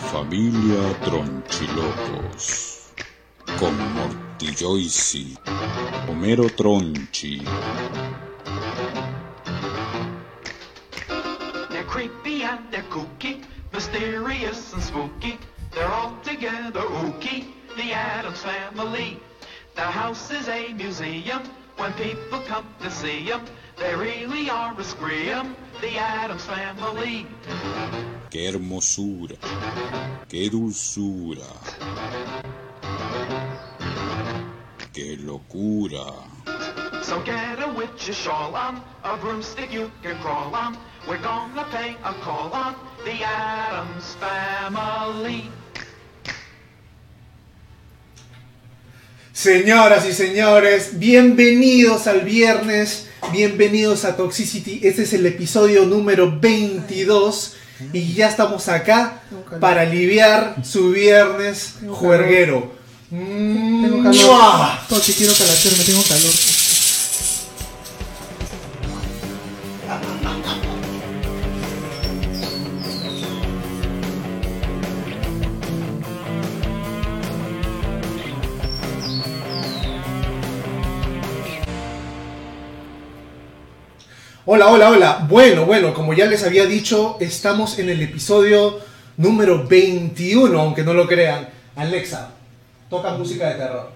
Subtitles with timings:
[0.00, 2.92] Familia Tronchilocos.
[3.58, 5.36] Con Mortilloisi,
[6.06, 7.44] Homero Tronchi,
[11.70, 15.38] They're creepy and they're kooky, mysterious and spooky.
[15.72, 17.44] They're all together ooky,
[17.76, 19.20] the Adams family.
[19.74, 21.42] The house is a museum
[21.76, 23.42] when people come to see 'em.
[23.76, 27.26] They really are a scream, the Adams family.
[28.30, 29.34] Qué hermosura,
[30.28, 31.48] qué dulzura,
[34.92, 36.06] qué locura.
[37.02, 40.78] So get a witch's shawl on, a broomstick you can crawl on.
[41.08, 45.50] We're gonna pay a call on the Adams family.
[49.32, 54.86] Señoras y señores, bienvenidos al viernes, bienvenidos a Toxicity.
[54.86, 57.56] Este es el episodio número 22
[57.92, 59.20] y ya estamos acá
[59.60, 62.72] para aliviar su viernes juerguero.
[63.10, 64.78] Tengo calor.
[64.88, 66.32] Tochi, quiero calatearme, tengo calor.
[84.52, 85.26] Hola, hola, hola.
[85.28, 88.80] Bueno, bueno, como ya les había dicho, estamos en el episodio
[89.16, 91.48] número 21, aunque no lo crean.
[91.76, 92.32] Alexa,
[92.88, 93.92] toca música de terror.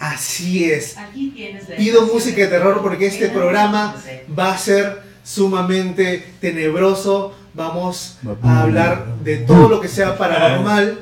[0.00, 0.98] Así es.
[0.98, 3.94] Aquí tienes la Pido música de terror porque este programa
[4.36, 7.36] va a ser sumamente tenebroso.
[7.54, 10.98] Vamos a hablar de todo lo que sea paranormal.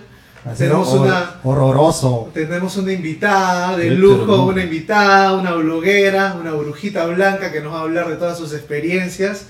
[0.56, 2.30] Tenemos una, horroroso.
[2.32, 7.78] tenemos una invitada de lujo, una invitada, una bloguera, una brujita blanca que nos va
[7.78, 9.46] a hablar de todas sus experiencias.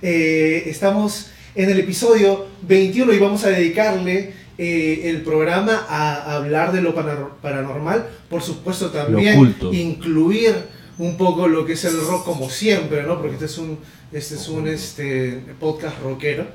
[0.00, 6.72] Eh, estamos en el episodio 21 y vamos a dedicarle eh, el programa a hablar
[6.72, 8.08] de lo paranormal.
[8.28, 10.54] Por supuesto también incluir
[10.98, 13.18] un poco lo que es el rock como siempre, ¿no?
[13.18, 13.78] Porque este es un,
[14.12, 16.46] este es un este, podcast rockero,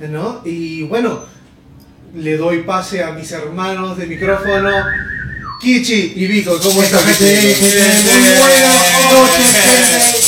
[0.00, 0.42] ¿no?
[0.44, 1.20] Y bueno,
[2.14, 4.70] le doy pase a mis hermanos de micrófono,
[5.60, 6.58] Kichi y Vico.
[6.62, 7.00] ¿Cómo están?
[7.04, 7.14] Muy
[8.38, 10.26] buenas noches, gente.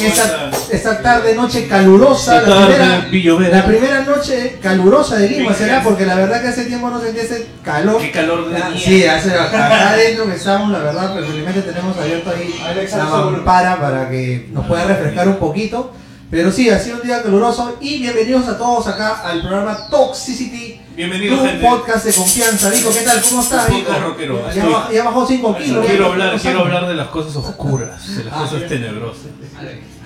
[0.00, 6.14] Esta, esta tarde, noche calurosa, la primera, la noche calurosa de Lima será porque la
[6.14, 8.00] verdad que hace tiempo no sentía ese calor.
[8.00, 8.80] Qué calor de Ah, día.
[8.80, 12.54] Sí, hace, acá adentro que estamos, la verdad, pero felizmente tenemos abierto ahí
[12.96, 15.92] la mampara para que nos pueda refrescar un poquito.
[16.30, 20.79] Pero sí, ha sido un día caluroso y bienvenidos a todos acá al programa Toxicity,
[20.96, 21.66] Bienvenidos, un gente.
[21.66, 22.70] podcast de confianza.
[22.70, 23.22] Vico, ¿qué tal?
[23.22, 24.42] ¿Cómo estás, podcast rockero.
[24.46, 25.86] Ya, Estoy- baj- ya bajó 5 kilos.
[25.86, 29.22] Quiero hablar, ¿cómo quiero hablar de las cosas oscuras, de las cosas tenebrosas.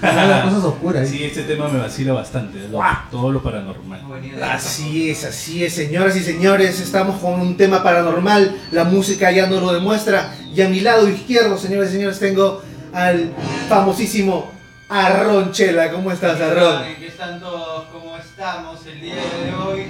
[0.03, 1.09] Hablar de cosas oscuras.
[1.09, 2.81] Sí, este tema me vacila bastante, lo-
[3.11, 4.01] todo lo paranormal.
[4.43, 9.47] Así es, así es, señoras y señores, estamos con un tema paranormal, la música ya
[9.47, 12.63] nos lo demuestra, y a mi lado izquierdo, señores y señores, tengo
[12.93, 13.33] al
[13.69, 14.53] famosísimo
[14.89, 16.83] Arron Chela, ¿cómo estás, Arron?
[16.99, 17.87] ¿Qué están todos?
[17.91, 19.87] ¿Cómo estamos el día de hoy?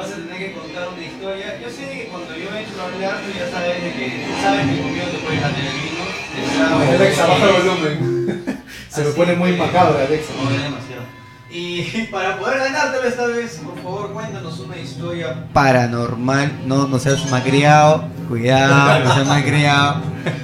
[0.00, 1.60] Vas a tener que contar una historia.
[1.60, 4.80] Yo sé que cuando yo entro a hablar, tú ya sabes de que sabes que
[4.80, 6.94] conmigo te puedes hacer el vino.
[6.96, 8.62] Alexa, baja el volumen.
[8.88, 10.32] Se me así pone muy macabro, Alexa.
[10.42, 10.99] No, demasiado.
[11.52, 16.60] Y para poder ganártelo esta vez, por favor, cuéntanos una historia paranormal.
[16.66, 18.04] No, no seas malcriado.
[18.28, 19.96] Cuidado, no seas malcriado.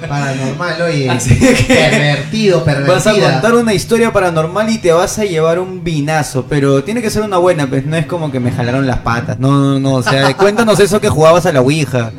[0.09, 1.09] Paranormal, oye.
[1.09, 2.93] Así que- Pervertido, pervertida.
[2.95, 7.01] Vas a contar una historia paranormal y te vas a llevar un vinazo, pero tiene
[7.01, 9.39] que ser una buena, pues no es como que me jalaron las patas.
[9.39, 12.11] No, no, no, o sea, cuéntanos eso que jugabas a la Ouija.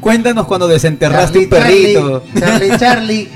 [0.00, 2.22] cuéntanos cuando desenterraste un perrito.
[2.38, 3.28] Charlie, Charlie.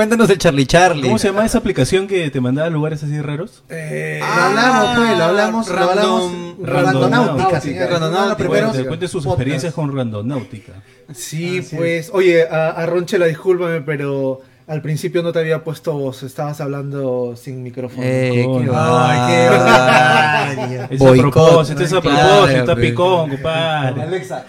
[0.00, 1.02] Cuéntanos el Charlie Charlie.
[1.02, 3.62] ¿Cómo se llama esa aplicación que te mandaba a lugares así raros?
[3.68, 6.32] Eh, Lo hablamos, pues, lo hablamos, lo Random- hablamos.
[6.62, 7.90] Randonáutica, Randonáutica, señor.
[7.90, 8.48] Randonáutica.
[8.48, 9.40] Cuente, cuente sus podcasts.
[9.40, 10.72] experiencias con Randonáutica.
[11.14, 16.22] Sí, pues, oye, a- Arron Chela, discúlpame, pero al principio no te había puesto voz,
[16.22, 18.02] estabas hablando sin micrófono.
[18.02, 18.70] Eh, Coño.
[18.72, 20.94] qué Ay, qué.
[20.94, 24.02] Es a propósito, es a claro, propósito, está picón, compadre.
[24.02, 24.46] Alexa,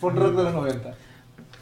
[0.00, 0.94] pon rock de los 90.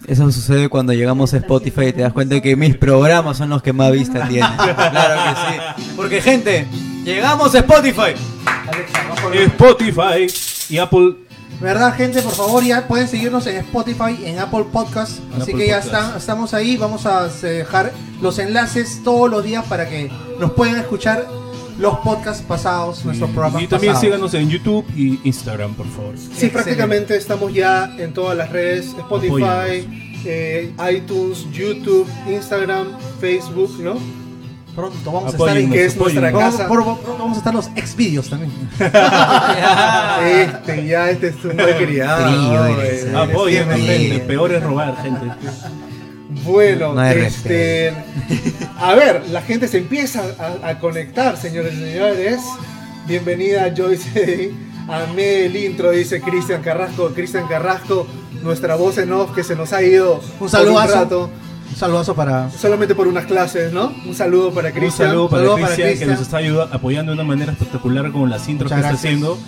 [0.06, 3.62] Eso sucede cuando llegamos a Spotify y te das cuenta que mis programas son los
[3.62, 4.50] que más vistas tienen.
[4.56, 5.40] Claro que
[5.80, 5.84] sí.
[5.96, 6.66] Porque gente,
[7.04, 8.14] llegamos a Spotify.
[9.32, 10.26] Spotify
[10.68, 11.16] y Apple.
[11.60, 12.22] ¿Verdad, gente?
[12.22, 15.18] Por favor, ya pueden seguirnos en Spotify, en Apple Podcast.
[15.34, 15.86] En Así Apple que ya Podcast.
[16.04, 16.76] están, estamos ahí.
[16.76, 20.10] Vamos a dejar los enlaces todos los días para que
[20.40, 21.26] nos puedan escuchar
[21.78, 24.00] los podcasts pasados, nuestros programas Y también pasados.
[24.14, 26.14] síganos en YouTube y Instagram, por favor.
[26.16, 29.86] Sí, prácticamente estamos ya en todas las redes, Spotify,
[30.24, 32.88] eh, iTunes, YouTube, Instagram,
[33.20, 33.94] Facebook, ¿no?
[34.74, 36.66] Pronto vamos a Apóyennos, estar en que es nuestra casa.
[36.66, 38.50] por- pronto vamos a estar los ex vídeos también.
[40.24, 42.00] Este, ya, este es un eres,
[43.04, 44.18] eres Apóyennos, siempre- gente.
[44.20, 45.26] Peor es robar, gente.
[46.44, 47.92] Bueno, No este.
[48.78, 50.22] A ver, la gente se empieza
[50.62, 52.40] a, a conectar, señores y señores.
[53.06, 54.52] Bienvenida Joyce
[54.88, 57.10] a el intro, dice Cristian Carrasco.
[57.14, 58.06] Cristian Carrasco,
[58.42, 60.94] nuestra voz en off que se nos ha ido Un por saludazo.
[60.94, 61.30] rato,
[61.70, 62.50] Un saludazo para.
[62.50, 63.92] solamente por unas clases, ¿no?
[64.06, 65.08] Un saludo para Un Cristian.
[65.10, 68.28] saludo para saludo para Cristian que nos está ayuda- apoyando de una manera espectacular con
[68.30, 69.38] las intros Muchas que está haciendo.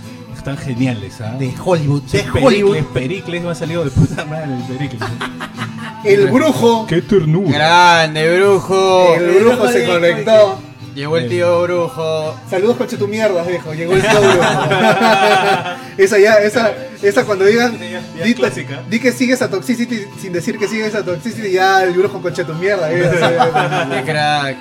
[0.44, 1.36] Están geniales, ¿ah?
[1.38, 2.02] De Hollywood.
[2.02, 2.72] De Hollywood.
[2.74, 5.00] Pericles, Pericles me ha salido de puta madre el Pericles.
[6.04, 6.86] El brujo.
[6.86, 7.50] ¡Qué ternura!
[7.50, 9.14] Grande, brujo.
[9.14, 10.58] El brujo se conectó.
[10.94, 12.38] Llegó el tío brujo.
[12.50, 13.72] Saludos coche tu mierda, viejo.
[13.72, 14.36] Llegó el tío brujo.
[15.96, 18.82] esa ya, esa, esa cuando digan, Ya- ya es di, clásica.
[18.90, 22.44] di que sigues a Toxicity sin decir que sigues a Toxicity, ya el brujo coche
[22.44, 22.92] tu mierda.
[22.92, 23.00] eh.
[23.94, 24.56] Qué crack.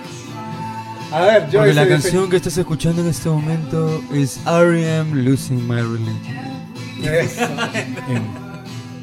[1.13, 5.21] A ver, yo Porque la canción que estás escuchando en este momento es R.E.M.
[5.21, 6.63] Losing My Religion.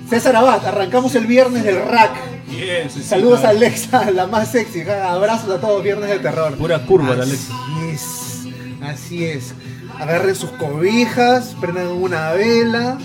[0.08, 2.10] César Abad, arrancamos el viernes del rack.
[2.50, 3.50] Yes, sí, Saludos a.
[3.50, 4.80] Alexa, la más sexy.
[4.80, 6.56] Abrazos a todos, viernes de terror.
[6.56, 7.52] Pura curva, la Alexa.
[7.54, 9.54] Así es, así es.
[10.00, 12.98] Agarren sus cobijas, prendan una vela,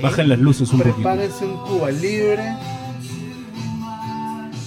[0.00, 0.94] Bajen las luces un poquito.
[0.94, 2.54] prepárense un Cuba libre.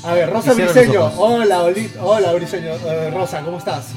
[0.04, 3.88] A ver, Rosa Briseño, hola, Oli- hola Briseño, Eh, Rosa, ¿cómo estás?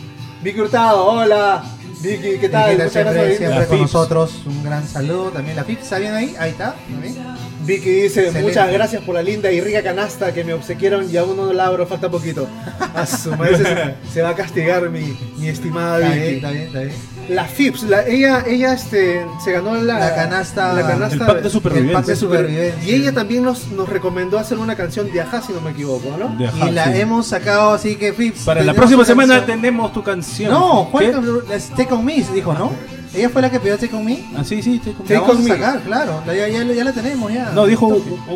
[0.42, 1.64] Vicky Hurtado, hola,
[2.00, 2.70] Vicky, ¿qué tal?
[2.70, 3.38] Vicky, Muchas siempre, gracias.
[3.38, 3.92] siempre con Pips.
[3.92, 4.32] nosotros.
[4.46, 5.30] Un gran saludo.
[5.30, 6.36] También la Pips, ¿está bien ahí?
[6.38, 6.74] Ahí está.
[6.88, 7.16] ¿también?
[7.66, 8.42] Vicky dice, Excelente.
[8.42, 11.66] muchas gracias por la linda y rica canasta que me obsequiaron y aún no la
[11.66, 12.46] abro, falta poquito.
[12.94, 16.20] A su madre se, se va a castigar mi, mi estimada Está Vicky.
[16.22, 17.16] bien, está bien, está bien.
[17.28, 21.42] La FIPS, la- ella, ella este, se ganó la, La canasta- la canasta El pack
[21.42, 21.96] de supervivencia.
[21.98, 22.88] Pack de de super- supervivencia.
[22.88, 26.16] Y ella también nos, nos recomendó hacer una canción de Ajá, si no me equivoco,
[26.16, 26.46] ¿no?
[26.46, 27.00] Ajá, Y la sí.
[27.00, 28.44] hemos sacado así que Pips.
[28.44, 29.56] Para la próxima semana canción.
[29.60, 30.52] tenemos tu canción.
[30.52, 30.84] No.
[30.84, 31.04] Juan,
[31.52, 32.70] es Take On Me, dijo, ¿no?
[33.16, 34.22] Ella fue la que pidió Take On Me.
[34.36, 35.48] Ah, sí, sí, te con- Take On a Me.
[35.48, 36.22] sacar, claro.
[36.26, 37.50] La- ya, ya, ya la tenemos ya.
[37.54, 37.86] No, dijo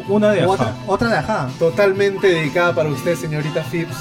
[0.09, 0.75] una de Ajá.
[0.87, 1.49] otra de Ajá.
[1.59, 3.95] Totalmente dedicada para usted, señorita Phipps.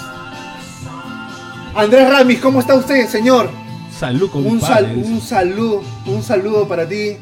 [1.75, 3.49] Andrés Ramis, ¿cómo está usted, señor?
[3.97, 4.87] Salud, Un, compadre.
[4.87, 7.17] sal, un saludo, un saludo para ti.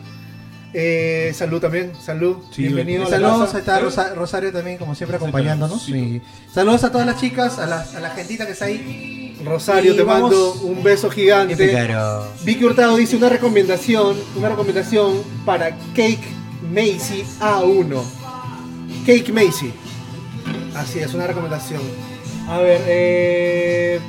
[0.79, 2.37] Eh, salud también, salud.
[2.51, 5.81] Sí, Bienvenido a Saludos, está Rosa- Rosario también, como siempre, acompañándonos.
[5.83, 6.21] Sí.
[6.53, 9.35] Saludos a todas las chicas, a la, a la gentita que está ahí.
[9.43, 11.55] Rosario, Y te vamos- mando un beso gigante.
[12.43, 16.19] Vicky Hurtado dice una recomendación, una recomendación para Cake
[16.71, 18.03] Macy A1.
[19.03, 19.73] Cake Macy.
[20.75, 21.81] Así es, una recomendación.
[22.47, 23.99] A ver, eh,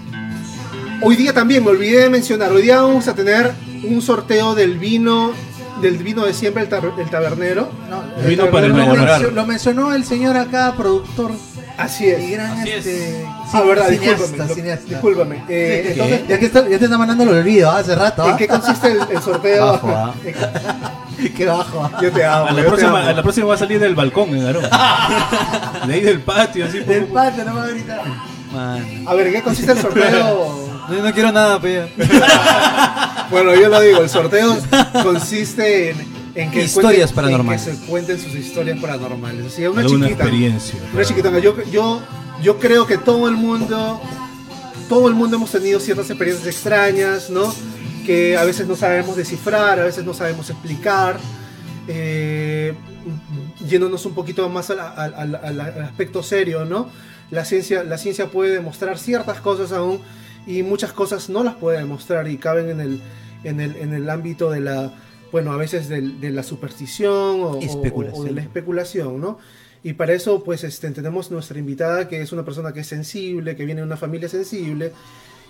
[1.01, 3.53] hoy día también me olvidé de mencionar, hoy día vamos a tener
[3.85, 5.33] un sorteo del vino,
[5.81, 7.69] del vino de siempre, el, tar- el tabernero.
[7.89, 9.07] No, El vino eh, para lo, enamorar.
[9.21, 11.33] mencionó, lo mencionó el señor acá, productor
[11.77, 12.31] Así y es.
[12.33, 12.87] gran Así es.
[12.87, 14.49] este, Ah, verdad, cineasta, discúlpame.
[14.49, 14.89] lo- cineasta.
[14.89, 15.45] Discúlpame.
[15.49, 17.79] Eh, entonces, ya, que está, ya te está mandando el olvido ¿ah?
[17.79, 18.25] hace rato.
[18.27, 18.37] ¿en ¿ah?
[18.37, 19.67] qué consiste el, el sorteo?
[19.73, 20.15] Bajo, ¿ah?
[21.37, 21.85] Qué bajo.
[21.85, 21.99] ¿ah?
[22.03, 22.47] Yo te amo.
[22.47, 23.09] A la, próxima, amo.
[23.09, 24.65] a la próxima va a salir del balcón en Aarón.
[25.87, 26.81] De ahí del patio, así.
[26.81, 28.03] Del patio, no va a gritar.
[28.53, 29.05] Man.
[29.07, 30.69] A ver, ¿en qué consiste el sorteo?
[30.89, 31.87] No, no quiero nada, pe.
[33.31, 34.57] Bueno, yo lo digo, el sorteo
[35.03, 35.97] consiste en,
[36.35, 37.67] en que Historias cuenten- paranormales.
[37.67, 39.47] en que se cuenten sus historias paranormales.
[39.47, 40.25] Así, una Alguna chiquita.
[40.25, 40.79] experiencia.
[40.95, 41.39] Una chiquitona.
[41.39, 42.01] Yo, yo,
[42.43, 44.01] yo creo que todo el mundo,
[44.89, 47.55] todo el mundo hemos tenido ciertas experiencias extrañas, ¿no?
[48.07, 51.19] Que a veces no sabemos descifrar, a veces no sabemos explicar.
[51.87, 52.75] Eh,
[53.67, 56.89] yéndonos un poquito más al, al- al- al- al aspecto serio, ¿no?
[57.31, 60.01] La ciencia, la ciencia puede demostrar ciertas cosas aún
[60.49, 63.01] y muchas cosas no las puede demostrar y caben en el,
[63.45, 64.93] en el, en el ámbito de la,
[65.31, 68.21] bueno, a veces del- de, la superstición o, o- Especulación.
[68.21, 69.39] o de la especulación, ¿no?
[69.85, 73.55] Y para eso, pues, este, tenemos nuestra invitada, que es una persona que es sensible,
[73.55, 74.93] que viene de una familia sensible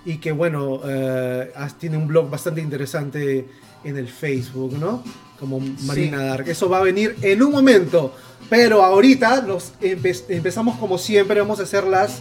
[0.05, 3.47] y que, bueno, eh, has- tiene un blog bastante interesante
[3.85, 5.02] en el Facebook, ¿no?
[5.40, 6.49] Como Marina Dark.
[6.49, 8.12] Eso va a venir en un momento,
[8.50, 12.21] pero ahorita nos empe- empezamos como siempre, vamos a hacer las...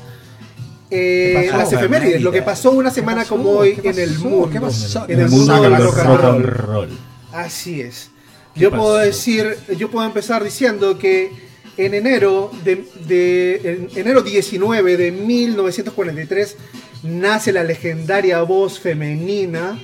[0.89, 3.35] eh, ¿Qué pasó, las efemérides, lo que pasó una semana pasó?
[3.35, 4.49] como hoy ¿Qué en el mundo.
[4.51, 5.05] ¿Qué pasó?
[5.07, 6.35] En el mundo del rock and rock roll.
[6.35, 6.89] and roll.
[7.33, 8.09] Así es.
[8.53, 9.05] ¿Qué Yo puedo pasó?
[9.05, 11.31] decir, yo puedo empezar diciendo que
[11.77, 16.55] en enero de, de- en enero 19 de 1943
[17.03, 19.79] nace la legendaria voz femenina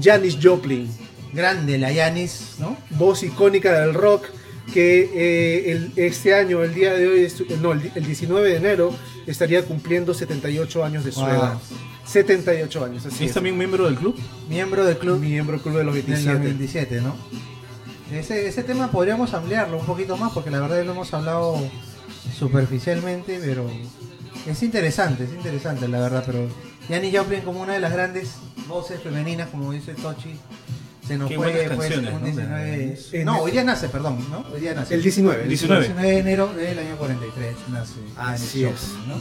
[0.00, 0.88] Janis Joplin,
[1.34, 2.76] Grande la Yanis, ¿no?
[2.90, 4.24] voz icónica del rock
[4.72, 8.56] que eh, el- este año, el día de hoy, es- no, el, el 19 de
[8.56, 8.94] enero
[9.30, 11.28] estaría cumpliendo 78 años de su Wow.
[11.30, 11.58] edad.
[12.06, 13.34] 78 años, así ¿Es es.
[13.34, 14.18] también miembro del club?
[14.48, 16.38] Miembro del club Miembro del Club de los del 27.
[16.38, 17.14] 2017, ¿no?
[18.12, 21.58] Ese, ese tema podríamos ampliarlo un poquito más porque la verdad lo hemos hablado
[22.38, 23.70] superficialmente, pero
[24.46, 26.48] es interesante, es interesante la verdad, pero
[26.88, 28.30] Janis Joplin como una de las grandes
[28.66, 30.38] voces femeninas, como dice Tochi.
[31.08, 32.26] Se nos Qué fue buenas canciones, un ¿no?
[32.26, 34.44] 19 En- No, hoy día nace, perdón, ¿no?
[34.54, 34.94] Hoy día nace.
[34.94, 35.42] El 19.
[35.42, 35.80] El 19.
[35.86, 37.92] 19 de enero del año 43 nace.
[38.16, 38.90] Así Janis es.
[38.92, 39.14] Joplin, ¿no?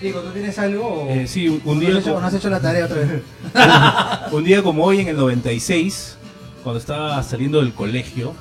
[0.00, 0.86] Digo, ¿tú tienes algo?
[1.04, 3.22] o- Eh, sí, un- día no has hecho- no has hecho la tarea otra vez.
[4.32, 6.16] Un día como hoy, en el 96,
[6.62, 8.34] cuando estaba saliendo del colegio,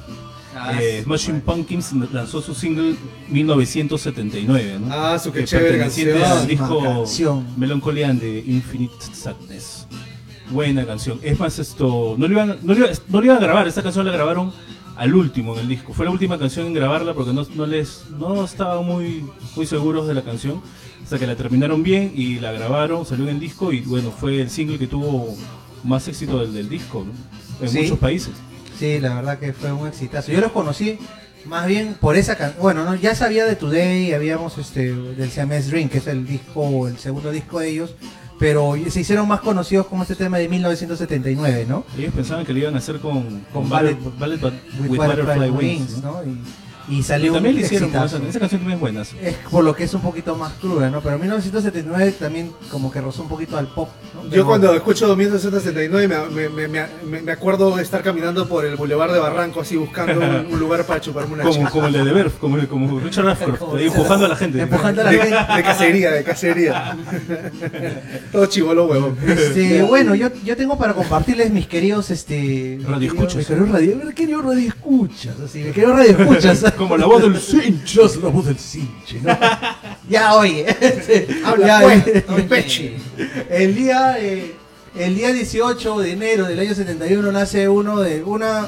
[0.54, 2.96] Ah, eh, Smashing Pumpkins lanzó su single
[3.30, 4.94] 1979, ¿no?
[4.94, 6.38] Ah, su que chévere perteneciente canción.
[6.40, 7.48] al disco canción.
[7.58, 9.88] Melancholy and the Infinite Sadness.
[10.52, 11.20] Buena canción.
[11.24, 14.06] Es más, esto no lo, iban, no, iba- no lo iban a grabar, esta canción
[14.06, 14.52] la grabaron
[14.98, 15.94] al último en el disco.
[15.94, 20.08] Fue la última canción en grabarla porque no, no les no estaban muy, muy seguros
[20.08, 20.62] de la canción.
[21.04, 24.40] Hasta que la terminaron bien y la grabaron, salió en el disco y bueno, fue
[24.42, 25.36] el single que tuvo
[25.84, 27.66] más éxito del, del disco ¿no?
[27.66, 27.80] en Sí.
[27.82, 28.34] muchos países.
[28.78, 30.32] Sí, la verdad que fue un exitazo.
[30.32, 30.98] Yo los conocí
[31.46, 32.62] más bien por esa canción.
[32.62, 36.88] Bueno, no, ya sabía de Today, habíamos este del Siamese Dream, que es el disco,
[36.88, 37.96] el segundo disco de ellos,
[38.42, 41.86] pero se hicieron más conocidos con este tema de 1979, ¿no?
[41.96, 44.98] Ellos pensaban que lo iban a hacer con, Con con Ballet, Ballet- Ballet With, with
[44.98, 46.04] Butterfly, Butterfly Wings, Wings.
[46.04, 46.12] ¿no?
[46.14, 46.24] ¿no?
[46.32, 46.38] Y,
[46.92, 48.18] y salió También un le hicieron exitazo.
[48.18, 49.02] esa, esa canción también es buena.
[49.02, 51.02] Es por lo que es un poquito más cruda, ¿no?
[51.02, 54.30] Pero 1979 también como que rozó un poquito al pop, ¿no?
[54.30, 58.76] Yo cuando escucho 1979 me, me, me, me, me acuerdo de estar caminando por el
[58.76, 61.70] Boulevard de Barranco así buscando un, un lugar para chuparme una Como, chica.
[61.70, 64.62] como el de The Verve, como, el- como Richard Ashcroft, empujando a la gente.
[64.62, 65.54] Empujando a la De, gente.
[65.56, 66.98] de cacería, de cacería.
[68.32, 69.16] Todo chivolo huevo.
[69.26, 73.36] Este, bueno, yo, yo tengo para compartirles mis queridos este Radioescuchas.
[73.38, 76.64] Mis queridos radio, mis queridos radioescuchas, así, mis queridos radioescuchas.
[76.82, 78.10] Como la voz del cincho.
[78.22, 79.38] la voz del cinche, ¿no?
[80.10, 80.66] ya oye,
[81.46, 82.08] Habla ya, pues,
[82.80, 82.98] eh.
[83.50, 84.56] El día eh,
[84.96, 88.68] el día 18 de enero del año 71 nace uno de una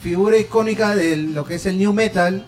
[0.00, 2.44] figura icónica de lo que es el new metal,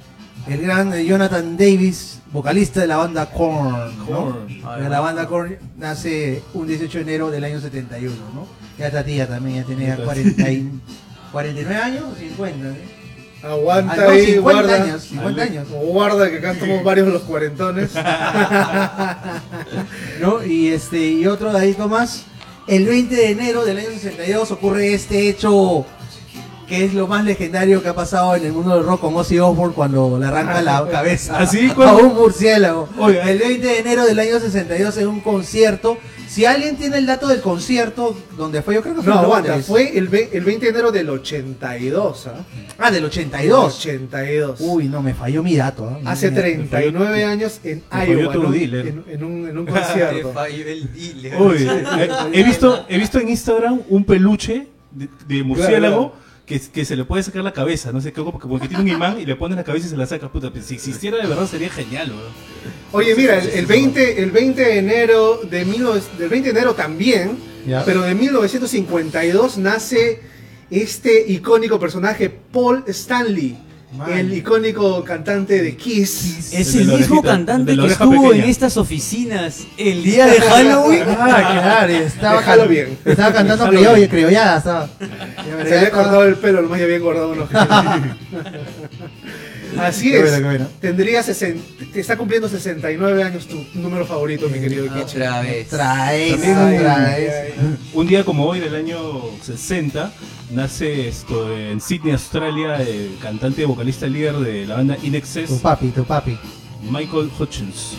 [0.49, 4.07] el gran Jonathan Davis, vocalista de la banda Korn, ¿no?
[4.07, 4.83] Korn.
[4.83, 8.47] De la banda Korn nace un 18 de enero del año 71, ¿no?
[8.79, 10.69] Ya esta tía también ya tenía 40 y-
[11.31, 12.94] 49 años o 50, ¿eh?
[13.45, 14.75] Aguanta Ah, no, ahí, 50 guarda.
[14.85, 15.69] años, 50 años.
[15.71, 17.91] Guarda que acá estamos varios los cuarentones.
[20.21, 20.45] ¿no?
[20.45, 22.25] Y este y otro dadito más.
[22.67, 25.85] El 20 de enero del año 62 ocurre este hecho
[26.67, 29.39] que es lo más legendario que ha pasado en el mundo del rock con Ozzy
[29.39, 31.71] Osbourne cuando le arranca la cabeza ¿Ah, sí?
[31.77, 32.89] a un murciélago.
[32.99, 33.31] Oiga.
[33.31, 35.99] El 20 de enero del año 62 en un concierto.
[36.35, 39.25] Si alguien tiene el dato del concierto donde fue, yo creo que fue No, en
[39.25, 39.67] aguanta, Londres.
[39.69, 42.45] fue el, ve- el 20 de enero del 82, ¿ah?
[42.77, 43.77] Ah, del 82.
[43.77, 44.57] 82.
[44.61, 45.89] Uy, no, me falló mi dato.
[45.89, 46.01] ¿ah?
[46.11, 46.43] Hace Mira.
[46.43, 48.51] 39 años en falló Iowa, tu ¿no?
[48.51, 48.87] dealer.
[48.89, 50.35] en, en un, en un concierto.
[51.39, 56.61] Uy, eh, he, visto, he visto en Instagram un peluche de, de murciélago Claro, que,
[56.61, 59.19] que se le puede sacar la cabeza, no sé, como, como que tiene un imán
[59.21, 60.29] y le pones la cabeza y se la saca.
[60.31, 62.33] Puta, pues, si existiera de verdad sería genial, weón.
[62.93, 66.75] Oye, mira, el, el 20, el 20 de enero de 19 del 20 de enero
[66.75, 67.83] también, Ya.
[67.85, 70.21] pero de 1952 nace
[70.71, 73.57] este icónico personaje Paul Stanley,
[73.97, 74.11] Man.
[74.13, 76.53] el icónico cantante de Kiss.
[76.53, 78.45] Es El el, mismo orejita, cantante el que estuvo pequeña.
[78.45, 81.05] en estas oficinas el día de Halloween.
[81.09, 82.99] Ah, claro, estaba, can- bien.
[83.05, 84.89] estaba cantando criolla, criollada, estaba.
[85.67, 87.49] Se había cortado el pelo, nomás ya habían guardado unos
[89.79, 90.23] Así Qué es.
[90.23, 90.67] bueno, qué bueno.
[90.81, 91.63] Tendría 60,
[91.93, 95.17] te está cumpliendo 69 años tu número favorito, mi querido Kichi.
[95.17, 95.69] Otra vez.
[95.69, 97.55] Traes, traes.
[97.95, 98.99] Un día como hoy del año
[99.43, 100.13] 60
[100.51, 105.61] nace esto en Sydney, Australia, el cantante y vocalista líder de la banda In Tu
[105.61, 106.39] papi, tu papi.
[106.91, 107.95] Michael Hutchins,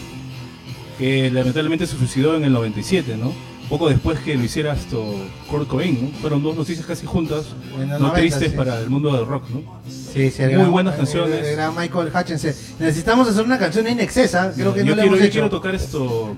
[0.97, 3.33] que lamentablemente se suicidó en el 97, ¿no?
[3.69, 5.03] Poco después que lo hiciera esto
[5.49, 6.19] Kurt Cobain, ¿no?
[6.19, 7.45] Fueron dos noticias casi juntas,
[7.79, 8.57] En no 90, tristes sí.
[8.57, 9.81] para el mundo del rock, ¿no?
[9.89, 11.45] Sí, sí, Muy buenas el- canciones.
[11.47, 12.51] El gran Michael Hutchinson.
[12.79, 14.51] Necesitamos hacer una canción inexcesa.
[14.55, 15.31] Creo que yo no la quiero, hemos yo hecho.
[15.33, 16.35] quiero tocar esto,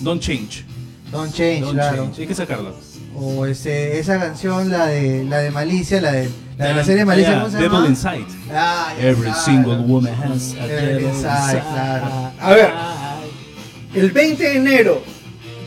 [0.00, 0.64] Don't Change.
[1.10, 1.96] Don't Change, Don't claro.
[2.04, 2.70] Change, hay que sacarla.
[3.16, 7.04] O ese, esa canción, la de la de Malicia, la de la, de la serie
[7.04, 7.88] Malicia, Yeah, ¿cómo se Devil llama?
[7.88, 8.26] Inside.
[8.52, 9.40] Ah, Every claro.
[9.44, 11.62] single woman has a Devil devil Inside, inside.
[11.62, 12.32] claro.
[12.40, 12.70] A ver,
[13.94, 15.02] el 20 de enero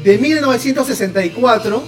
[0.04, 1.84] de 1964,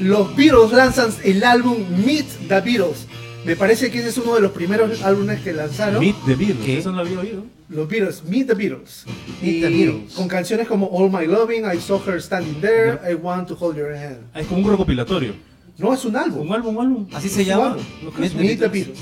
[0.00, 3.06] los Beatles lanzan el álbum Meet the Beatles.
[3.44, 6.00] Me parece que ese es uno de los primeros álbumes que lanzaron.
[6.00, 6.78] Meet the Beatles, ¿Qué?
[6.78, 7.44] eso no lo había oído.
[7.68, 9.04] Los Beatles, Meet the Beatles.
[9.40, 10.14] Meet the Beatles.
[10.14, 13.76] Con canciones como All My Loving, I Saw Her Standing There, I Want to Hold
[13.76, 14.18] Your Hand.
[14.34, 15.34] Ah, es como un recopilatorio.
[15.78, 16.48] No, es un álbum.
[16.48, 17.06] Un álbum, un álbum.
[17.12, 17.76] Así se Es llama.
[17.76, 18.98] the Beatles.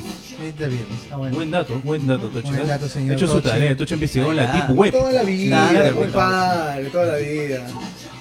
[0.59, 1.37] The Beatles, está bueno.
[1.37, 2.49] Buen dato, buen dato, Tocho.
[2.49, 2.67] Buen ¿eh?
[2.67, 4.93] dato, señor Ha hecho su tarea, Tocho investigó en la Ah, Deep Web.
[4.93, 7.67] Toda la vida, compadre, toda la vida.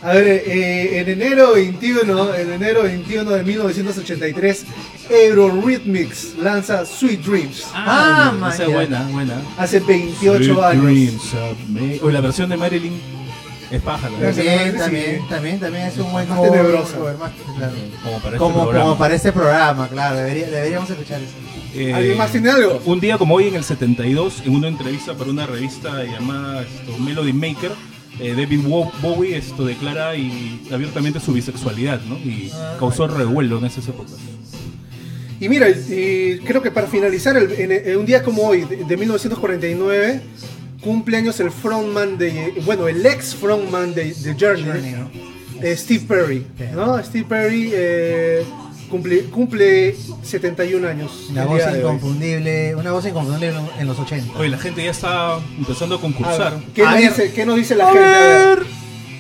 [0.04, 4.66] A ver, eh, en enero 21, en enero 21 de 1983,
[5.10, 7.64] Eurythmics lanza Sweet Dreams.
[7.74, 8.68] Ah, esa man, es ya.
[8.68, 9.34] buena, buena.
[9.58, 10.84] Hace 28 Sweet años.
[10.84, 12.94] Dreams of me- O la versión de Marilyn
[13.78, 13.84] Es.
[14.20, 14.36] Gracias.
[14.46, 16.38] También, también, también, también es un buen Más
[17.58, 17.74] claro.
[18.04, 21.32] Como para este Como, para este programa, claro, debería- deberíamos escuchar eso.
[21.76, 22.80] Eh, ¿Alguien más tiene algo?
[22.86, 26.98] Un día como hoy, en el 72, en una entrevista para una revista llamada esto,
[27.00, 27.72] Melody Maker,
[28.20, 28.60] eh, David
[29.02, 32.16] Bowie esto, declara y, abiertamente su bisexualidad, ¿no?
[32.20, 34.14] Y Ah, causó revuelo en esas épocas.
[35.40, 38.84] Y mira, y creo que para finalizar, el- en, en un día como hoy, de,
[38.84, 40.22] de 1949,
[40.84, 45.10] cumple años el frontman de, bueno, el ex frontman de, de Journey, Journey, ¿no?
[45.62, 46.46] eh, Steve Perry.
[46.74, 47.02] ¿no?
[47.04, 48.44] Steve Perry eh,
[48.90, 51.28] cumple, cumple 71 años.
[51.30, 54.38] Una voz inconfundible, una voz inconfundible en- los 80.
[54.38, 56.54] Oye, la gente ya está empezando a A concursar.
[56.60, 57.10] ver, ¿qué, A nos ver.
[57.10, 58.00] dice, qué nos dice la gente?
[58.04, 58.20] A
[58.56, 58.64] ver.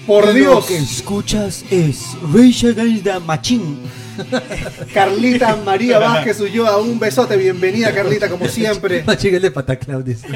[0.06, 3.78] Por Dios, escuchas es Rage Against the Machine.
[4.94, 9.04] Carlita María Vázquez Ulloa, un besote, bienvenida Carlita, como siempre.
[10.04, 10.28] Dice.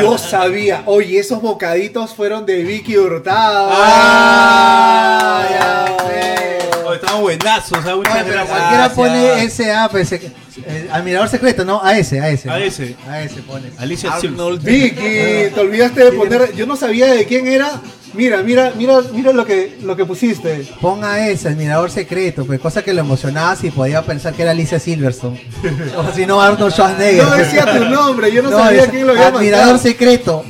[0.00, 3.68] Yo sabía, oye, esos bocaditos fueron de Vicky Hurtado.
[3.72, 6.58] Ah, ya sé.
[6.86, 7.78] Oye, estaban buenazos.
[7.78, 8.48] Muchas Oye, pero gracias.
[8.48, 11.82] cualquiera pone SA, pues, eh, eh, admirador secreto, ¿no?
[11.82, 12.50] A ese, a ese.
[12.50, 12.96] A ese.
[13.08, 13.70] A ese pone.
[13.78, 14.12] Alicia.
[14.12, 14.62] Arnold.
[14.62, 17.80] Vicky, te olvidaste de poner, yo no sabía de quién era.
[18.12, 20.66] Mira, mira, mira, mira lo que, lo que pusiste.
[20.80, 24.80] Ponga ese, admirador secreto, pues cosa que lo emocionaba si podía pensar que era Alicia
[24.80, 25.40] Silverstone.
[25.96, 27.24] o si no, Arnold Schwarzenegger.
[27.24, 29.78] No decía tu nombre, yo no, No, sabía quién lo había Admirador mandado.
[29.78, 30.44] secreto.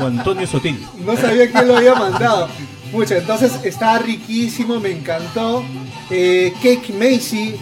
[0.00, 0.86] O Antonio Sotil.
[1.04, 2.48] No sabía quién lo había mandado.
[2.92, 5.64] Mucha, entonces está riquísimo, me encantó.
[6.10, 7.54] Eh, Cake Macy,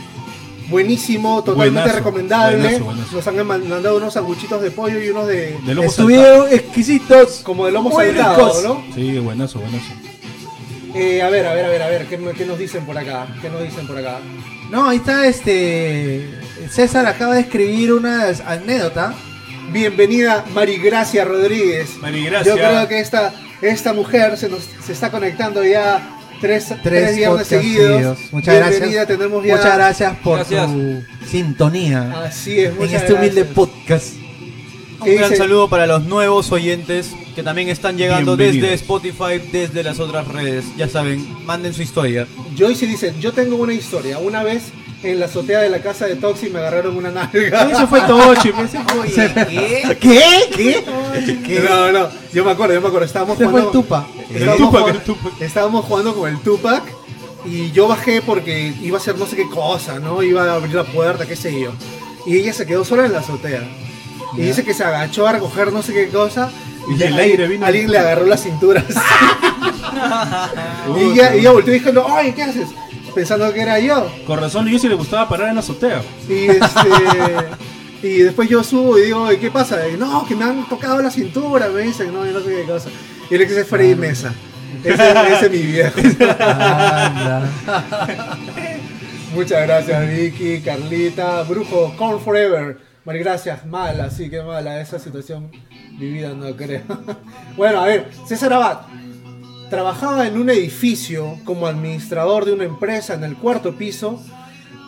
[0.68, 2.56] buenísimo, totalmente Buenazo, recomendable.
[2.58, 3.16] buenazo, buenazo.
[3.16, 5.58] Nos han mandado unos sanguchitos de pollo y unos de.
[5.64, 6.08] De lomo saltado.
[6.08, 7.40] Estuvieron exquisitos.
[7.42, 8.62] como de lomo saltado.
[8.62, 8.94] ¿no?
[8.94, 9.92] Sí, buenazo, buenazo.
[10.94, 13.26] Eh, a ver, a ver, a ver, a ver, ¿qué, qué nos dicen por acá?
[13.42, 14.18] ¿Qué nos dicen por acá?
[14.70, 16.28] No, ahí está este.
[16.70, 19.14] César acaba de escribir una anécdota.
[19.70, 21.96] Bienvenida Marigracia Rodríguez.
[21.98, 22.54] Marigracia.
[22.54, 27.16] Yo creo que esta, esta mujer se nos se está conectando ya tres, tres, Tres
[27.16, 27.88] viernes podcasts seguidos.
[27.92, 28.18] seguidos.
[28.32, 29.06] Muchas Bienvenida, gracias.
[29.18, 29.56] tenemos ya.
[29.56, 30.66] Muchas gracias por Gracias.
[30.66, 33.54] tu sintonía Así es, en muchas este humilde gracias.
[33.54, 34.06] podcast.
[35.04, 35.42] ¿Qué Un gran dice?
[35.42, 40.64] saludo para los nuevos oyentes que también están llegando desde Spotify, desde las otras redes.
[40.76, 42.26] Ya saben, manden su historia.
[42.58, 44.18] Joyce dice, yo tengo una historia.
[44.18, 44.64] Una vez
[45.02, 47.62] en la azotea de la casa de Toxi me agarraron una nalga.
[47.72, 48.52] Eso fue Tochi.
[48.52, 50.50] pues, ese fue- ¿Qué?
[50.54, 50.84] ¿Qué?
[51.44, 51.60] ¿Qué?
[51.68, 53.06] No, no, yo me acuerdo, yo me acuerdo.
[53.06, 54.06] Estábamos Se fue el jugando, Tupa.
[54.30, 55.42] estábamos, Tupac, jugando, el Tupac.
[55.42, 56.82] estábamos jugando con el Tupac
[57.44, 60.22] y yo bajé porque iba a hacer no sé qué cosa, ¿no?
[60.22, 61.72] Iba a abrir la puerta, qué sé yo.
[62.26, 63.62] Y ella se quedó sola en la azotea.
[64.36, 66.50] Y dice que se agachó a recoger no sé qué cosa.
[66.90, 67.66] Y ya el alguien- aire vino.
[67.66, 68.84] Alguien le agarró la cintura.
[70.96, 72.68] y ella, y ella volteó diciendo, ¡ay, qué haces!
[73.18, 74.08] Pensando que era yo.
[74.28, 76.02] Con razón, yo sí le gustaba parar en la azotea.
[76.28, 76.70] Y este.
[78.00, 79.88] y después yo subo y digo, ¿y qué pasa?
[79.88, 82.62] Y, no, que me han tocado la cintura, me dicen, no, y no sé qué
[82.62, 82.90] cosa.
[83.28, 84.32] Y le quise Freddy Mesa.
[84.84, 86.00] Ese, ese es mi viejo.
[89.34, 92.78] Muchas gracias, Vicky, Carlita, Brujo, Corn Forever.
[93.04, 95.50] Mari, gracias, mala, sí, qué mala esa situación
[95.98, 96.82] vivida, no creo.
[97.56, 98.82] bueno, a ver, César Abad
[99.70, 104.22] trabajaba en un edificio como administrador de una empresa en el cuarto piso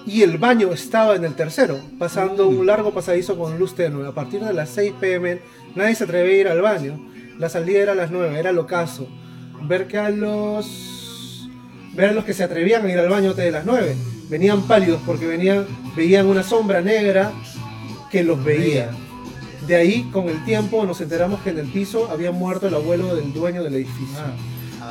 [0.07, 4.07] y el baño estaba en el tercero, pasando un largo pasadizo con luz tenue.
[4.07, 5.41] A partir de las 6 pm
[5.75, 7.01] nadie se atrevía a ir al baño.
[7.39, 9.07] La salida era a las 9, era el ocaso.
[9.63, 11.49] Ver que a los
[11.95, 13.97] ver a los que se atrevían a ir al baño antes de las 9
[14.29, 15.67] venían pálidos porque venían
[15.97, 17.33] veían una sombra negra
[18.11, 18.91] que los veía.
[19.67, 23.15] De ahí, con el tiempo, nos enteramos que en el piso había muerto el abuelo
[23.15, 24.19] del dueño del edificio.
[24.19, 24.33] Ah,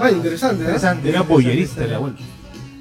[0.07, 0.65] interesante, ¿eh?
[0.65, 1.09] Interesante.
[1.09, 2.15] Era bollerista el abuelo.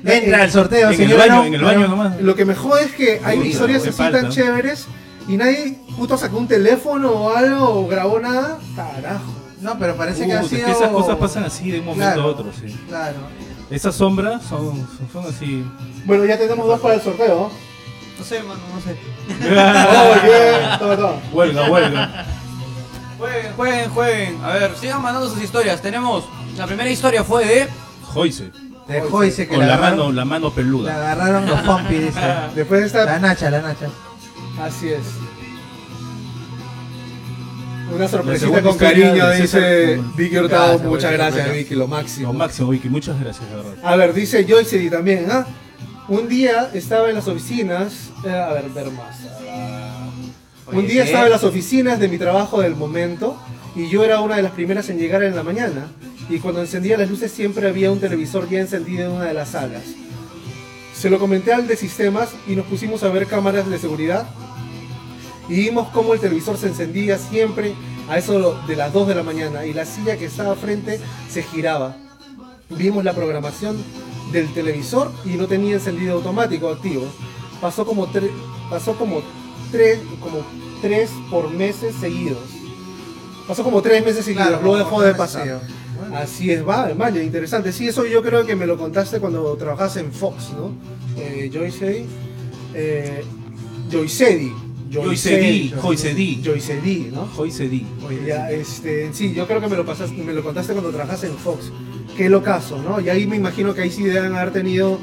[0.04, 1.18] Entra al sorteo, En el señor.
[1.18, 2.20] baño, en el baño nomás.
[2.20, 4.20] Lo que me jode es que hay historias así falta.
[4.22, 4.86] tan chéveres
[5.26, 8.58] y nadie puto sacó un teléfono o algo o grabó nada.
[8.76, 9.32] Carajo.
[9.60, 10.66] No, pero parece que ha es sido.
[10.66, 12.22] que esas cosas pasan así de un momento Claro.
[12.22, 12.74] a otro, sí.
[12.88, 13.16] Claro.
[13.70, 15.64] Esas sombras son, son, son así.
[16.04, 17.50] Bueno, ya tenemos dos para el sorteo.
[18.18, 18.96] No sé, mano, no sé.
[19.50, 20.78] Oh, bien.
[20.78, 21.12] Toma, toma.
[21.32, 22.26] huelga, huelga.
[23.18, 24.44] Jueguen, jueguen, jueguen.
[24.44, 25.82] A ver, sigan mandando sus historias.
[25.82, 26.24] Tenemos.
[26.58, 27.68] La primera historia fue de.
[28.02, 28.50] Joyce.
[28.88, 30.94] Dejó dice que Con la agarraron, mano, la mano peluda.
[30.96, 32.20] agarraron los pompis, dice.
[32.56, 33.18] Después de La esta.
[33.20, 33.86] Nacha, la Nacha.
[34.60, 35.02] Así es.
[37.94, 40.66] Una sorpresita segunda con historia cariño, de César dice Vicky Hurtado.
[40.66, 41.58] Gracias, Muchas gracias, sorpresa.
[41.58, 42.32] Vicky, lo máximo.
[42.32, 42.88] Lo máximo, Vicky.
[42.88, 43.74] Muchas gracias, de verdad.
[43.84, 45.46] A ver, dice Joyce y también, ¿ah?
[46.08, 48.10] Un día estaba en las oficinas.
[48.24, 49.16] eh, a ver, ver más.
[50.72, 53.38] Un día estaba en las oficinas de mi trabajo del momento
[53.78, 55.86] y yo era una de las primeras en llegar en la mañana.
[56.28, 59.50] Y cuando encendía las luces siempre había un televisor ya encendido en una de las
[59.50, 59.84] salas.
[60.94, 64.28] Se lo comenté al de sistemas y nos pusimos a ver cámaras de seguridad.
[65.48, 67.72] Y vimos cómo el televisor se encendía siempre
[68.10, 70.98] a eso de las 2 de la mañana y la silla que estaba frente
[71.30, 71.96] se giraba.
[72.70, 73.76] vimos la programación
[74.32, 77.06] del televisor y no tenía encendido automático activo.
[77.60, 78.08] Pasó como
[78.68, 79.22] pasó como
[79.70, 80.38] tres, como
[80.82, 82.57] tres por meses seguidos.
[83.48, 85.60] Pasó como tres meses seguidos, Claro, luego dejó de pasar.
[85.98, 86.16] bueno.
[86.16, 87.72] Así es, va, vaya, interesante.
[87.72, 90.70] Sí, eso yo creo que me lo contaste cuando trabajabas en Fox, ¿no?
[91.16, 92.04] Eh, Joyce,
[92.74, 93.24] eh,
[93.90, 94.52] Joycedi.
[94.92, 96.42] Joycedi, Joycedi.
[96.44, 97.26] Joycedi, ¿no?
[97.36, 97.86] Joycedi.
[98.26, 101.34] Ya, este, sí, yo creo que me lo pasaste, me lo contaste cuando trabajas en
[101.36, 101.70] Fox.
[102.16, 103.00] Qué locazo, ¿no?
[103.00, 104.98] Y ahí me imagino que ahí sí deben haber tenido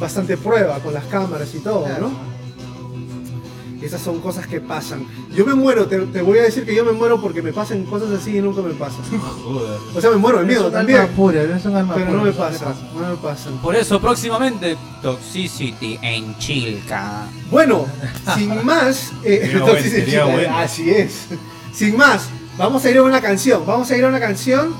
[0.00, 2.08] bastante prueba con las cámaras y todo, Claro.
[2.08, 2.37] ¿no?
[3.80, 5.06] Esas son cosas que pasan.
[5.34, 7.84] Yo me muero, te, te voy a decir que yo me muero porque me pasan
[7.84, 9.02] cosas así y nunca me pasan.
[9.94, 11.00] O sea, me muero de miedo también.
[11.00, 13.58] alma pura, es un alma Pero pura, no me eso le pasa, no me pasan.
[13.58, 17.26] Por eso, próximamente, Toxicity en Chilca.
[17.50, 17.86] Bueno,
[18.34, 20.58] sin más, eh, bueno, sería eh, bueno.
[20.58, 21.26] así es.
[21.72, 23.64] Sin más, vamos a ir a una canción.
[23.64, 24.74] Vamos a ir a una canción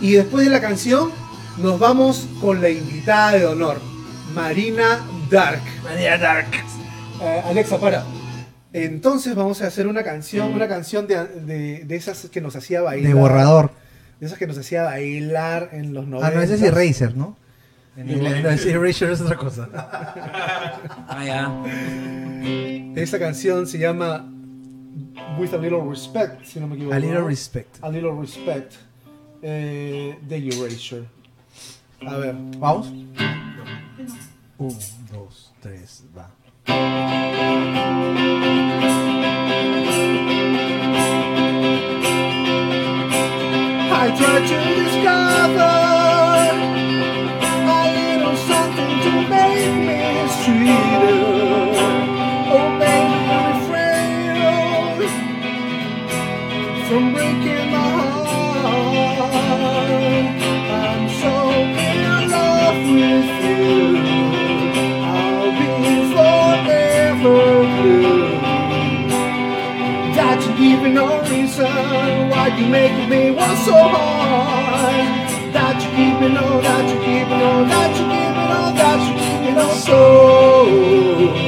[0.00, 1.12] y después de la canción
[1.58, 3.80] nos vamos con la invitada de honor,
[4.34, 5.62] Marina Dark.
[5.84, 6.48] María Dark.
[7.22, 8.04] Eh, Alexa, para.
[8.72, 12.80] Entonces vamos a hacer una canción, una canción de, de- de esas que nos hacía
[12.82, 13.08] bailar.
[13.14, 13.70] De borrador.
[14.20, 16.26] De esas que nos hacía bailar en los 90.
[16.26, 17.36] Ah, no, ese es Eraser, ¿no?
[17.96, 19.68] En inglés, no, Eraser es otra cosa.
[21.08, 21.64] Ah, ya.
[23.00, 24.24] Esta canción se llama
[25.38, 26.94] With a Little Respect, si no me equivoco.
[26.94, 27.76] A little respect.
[27.82, 28.74] A Little Respect
[29.42, 31.04] eh, de Erasure.
[32.06, 32.34] A ver.
[32.58, 32.92] ¿Vamos?
[34.58, 34.78] Un,
[35.12, 36.30] dos, tres, va.
[43.92, 45.79] I tried to discover
[71.60, 75.52] reason why you make me want so hard.
[75.52, 78.60] That you keep me no, that you keep me no, that you keep me no,
[78.80, 79.68] that you keep me no.
[79.74, 81.39] So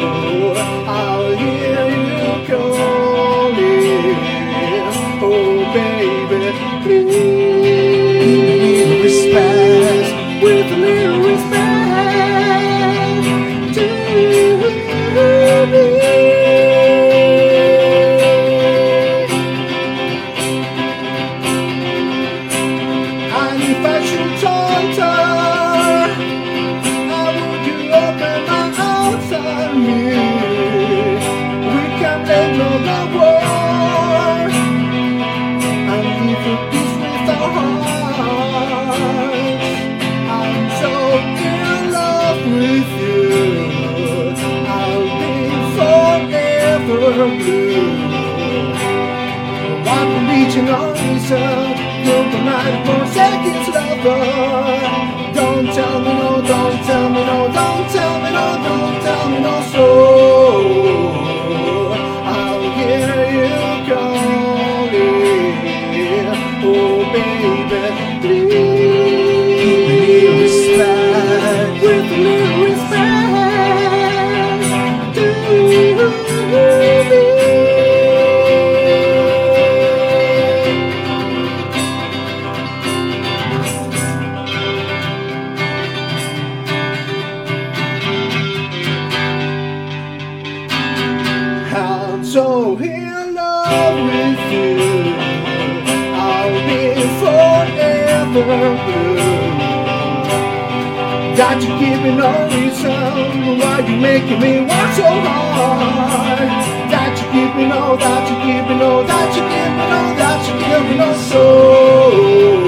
[54.03, 59.39] Don't tell me no, don't tell me no Don't tell me no, don't tell me
[59.39, 60.12] no So
[92.63, 94.77] so in love with you.
[96.27, 96.83] I'll be
[97.21, 99.49] forever blue.
[101.39, 106.51] That you give me no reason why you making me want so hard.
[106.93, 110.01] That you give me no, that you give me no, that you give me no,
[110.21, 112.63] that you give me no soul.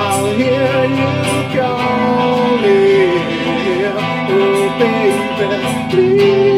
[0.00, 1.12] I'll hear you
[1.54, 3.22] calling,
[4.34, 5.46] oh baby,
[5.90, 6.53] please.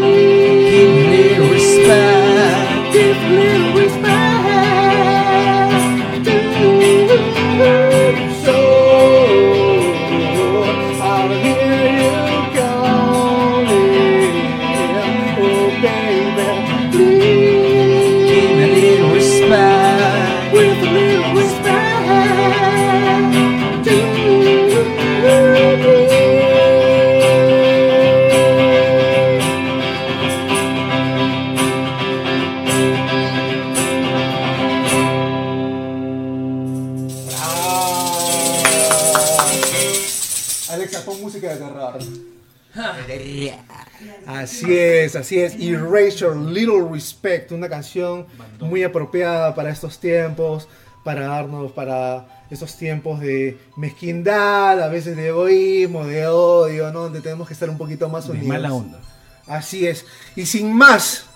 [44.64, 45.54] Así es, así es.
[45.60, 48.26] Erasure Little Respect, una canción
[48.60, 50.68] muy apropiada para estos tiempos,
[51.04, 57.02] para darnos, para estos tiempos de mezquindad, a veces de egoísmo, de odio, ¿no?
[57.02, 58.48] Donde tenemos que estar un poquito más De unidos.
[58.48, 59.00] mala onda.
[59.46, 60.04] Así es.
[60.34, 61.26] Y sin más,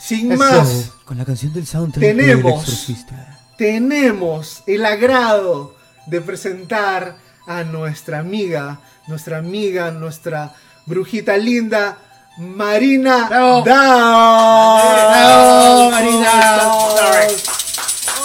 [0.00, 0.38] sin Eso.
[0.42, 2.86] más, Con la canción del soundtrack Tenemos.
[2.88, 2.96] del
[3.56, 5.74] tenemos el agrado
[6.06, 10.54] de presentar a nuestra amiga, nuestra amiga, nuestra
[10.86, 11.98] brujita linda,
[12.38, 13.62] Marina Bravo.
[13.62, 13.90] Bravo,
[15.90, 16.72] Marina.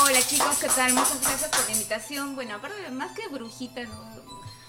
[0.03, 0.93] Hola chicos, ¿qué tal?
[0.93, 2.35] Muchas gracias por la invitación.
[2.35, 4.07] Bueno, aparte, más que brujita, ¿no?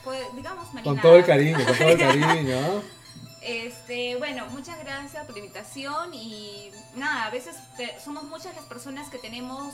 [0.05, 1.03] Pues, digamos Con Marina.
[1.03, 2.83] todo el cariño, con todo el cariño.
[3.41, 8.65] Este, bueno, muchas gracias por la invitación y nada, a veces te- somos muchas las
[8.65, 9.73] personas que tenemos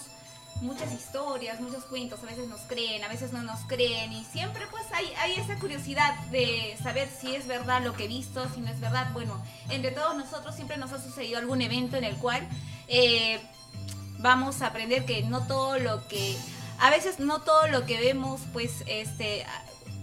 [0.61, 4.63] muchas historias, muchos cuentos, a veces nos creen, a veces no nos creen y siempre
[4.71, 8.61] pues hay, hay esa curiosidad de saber si es verdad lo que he visto, si
[8.61, 9.09] no es verdad.
[9.13, 12.47] Bueno, entre todos nosotros siempre nos ha sucedido algún evento en el cual
[12.89, 13.41] eh,
[14.19, 16.37] vamos a aprender que no todo lo que,
[16.79, 19.45] a veces no todo lo que vemos pues este,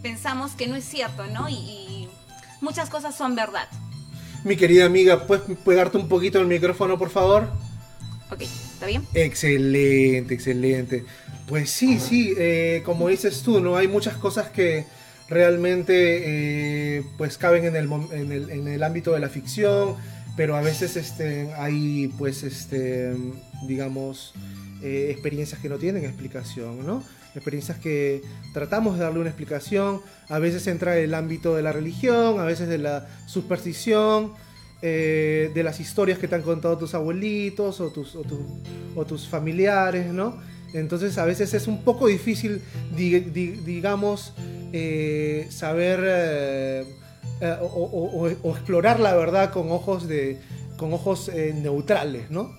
[0.02, 1.50] pensamos que no es cierto, ¿no?
[1.50, 2.10] Y, y
[2.60, 3.68] muchas cosas son verdad.
[4.44, 7.48] Mi querida amiga, ¿puedes pegarte un poquito el micrófono, por favor?
[8.32, 9.06] Ok, ¿está bien?
[9.14, 11.04] Excelente, excelente.
[11.48, 13.76] Pues sí, sí, eh, como dices tú, ¿no?
[13.76, 14.86] Hay muchas cosas que
[15.28, 19.96] realmente eh, pues caben en el, en, el, en el ámbito de la ficción,
[20.38, 23.14] pero a veces este, hay pues este,
[23.68, 24.34] digamos,
[24.82, 27.04] eh, experiencias que no tienen explicación, ¿no?
[27.36, 28.22] Experiencias que
[28.54, 32.70] tratamos de darle una explicación, a veces entra el ámbito de la religión, a veces
[32.70, 34.34] de la superstición,
[34.82, 38.46] eh, de las historias que te han contado tus abuelitos o tus, o tu-
[38.96, 40.40] o tus familiares, ¿no?
[40.74, 42.62] Entonces a veces es un poco difícil,
[42.96, 44.34] di- di- digamos,
[44.74, 46.86] eh, saber eh,
[47.62, 50.40] o, o- explorar la verdad con ojos, de,
[50.78, 52.56] con ojos neutrales, ¿no?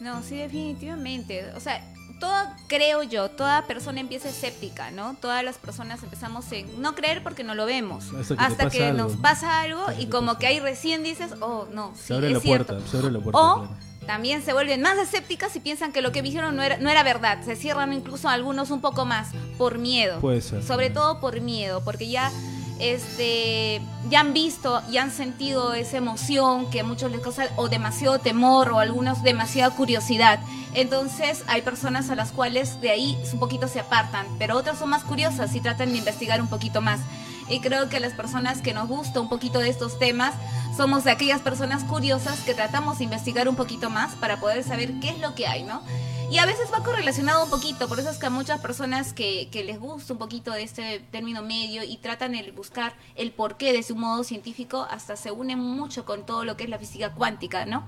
[0.00, 1.44] No, sí, definitivamente.
[1.56, 1.82] O sea,
[2.18, 2.34] todo,
[2.66, 5.14] creo yo, toda persona empieza escéptica, ¿no?
[5.20, 8.04] Todas las personas empezamos en no creer porque no lo vemos.
[8.12, 8.98] Hasta que te Hasta pasa que algo.
[8.98, 12.32] nos pasa algo y como que ahí recién dices, oh, no, sí, Se abre es
[12.34, 12.74] la cierto.
[12.74, 13.38] puerta, se abre la puerta.
[13.40, 13.76] O claro.
[14.06, 17.02] también se vuelven más escépticas y piensan que lo que vieron no era, no era
[17.02, 17.38] verdad.
[17.44, 20.20] Se cierran incluso algunos un poco más por miedo.
[20.20, 20.62] Puede ser.
[20.62, 22.30] Sobre todo por miedo, porque ya
[22.78, 27.68] este ya han visto y han sentido esa emoción que a muchos les causa o
[27.68, 30.40] demasiado temor o algunos demasiada curiosidad.
[30.74, 34.90] Entonces hay personas a las cuales de ahí un poquito se apartan, pero otras son
[34.90, 37.00] más curiosas y tratan de investigar un poquito más.
[37.48, 40.34] Y creo que las personas que nos gusta un poquito de estos temas
[40.76, 45.10] somos aquellas personas curiosas que tratamos de investigar un poquito más para poder saber qué
[45.10, 45.82] es lo que hay, ¿no?
[46.30, 49.48] Y a veces va correlacionado un poquito, por eso es que a muchas personas que,
[49.64, 53.82] les gusta un poquito de este término medio y tratan de buscar el porqué de
[53.82, 57.64] su modo científico, hasta se unen mucho con todo lo que es la física cuántica,
[57.64, 57.82] ¿no?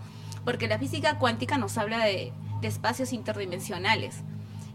[0.47, 4.17] Porque la física cuántica nos habla de, de espacios interdimensionales.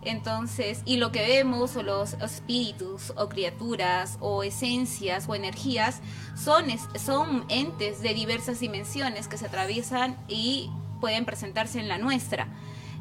[0.04, 6.02] Entonces, y lo que vemos, o los espíritus, o criaturas, o esencias, o energías,
[6.36, 6.66] son,
[7.04, 10.70] son entes de diversas dimensiones que se atraviesan y
[11.02, 12.48] pueden presentarse en la nuestra.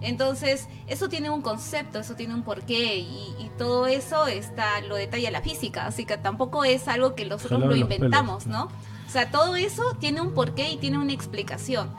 [0.04, 4.96] Entonces, eso tiene un concepto, eso tiene un porqué, y, y todo eso está, lo
[4.96, 8.70] detalla la física, así que tampoco es algo que nosotros lo pelos, inventamos, claro.
[8.70, 9.04] ¿no?
[9.06, 11.90] O sea, todo eso tiene un porqué y tiene una explicación.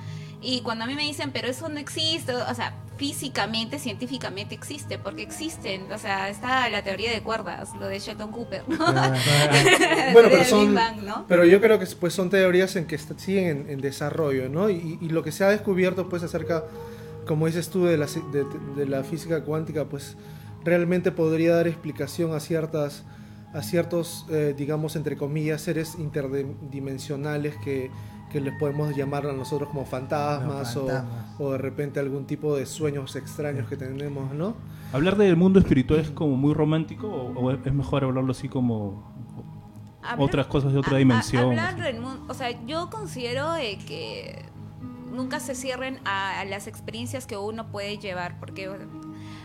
[0.41, 4.97] Y cuando a mí me dicen, pero eso no existe, o sea, físicamente, científicamente existe,
[4.97, 8.77] porque existen, o sea, está la teoría de cuerdas, lo de Sheldon Cooper, ¿no?
[8.85, 11.25] Bueno, La teoría pero del son, Big Bang, ¿no?
[11.27, 14.69] pero yo creo que pues son teorías en que siguen en, en desarrollo, ¿no?
[14.69, 16.63] Y, y lo que se ha descubierto pues acerca,
[17.27, 20.17] como dices tú, de la, de, de la física cuántica, pues
[20.63, 23.03] realmente podría dar explicación a ciertas,
[23.53, 27.91] a ciertos, eh, digamos entre comillas, seres interdimensionales que,
[28.31, 31.39] que les podemos llamar a nosotros como fantasmas, o- fantasmas.
[31.39, 34.55] O, de repente algún tipo de sueños extraños que tenemos, ¿no?
[34.93, 39.13] ¿Hablar del mundo espiritual es como muy romántico o, o es mejor hablarlo así como
[40.01, 41.45] Hablar- otras cosas de otra a- a- dimensión?
[41.45, 44.45] hablar del mundo, o sea, yo considero eh, que
[45.15, 48.69] nunca se cierren a, a las experiencias que uno puede llevar, porque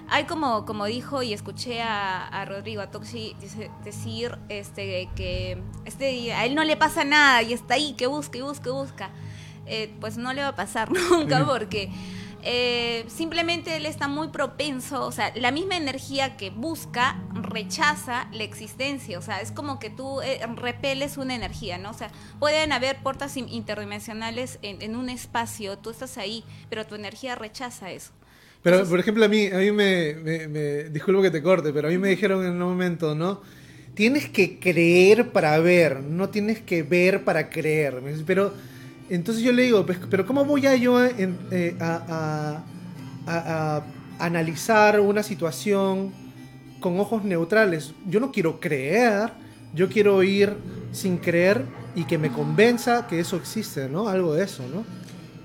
[0.09, 5.62] hay como, como dijo y escuché a, a Rodrigo, a Toxi dice- decir este, que
[5.85, 8.72] este, a él no le pasa nada y está ahí, que busca y busca y
[8.72, 9.11] busca.
[9.66, 11.90] Eh, pues no le va a pasar nunca porque
[12.44, 18.44] eh, simplemente él está muy propenso, o sea, la misma energía que busca rechaza la
[18.44, 21.90] existencia, o sea, es como que tú eh, repeles una energía, ¿no?
[21.90, 26.87] O sea, pueden haber puertas in- interdimensionales en, en un espacio, tú estás ahí, pero
[26.87, 28.11] tu energía rechaza eso.
[28.62, 31.72] Pero, Entonces- por ejemplo, a mí, a mí me, me, me- Disculpo que te corte,
[31.72, 33.42] pero a mí me dijeron en un momento, ¿no?
[33.94, 38.00] tienes que creer para ver, no tienes que ver para creer.
[38.24, 38.55] Pero
[39.11, 42.62] entonces yo le digo, pues, pero ¿cómo voy a yo a, en- eh, a-
[43.27, 43.77] a- a-
[44.18, 46.12] a analizar una situación
[46.81, 47.92] con ojos neutrales?
[48.07, 49.31] Yo no quiero creer,
[49.75, 50.57] yo quiero ir
[50.92, 54.09] sin creer y que me convenza que eso existe, ¿no?
[54.09, 54.85] Algo de eso, ¿no?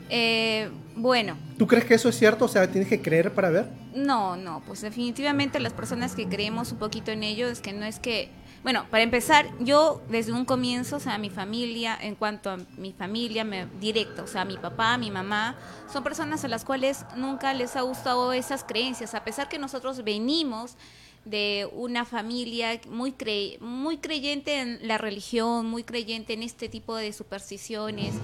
[0.10, 2.45] Eh, bueno, ¿Tú crees que eso es cierto?
[2.45, 3.69] O sea, tienes que creer para ver.
[3.95, 7.86] No, no, pues definitivamente las personas que creemos un poquito en ello es que no
[7.86, 8.30] es que,
[8.65, 12.93] bueno, para empezar, yo desde un comienzo, o sea, mi familia, en cuanto a mi
[12.93, 15.56] familia, me, directo, o sea, mi papá, mi mamá,
[15.93, 20.04] son personas a las cuales nunca les ha gustado esas creencias, a pesar que nosotros
[20.04, 20.78] venimos
[21.25, 23.13] de una familia muy
[23.60, 28.15] muy creyente en la religión, muy creyente en este tipo de supersticiones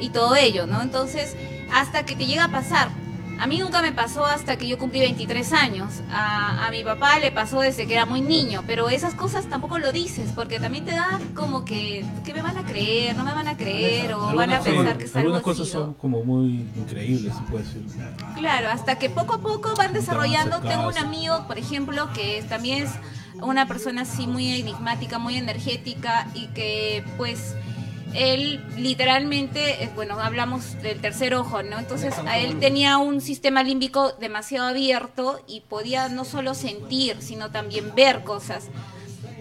[0.00, 0.82] y todo ello, ¿no?
[0.82, 1.34] Entonces,
[1.72, 3.09] hasta que te llega a pasar.
[3.40, 6.02] A mí nunca me pasó hasta que yo cumplí 23 años.
[6.10, 9.78] A, a mi papá le pasó desde que era muy niño, pero esas cosas tampoco
[9.78, 13.32] lo dices, porque también te da como que, que me van a creer, no me
[13.32, 16.68] van a creer, o van a pensar que es algo Algunas cosas son como muy
[16.76, 17.82] increíbles, se puede decir.
[18.36, 20.60] Claro, hasta que poco a poco van desarrollando.
[20.60, 22.90] Tengo un amigo, por ejemplo, que también es
[23.40, 27.54] una persona así muy enigmática, muy energética y que pues
[28.14, 31.78] él literalmente, eh, bueno, hablamos del tercer ojo, ¿no?
[31.78, 37.50] Entonces a él tenía un sistema límbico demasiado abierto y podía no solo sentir, sino
[37.50, 38.68] también ver cosas.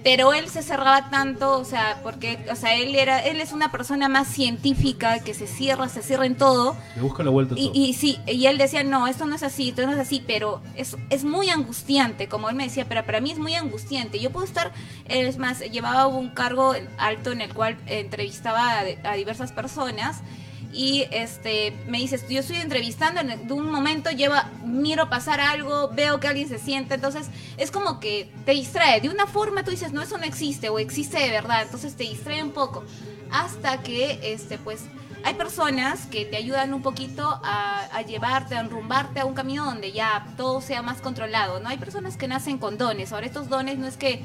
[0.04, 3.72] Pero él se cerraba tanto, o sea, porque, o sea, él era, él es una
[3.72, 6.76] persona más científica que se cierra, se cierra en todo.
[6.96, 7.76] Le busca la vuelta a Y, todo.
[7.76, 10.62] y sí, y él decía, no, esto no es así, esto no es así, pero
[10.76, 14.20] es, es muy angustiante, como él me decía, pero para mí es muy angustiante.
[14.20, 14.72] Yo puedo estar,
[15.06, 20.22] es más, llevaba un cargo alto en el cual entrevistaba a, a diversas personas
[20.72, 26.20] y este me dices, yo estoy entrevistando, en- un momento lleva, miro pasar algo, veo
[26.20, 27.28] que alguien se sienta, entonces
[27.58, 29.02] es como que te distrae.
[29.02, 32.04] De una forma tú dices, no, eso no existe o existe de verdad, entonces te
[32.04, 32.84] distrae un poco.
[33.32, 34.82] Hasta que, este, pues,
[35.24, 39.66] hay personas que te ayudan un poquito a, a llevarte, a enrumbarte a un camino
[39.66, 41.68] donde ya todo sea más controlado, ¿no?
[41.70, 43.12] Hay personas que nacen con dones.
[43.12, 44.24] Ahora, estos dones no es que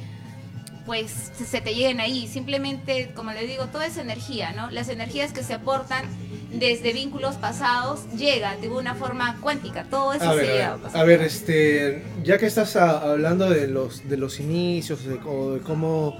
[0.87, 4.71] pues se, se te lleguen ahí, simplemente, como le digo, toda esa energía, ¿no?
[4.71, 6.05] Las energías que se aportan
[6.53, 10.77] desde vínculos pasados llegan de una forma cuántica, todo eso A se ver, a llega
[10.77, 15.15] ver, a ver, este, ya que estás a- hablando de los, de los inicios de,
[15.25, 16.17] o de cómo,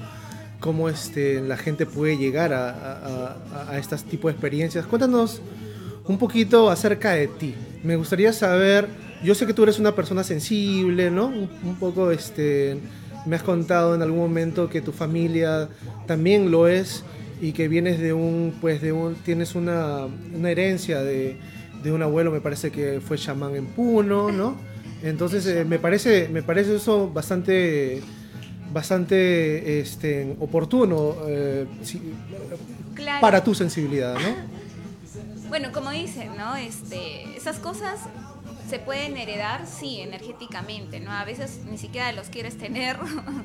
[0.61, 3.37] cómo este, la gente puede llegar a,
[3.69, 5.41] a, estos tipos de experiencias, cuéntanos
[6.07, 7.55] un poquito acerca de ti.
[7.83, 8.89] Me gustaría saber,
[9.23, 11.27] yo sé que tú eres una persona sensible, ¿no?
[11.27, 12.79] Un, un poco, este,
[13.27, 15.69] me has contado en algún momento que tu familia
[16.07, 17.05] también lo es
[17.41, 21.37] y que vienes de un, pues, de un, tienes una, una herencia de,
[21.83, 24.57] de un abuelo, me parece que fue chamán en Puno, ¿no?
[25.03, 28.01] Entonces eh, me parece, me parece eso bastante,
[28.73, 31.67] bastante, este, oportuno eh,
[32.95, 33.21] Claro.
[33.21, 34.55] para tu sensibilidad, ¿no?
[35.49, 36.57] Bueno, como dicen, ¿no?
[36.57, 38.01] Este, esas cosas
[38.75, 41.13] se pueden heredar, sí, energéticamente, ¿no?
[41.13, 42.97] A veces ni siquiera los quieres tener,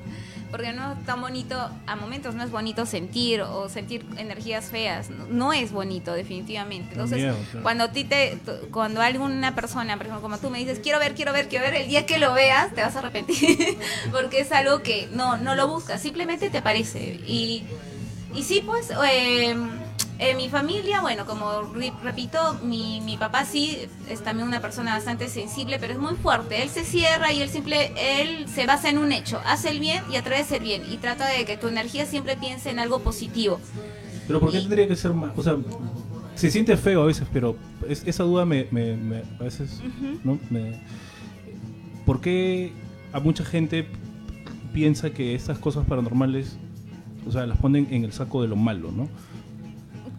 [0.49, 5.11] porque no es tan bonito, a momentos no es bonito sentir o sentir energías feas,
[5.11, 6.93] no, no es bonito definitivamente.
[6.93, 7.61] Entonces, miedo, claro.
[7.61, 8.39] cuando a ti te,
[8.71, 11.75] cuando alguna persona, por ejemplo, como tú me dices, quiero ver, quiero ver, quiero ver,
[11.75, 13.77] el día que lo veas te vas a arrepentir,
[14.11, 17.19] porque es algo que no, no lo buscas, simplemente te parece.
[17.27, 17.65] Y,
[18.33, 19.55] y sí, pues, eh,
[20.19, 23.77] en mi familia, bueno, como re- repito, mi, mi papá sí
[24.09, 26.61] es también una persona bastante sensible, pero es muy fuerte.
[26.61, 30.03] Él se cierra y él simple, él se basa en un hecho, hace el bien
[30.11, 33.59] y atrae el bien y trata de que tu energía siempre piense en algo positivo.
[34.27, 35.31] Pero ¿por qué Y- tendría que ser más?
[35.37, 35.55] O sea,
[36.35, 37.55] se siente feo a veces, pero
[37.87, 39.81] es- esa duda me, me- me- a veces,
[40.23, 40.37] ¿no?
[40.49, 40.79] Me,
[42.05, 42.73] ¿Por qué
[43.13, 43.87] a mucha gente
[44.73, 46.57] piensa que estas cosas paranormales,
[47.27, 49.07] o sea, las ponen en el saco de lo malo, ¿no?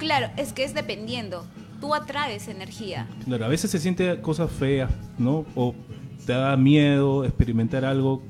[0.00, 1.44] Claro, es que es dependiendo.
[1.80, 3.06] Tú atraes energía.
[3.24, 5.44] Claro, a veces se siente cosas feas, ¿no?
[5.54, 5.74] O
[6.26, 8.22] te da miedo experimentar algo,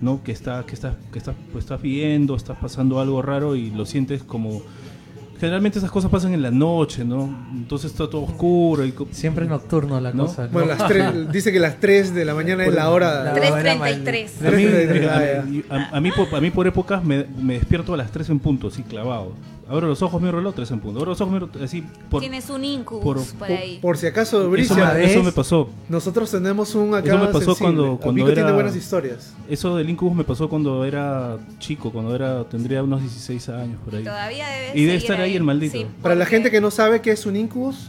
[0.00, 0.22] ¿no?
[0.22, 3.86] Que está, que estás, que estás, pues, estás viendo, estás pasando algo raro y lo
[3.86, 4.60] sientes como.
[5.40, 7.24] Generalmente esas cosas pasan en la noche, ¿no?
[7.52, 10.26] Entonces está todo oscuro y co- Siempre nocturno la ¿No?
[10.26, 10.44] cosa.
[10.44, 10.50] ¿no?
[10.52, 13.24] Bueno, las tres, dice que las 3 de la mañana es la hora.
[13.24, 15.64] La- 3.33.
[15.70, 18.12] A a, a- a mí por, a mí por épocas me, me despierto a las
[18.12, 19.32] 3 en punto, así clavado.
[19.72, 20.98] Abro los ojos, miro el reloj, 3 en punto.
[21.00, 22.20] Abro los ojos, miro así por...
[22.20, 23.78] Tienes un incubus por- por, Por, ahí.
[23.80, 25.10] por si acaso, Eso Bricia, me, ¿ves?
[25.12, 25.68] eso me pasó.
[25.88, 27.56] nosotros tenemos un acá Eso me pasó sensible.
[27.76, 29.34] cuando- cuando Pico tiene era- buenas historias.
[29.48, 33.94] Eso del incubus me pasó cuando era chico, cuando era tendría unos 16 años por
[33.96, 34.04] ahí.
[34.04, 35.78] Todavía debe Y debe estar ahí el maldito.
[36.02, 37.88] Para la gente que no sabe qué es un incubus,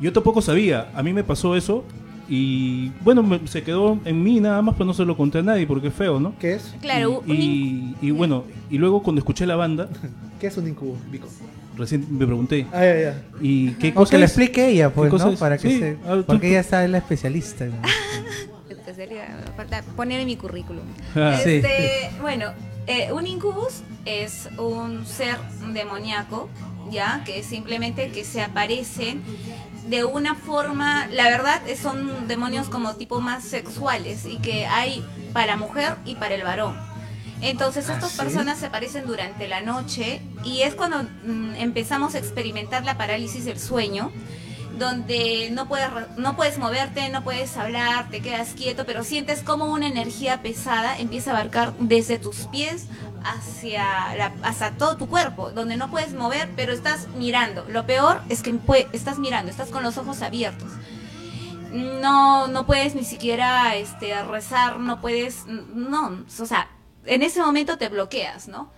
[0.00, 1.84] Yo tampoco sabía, a mí me pasó eso
[2.28, 5.42] Y bueno, me- se quedó en mí nada más, pero no se lo conté a
[5.42, 6.34] nadie porque es feo, ¿no?
[6.38, 6.74] ¿Qué es?
[6.80, 9.88] Claro, y, y bueno, y luego cuando escuché la banda,
[10.44, 11.26] ¿Qué es un incubo, Vico?
[11.74, 13.22] recién me pregunté, Ah, ya, ya.
[13.40, 14.30] ¿y qué O cosa que lo es?
[14.32, 15.30] explique ella, pues, ¿no?
[15.30, 15.40] es?
[15.40, 15.96] Para que Sí, se...
[16.06, 17.64] ah, tú- Porque ella está es la especialista.
[17.64, 17.72] ¿no?
[19.96, 20.84] Poner en mi currículum.
[21.16, 21.62] Ah, sí.
[21.64, 22.52] Este, bueno,
[22.86, 25.38] eh, un incubus es un ser
[25.72, 26.50] demoníaco,
[26.90, 29.22] ya que simplemente que se aparecen
[29.88, 35.56] de una forma, la verdad son demonios como tipo más sexuales y que hay para
[35.56, 36.76] mujer y para el varón.
[37.44, 38.18] Entonces estas ¿sí?
[38.18, 43.44] personas se aparecen durante la noche y es cuando mm, empezamos a experimentar la parálisis
[43.44, 44.10] del sueño,
[44.78, 49.66] donde no puedes, no puedes moverte, no puedes hablar, te quedas quieto, pero sientes como
[49.66, 52.86] una energía pesada empieza a abarcar desde tus pies
[53.24, 53.84] hacia,
[54.16, 57.64] la- hacia todo tu cuerpo, donde no puedes mover, pero estás mirando.
[57.68, 58.58] Lo peor es que
[58.92, 60.70] estás mirando, estás con los ojos abiertos.
[61.72, 66.68] No, no puedes ni siquiera este, rezar, no puedes, no, o sea,
[67.06, 68.70] en ese momento te bloqueas, ¿no?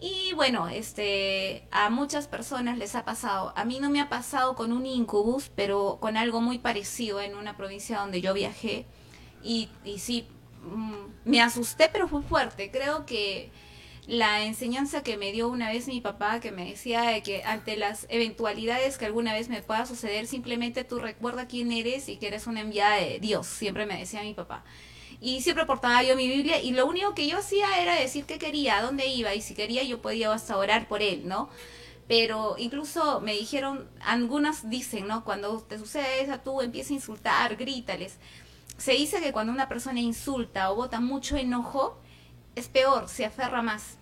[0.00, 3.52] Y bueno, este, a muchas personas les ha pasado.
[3.56, 7.36] A mí no me ha pasado con un incubus, pero con algo muy parecido en
[7.36, 8.86] una provincia donde yo viajé.
[9.42, 10.26] Y, sí,
[10.64, 12.70] mm, me asusté, pero fue fuerte.
[12.70, 13.50] Creo que
[14.06, 17.76] la enseñanza que me dio una vez mi papá, que me decía de que ante
[17.76, 22.26] las eventualidades que alguna vez me pueda suceder, simplemente tú recuerda quién eres y que
[22.28, 23.46] eres una enviada de Dios.
[23.46, 24.64] Siempre me decía mi papá.
[25.24, 28.36] Y siempre portaba yo mi Biblia y lo único que yo hacía era decir qué
[28.38, 31.48] quería, a dónde iba y si quería yo podía hasta orar por él, ¿no?
[32.06, 35.24] Pero incluso me dijeron, algunas dicen, ¿no?
[35.24, 38.18] Cuando te sucede eso, tú empiezas a insultar, grítales.
[38.76, 41.98] Se dice que cuando una persona insulta o bota mucho enojo,
[42.54, 43.96] es peor, se aferra más.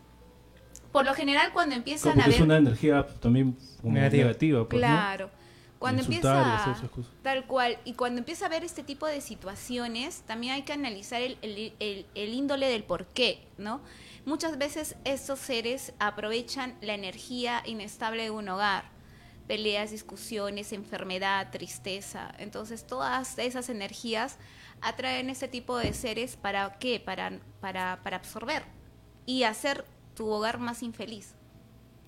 [0.90, 2.34] Por lo general cuando empiezan Como a ver...
[2.34, 4.24] es una energía también Negativa.
[4.24, 5.41] negativa, pues, ¿no?
[5.82, 6.32] Cuando empieza
[7.22, 11.20] tal cual y cuando empieza a ver este tipo de situaciones, también hay que analizar
[11.20, 13.80] el, el- el- el índole del por qué, ¿no?
[14.24, 18.84] Muchas veces estos seres aprovechan la energía inestable de un hogar,
[19.48, 22.32] peleas, discusiones, enfermedad, tristeza.
[22.38, 24.38] Entonces todas esas energías
[24.80, 27.00] atraen este tipo de seres para qué?
[27.00, 28.62] Para, para, para absorber
[29.26, 31.34] y hacer tu hogar más infeliz.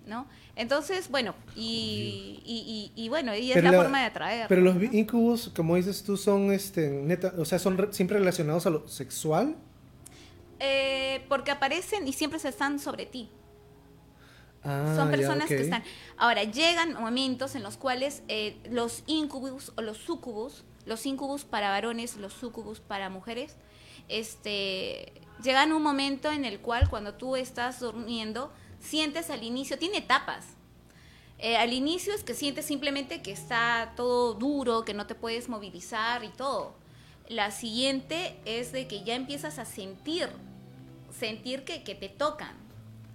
[0.06, 0.26] ¿No?
[0.54, 4.48] Entonces, bueno, y, y, y- y bueno, y es Pero la, la- forma de atraer.
[4.48, 4.72] Pero ¿no?
[4.74, 8.70] los incubus, como dices tú, son este neta, o sea, son re- siempre relacionados a
[8.70, 9.56] lo sexual.
[10.60, 13.30] Eh, porque aparecen y siempre se están sobre ti.
[14.62, 15.82] Ah, Son ya, personas que están.
[16.16, 21.70] Ahora, llegan momentos en los cuales eh, los incubus o los sucubus, los incubus para
[21.70, 23.56] varones, los sucubus para mujeres,
[24.08, 28.52] este, llegan un momento en el cual cuando tú estás durmiendo,
[28.84, 30.44] sientes al inicio, tiene etapas.
[31.38, 35.48] Eh, al inicio es que sientes simplemente que está todo duro, que no te puedes
[35.48, 36.74] movilizar y todo.
[37.28, 40.28] La siguiente es de que ya empiezas a sentir,
[41.18, 42.54] sentir que, que te tocan,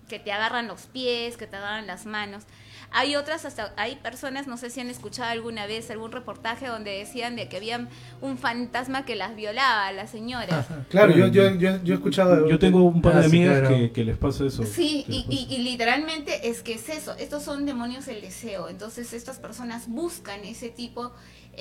[0.09, 2.43] que te agarran los pies, que te agarran las manos.
[2.91, 6.91] Hay otras, hasta hay personas, no sé si han escuchado alguna vez algún reportaje donde
[6.91, 7.87] decían de que había
[8.21, 10.65] un fantasma que las violaba a las señoras.
[10.89, 12.43] Claro, yo, yo, yo, yo he escuchado.
[12.43, 13.75] de- Yo tengo un par de Ah, sí, amigas claro.
[13.75, 14.63] que, que les pasa eso.
[14.63, 19.13] Sí, y, y- y literalmente es que es eso, estos son demonios del deseo, entonces
[19.13, 21.11] estas personas buscan ese tipo,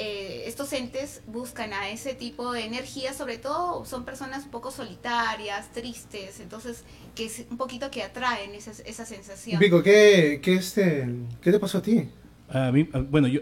[0.00, 4.70] eh, estos entes buscan a ese tipo de energía, sobre todo son personas un poco
[4.70, 6.84] solitarias, tristes, entonces
[7.16, 9.58] que es un poquito que atraen esa, esa sensación.
[9.58, 11.08] Vico, ¿qué, qué, este,
[11.42, 12.08] ¿qué te pasó a ti?
[12.48, 13.40] A mí, bueno, yo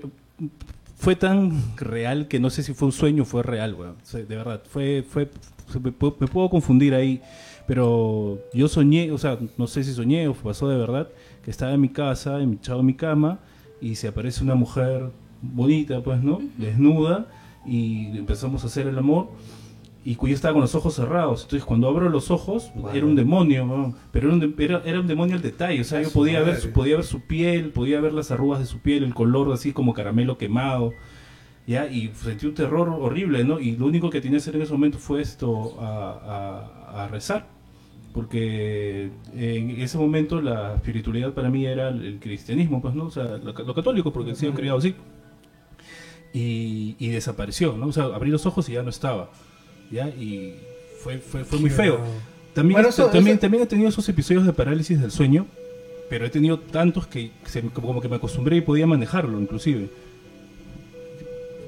[0.97, 3.75] fue tan real que no sé si fue un sueño o fue real.
[3.75, 5.31] O sea, de verdad, fue, fue,
[5.75, 7.21] me, me puedo confundir ahí,
[7.67, 11.09] pero yo soñé, o sea, no sé si soñé o pasó de verdad,
[11.45, 13.41] que estaba en mi casa, en mi- echado en mi cama,
[13.81, 15.11] y se aparece una mujer
[15.43, 16.41] bonita, pues, ¿no?
[16.59, 17.26] Desnuda,
[17.66, 19.28] y empezamos a hacer el amor.
[20.05, 21.43] Y yo estaba con los ojos cerrados.
[21.43, 25.09] Entonces, cuando abro los ojos, era un demonio, pero era un, de- era, era un
[25.09, 25.80] demonio al detalle.
[25.80, 28.61] O sea, A yo podía ver, su, podía ver su piel, podía ver las arrugas
[28.61, 30.93] de su piel, el color así como caramelo quemado.
[31.66, 31.91] ¿ya?
[31.91, 33.59] Y sentí un terror horrible, ¿no?
[33.59, 37.09] Y lo único que tenía que hacer en ese momento fue esto, a, a- a
[37.09, 37.49] rezar.
[38.14, 43.07] Porque en ese momento la espiritualidad para mí era el, el cristianismo, pues, ¿no?
[43.07, 44.95] O sea, lo, lo católico, porque he sido criado así.
[46.39, 47.87] Y, y desapareció, ¿no?
[47.87, 49.30] O sea, abrí los ojos y ya no estaba.
[49.91, 50.09] ¿Ya?
[50.09, 50.55] Y
[51.03, 51.99] fue, fue, fue muy feo.
[52.53, 55.47] También, Bueno, eso- también, eso- también he tenido esos episodios de parálisis del sueño,
[56.11, 59.89] pero he tenido tantos que se- como que me acostumbré y podía manejarlo, inclusive.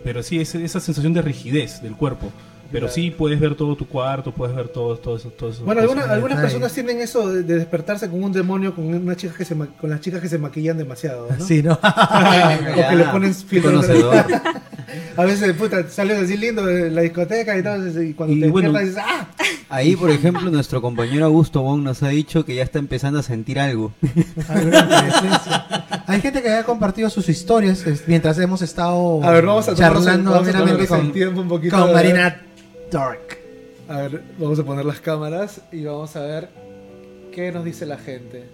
[0.05, 2.31] Pero sí, esa sensación de rigidez del cuerpo.
[2.71, 5.31] Pero sí puedes ver todo tu cuarto, puedes ver todo, todo eso.
[5.31, 6.09] Todo eso Bueno, cosas.
[6.11, 9.55] algunas, personas tienen eso de, de despertarse con un demonio, con una chica que se
[9.55, 11.45] ma- con las chicas que se maquillan demasiado, ¿no?
[11.45, 11.73] Sí, ¿no?
[11.83, 13.81] O que le ponen filtro.
[15.17, 18.49] A veces, puta, sales así lindo de la discoteca y todo, y cuando Y te
[18.49, 19.27] bueno, dices, ¡ah!
[19.69, 23.23] Ahí, por ejemplo, nuestro compañero Augusto Wong nos ha dicho que ya está empezando a
[23.23, 23.93] sentir algo.
[24.49, 26.05] Alguna.
[26.07, 30.31] Hay gente que ha compartido sus historias mientras hemos estado A ver, vamos a charlando
[30.31, 32.41] vamos a con, tiempo un poquito con Marina
[32.91, 33.39] Dark.
[33.89, 36.49] A ver, vamos a poner las cámaras y vamos a ver
[37.33, 38.45] qué nos dice la gente.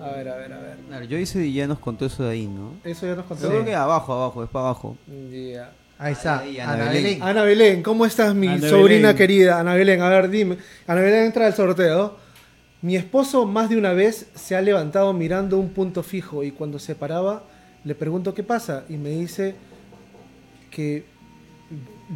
[0.00, 0.76] A ver, a ver, a ver.
[0.88, 2.74] Claro, yo hice y ya nos contó eso de ahí, ¿no?
[2.84, 3.44] Eso ya nos contó.
[3.44, 4.96] Yo creo que abajo, abajo, es para abajo.
[5.30, 5.72] Ya.
[5.98, 7.02] Ahí está, Ahí, Ana, Ana Belén.
[7.04, 7.22] Belén.
[7.22, 9.16] Ana Belén, ¿cómo estás, mi Ana sobrina Belén.
[9.16, 9.60] querida?
[9.60, 10.58] Ana Belén, a ver, dime.
[10.86, 12.16] Ana Belén entra al sorteo.
[12.82, 16.78] Mi esposo más de una vez se ha levantado mirando un punto fijo y cuando
[16.78, 17.44] se paraba
[17.84, 19.54] le pregunto qué pasa y me dice
[20.70, 21.04] que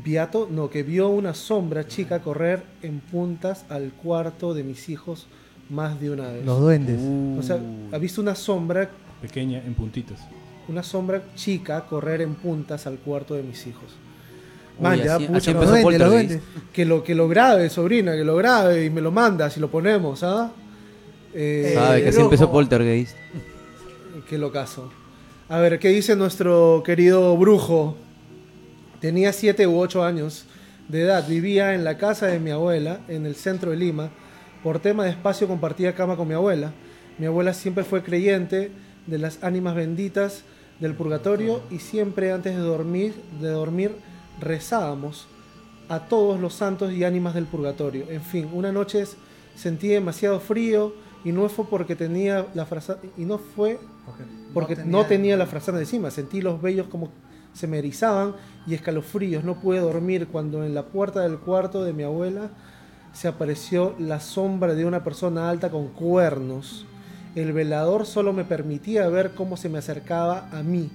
[0.05, 5.27] Viato, no, que vio una sombra chica correr en puntas al cuarto de mis hijos
[5.71, 6.45] más de una vez.
[6.45, 7.01] Los duendes.
[7.39, 7.59] O sea,
[7.93, 8.91] ha visto una sombra,
[9.21, 10.21] Pequeña en puntitas.
[10.69, 13.97] una sombra chica correr en puntas al cuarto de mis hijos.
[14.81, 16.41] Man, ya, pucha, Los duendes, los duendes.
[16.73, 19.69] que lo, que lo grabe, sobrina, que lo grabe y me lo mandas y lo
[19.69, 20.53] ponemos, ¿ah?
[21.35, 23.17] Eh, Sabe que así empezó Poltergeist.
[24.29, 24.91] Qué locazo.
[25.49, 27.97] A ver, ¿qué dice nuestro querido brujo?
[29.01, 30.45] Tenía 7 u 8 años
[30.89, 31.27] de edad.
[31.29, 34.11] Vivía en la casa de mi abuela, en el centro de Lima.
[34.63, 36.73] Por tema de espacio compartía cama con mi abuela.
[37.19, 38.73] Mi abuela siempre fue creyente
[39.07, 40.43] de las ánimas benditas
[40.81, 43.93] del purgatorio y siempre antes de dormir, de dormir
[44.41, 45.27] rezábamos
[45.89, 48.07] a todos los santos y ánimas del purgatorio.
[48.11, 49.05] En fin, una noche
[49.55, 50.93] sentí demasiado frío
[51.25, 52.67] y no fue porque tenía la
[53.17, 53.79] y no fue
[54.55, 56.11] porque no tenía, la frazada encima.
[56.11, 57.11] Sentí los vellos como
[57.53, 58.35] se me erizaban
[58.67, 59.45] y escalofríos.
[59.45, 62.51] No pude dormir cuando en la puerta del cuarto de mi abuela
[63.13, 66.87] se apareció la sombra de una persona alta con cuernos.
[67.35, 70.91] El velador solo me permitía ver cómo se me acercaba a mí.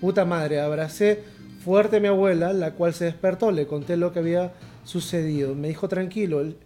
[0.00, 1.24] Puta madre, abracé
[1.64, 3.50] fuerte a mi abuela, la cual se despertó.
[3.50, 4.52] Le conté lo que había
[4.84, 5.54] sucedido.
[5.54, 6.56] Me dijo tranquilo, él,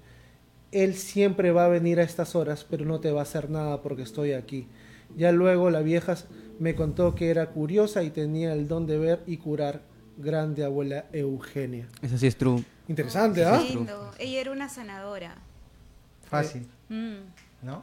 [0.71, 3.83] él siempre va a venir a estas horas, pero no te va a hacer nada
[3.83, 4.67] porque estoy aquí.
[5.17, 6.15] Ya luego la vieja
[6.63, 9.83] me contó que era curiosa y tenía el don de ver y curar.
[10.17, 11.89] Grande abuela Eugenia.
[12.03, 12.63] Eso sí es true.
[12.87, 13.61] Interesante, ¿ah?
[13.61, 14.13] Lindo.
[14.19, 15.35] Ella era una sanadora.
[16.31, 17.17] Fácil, Mm,
[17.63, 17.83] ¿no?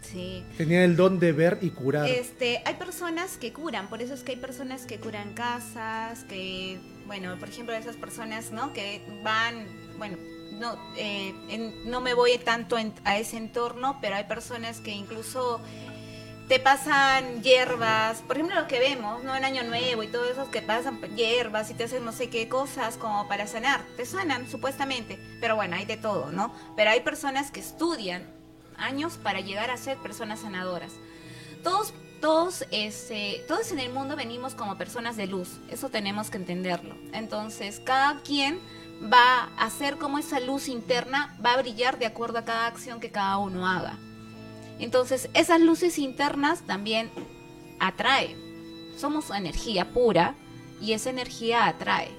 [0.00, 0.42] sí.
[0.56, 2.08] Tenía el don de ver y curar.
[2.08, 6.78] Este, hay personas que curan, por eso es que hay personas que curan casas, que,
[7.06, 8.72] bueno, por ejemplo, esas personas, ¿no?
[8.72, 9.66] Que van,
[9.98, 10.16] bueno,
[10.58, 14.90] no, eh, en- no me voy tanto en- a ese entorno, pero hay personas que
[14.92, 15.60] incluso
[16.48, 19.34] te pasan hierbas, por ejemplo, lo que vemos, ¿no?
[19.34, 22.48] En Año Nuevo y todo eso, que pasan hierbas y te hacen no sé qué
[22.48, 23.82] cosas como para sanar.
[23.96, 26.54] Te sanan, supuestamente, pero bueno, hay de todo, ¿no?
[26.76, 28.26] Pero hay personas que estudian
[28.76, 30.92] años para llegar a ser personas sanadoras
[31.66, 35.58] todos, todos, este, todos en el mundo venimos como personas de luz.
[35.68, 36.94] Eso tenemos que entenderlo.
[37.12, 38.60] Entonces, cada quien
[39.02, 43.00] va a hacer como esa luz interna va a brillar de acuerdo a cada acción
[43.00, 43.98] que cada uno haga.
[44.78, 47.10] Entonces, esas luces internas también
[47.80, 48.36] atraen.
[48.96, 50.34] Somos energía pura
[50.80, 52.10] y esa energía atrae.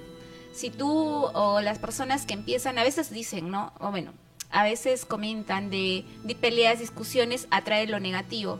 [0.52, 3.72] Si tú o las personas que empiezan, a veces dicen, ¿no?
[3.78, 4.12] O bueno,
[4.50, 8.58] a veces comentan de, de peleas, discusiones, atrae lo negativo.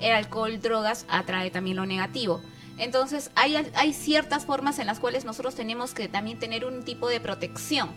[0.00, 2.40] El alcohol, drogas, atrae también lo negativo.
[2.78, 7.08] Entonces, hay, hay ciertas formas en las cuales nosotros tenemos que también tener un tipo
[7.08, 7.90] de protección.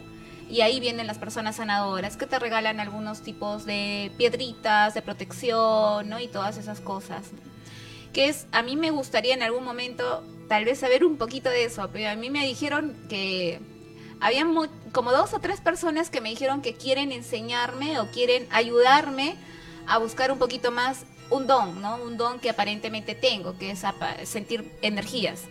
[0.49, 6.09] Y ahí vienen las personas sanadoras que te regalan algunos tipos de piedritas, de protección,
[6.09, 6.19] ¿no?
[6.19, 7.27] Y todas esas cosas.
[8.13, 11.65] Que es, a mí me gustaría en algún momento tal vez saber un poquito de
[11.65, 13.59] eso, pero a mí me dijeron que
[14.19, 14.45] había
[14.91, 19.35] como dos o tres personas que me dijeron que quieren enseñarme o quieren ayudarme
[19.87, 21.97] a buscar un poquito más un don, ¿no?
[21.97, 23.83] Un don que aparentemente tengo, que es
[24.23, 25.43] sentir energías.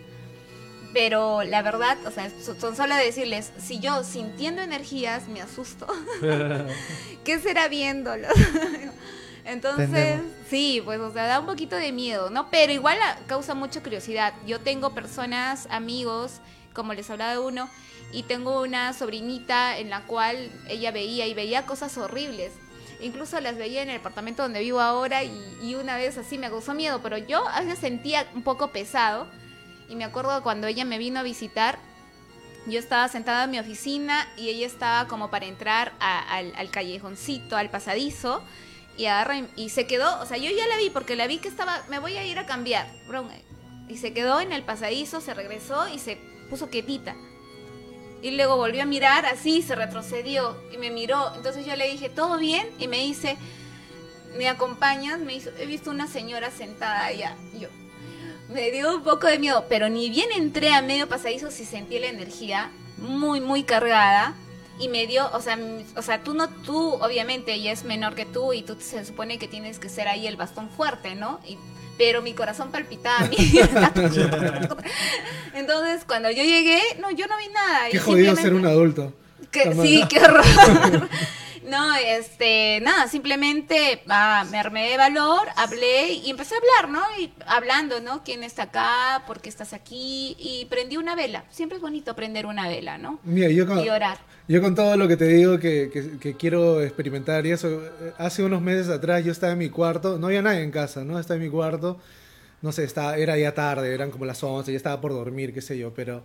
[0.93, 5.85] Pero la verdad, o sea, so- son solo decirles, si yo sintiendo energías me asusto,
[7.23, 8.27] ¿qué será viéndolo?
[9.45, 10.31] Entonces, Entendemos.
[10.49, 12.49] sí, pues, o sea, da un poquito de miedo, ¿no?
[12.51, 14.33] Pero igual causa mucha curiosidad.
[14.45, 16.33] Yo tengo personas, amigos,
[16.73, 17.69] como les hablaba de uno,
[18.11, 22.51] y tengo una sobrinita en la cual ella veía y veía cosas horribles.
[23.01, 25.31] Incluso las veía en el apartamento donde vivo ahora y,
[25.63, 29.27] y una vez así me causó miedo, pero yo a veces sentía un poco pesado.
[29.89, 31.79] Y me acuerdo cuando ella me vino a visitar,
[32.67, 37.57] yo estaba sentada en mi oficina y ella estaba como para entrar al, al callejoncito,
[37.57, 38.43] al pasadizo,
[38.97, 41.37] y agarra y, y se quedó, o sea, yo ya la vi porque la vi
[41.37, 42.87] que estaba, me voy a ir a cambiar,
[43.87, 46.17] y se quedó en el pasadizo, se regresó y se
[46.49, 47.15] puso quietita.
[48.21, 51.33] Y luego volvió a mirar así, se retrocedió y me miró.
[51.35, 52.67] Entonces yo le dije, ¿todo bien?
[52.77, 53.37] Y me dice,
[54.37, 55.19] ¿me acompañas?
[55.19, 57.35] Me hizo, he visto una señora sentada allá.
[57.55, 57.69] Y yo,
[58.49, 61.99] me dio un poco de miedo, pero ni bien entré a medio pasadizo si sentí
[61.99, 64.35] la energía muy, muy cargada.
[64.79, 65.59] Y me dio, o sea,
[65.97, 69.37] o sea, tú no, tú obviamente ella es menor que tú y tú se supone
[69.37, 71.41] que tienes que ser ahí el bastón fuerte, ¿no?
[71.45, 71.57] Y,
[71.97, 73.35] pero mi corazón palpitaba a mí.
[75.53, 77.89] Entonces, cuando yo llegué, no, yo no vi nada.
[77.91, 79.13] Qué jodido ser un adulto.
[79.51, 80.45] que, sí, qué horror.
[81.69, 87.21] No, este, nada, simplemente ah, me armé de valor, hablé y empecé a hablar, ¿no?
[87.21, 88.23] Y hablando, ¿no?
[88.23, 89.23] ¿Quién está acá?
[89.27, 90.35] ¿Por qué estás aquí?
[90.39, 91.45] Y prendí una vela.
[91.51, 93.19] Siempre es bonito prender una vela, ¿no?
[93.23, 94.17] Mira, yo con, Y orar.
[94.47, 98.13] yo con todo lo que te digo que, que- que quiero experimentar y eso, eh,
[98.17, 101.19] hace unos meses atrás yo estaba en mi cuarto, no había nadie en casa, ¿no?
[101.19, 101.99] Estaba en mi cuarto,
[102.61, 105.61] no sé, estaba, era ya tarde, eran como las 11, ya estaba por dormir, qué
[105.61, 106.23] sé yo, pero,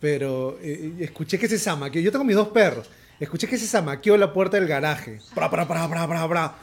[0.00, 2.88] pero eh, escuché que se zamaqueó, yo tengo mis dos perros,
[3.20, 6.54] escuché que se zamaqueó la puerta del garaje, bra, bra, bra, bra, bra, bra.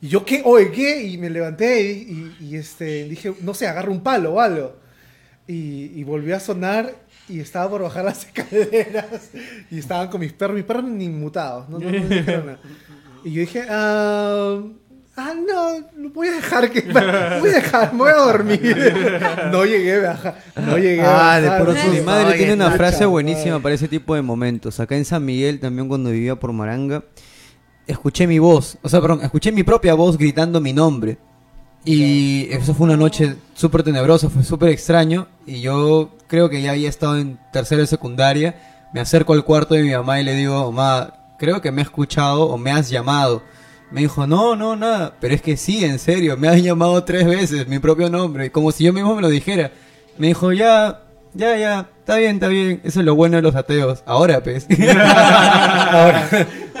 [0.00, 0.42] Y yo, ¿qué?
[0.44, 1.02] Oye, ¿qué?
[1.04, 4.76] Y me levanté y, este, dije, no sé, agarro un palo o algo.
[5.46, 6.94] Y, volvió a sonar
[7.28, 9.30] y estaba por bajar las escaleras
[9.70, 12.58] y estaban con mis perros, mis perros ni inmutados, no, no, dijeron nada.
[13.24, 14.60] Y yo dije, ah,
[15.16, 18.92] ah, no, voy a dejar que, voy a dejar, me voy a dormir.
[19.50, 23.06] No llegué a bajar, no llegué Ah, de Mi madre Oye, tiene una frase madre.
[23.06, 24.80] buenísima para ese tipo de momentos.
[24.80, 27.04] Acá en San Miguel, también cuando vivía por Maranga,
[27.86, 31.18] escuché mi voz, o sea, perdón, escuché mi propia voz gritando mi nombre.
[31.84, 35.26] Y eso fue una noche súper tenebrosa, fue súper extraño.
[35.46, 38.88] Y yo creo que ya había estado en tercero de secundaria.
[38.94, 41.88] Me acerco al cuarto de mi mamá y le digo, mamá, creo que me has
[41.88, 43.42] escuchado o me has llamado.
[43.92, 45.16] Me dijo, no, no, nada.
[45.20, 48.72] Pero es que sí, en serio, me has llamado tres veces mi propio nombre, como
[48.72, 49.70] si yo mismo me lo dijera.
[50.18, 51.02] Me dijo, ya,
[51.34, 52.80] ya, ya, está bien, está bien.
[52.84, 54.02] Eso es lo bueno de los ateos.
[54.06, 54.66] Ahora, pues.
[54.80, 56.28] Ahora,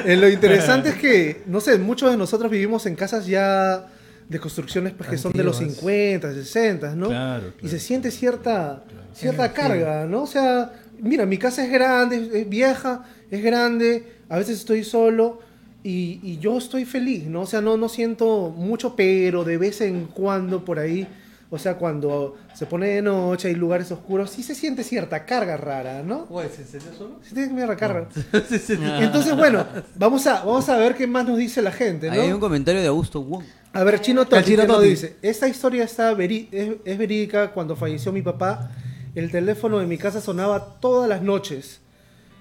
[0.04, 3.86] eh, lo interesante es que, no sé, muchos de nosotros vivimos en casas ya
[4.28, 5.80] de construcciones pues, que son de los Antiguas.
[5.80, 7.08] 50, 60, ¿no?
[7.08, 8.84] Claro, Y se siente cierta,
[9.14, 10.22] cierta carga, ¿no?
[10.22, 15.40] O sea, mira, mi casa es grande, es vieja, es grande, a veces estoy solo
[15.84, 17.42] y, y yo estoy feliz, ¿no?
[17.42, 21.06] O sea, no, no siento mucho, pero de vez en cuando por ahí,
[21.50, 25.56] o sea, cuando se pone de noche, hay lugares oscuros, sí se siente cierta carga
[25.56, 26.26] rara, ¿no?
[26.54, 27.18] ¿Se encendió solo?
[27.22, 28.08] Sí, tiene mierda carga.
[28.32, 29.66] Entonces, bueno,
[29.96, 32.40] vamos a, vamos a ver qué más nos dice la gente, Ahí hay un ¿no?
[32.40, 33.44] comentario de Augusto Wong.
[33.74, 34.88] A ver, Chino El Totti, Chino ¿qué nos Totti.
[34.88, 35.16] dice?
[35.22, 37.52] Esta historia está veri- es, es verídica.
[37.52, 38.70] Cuando falleció mi papá,
[39.14, 41.80] el teléfono de mi casa sonaba todas las noches,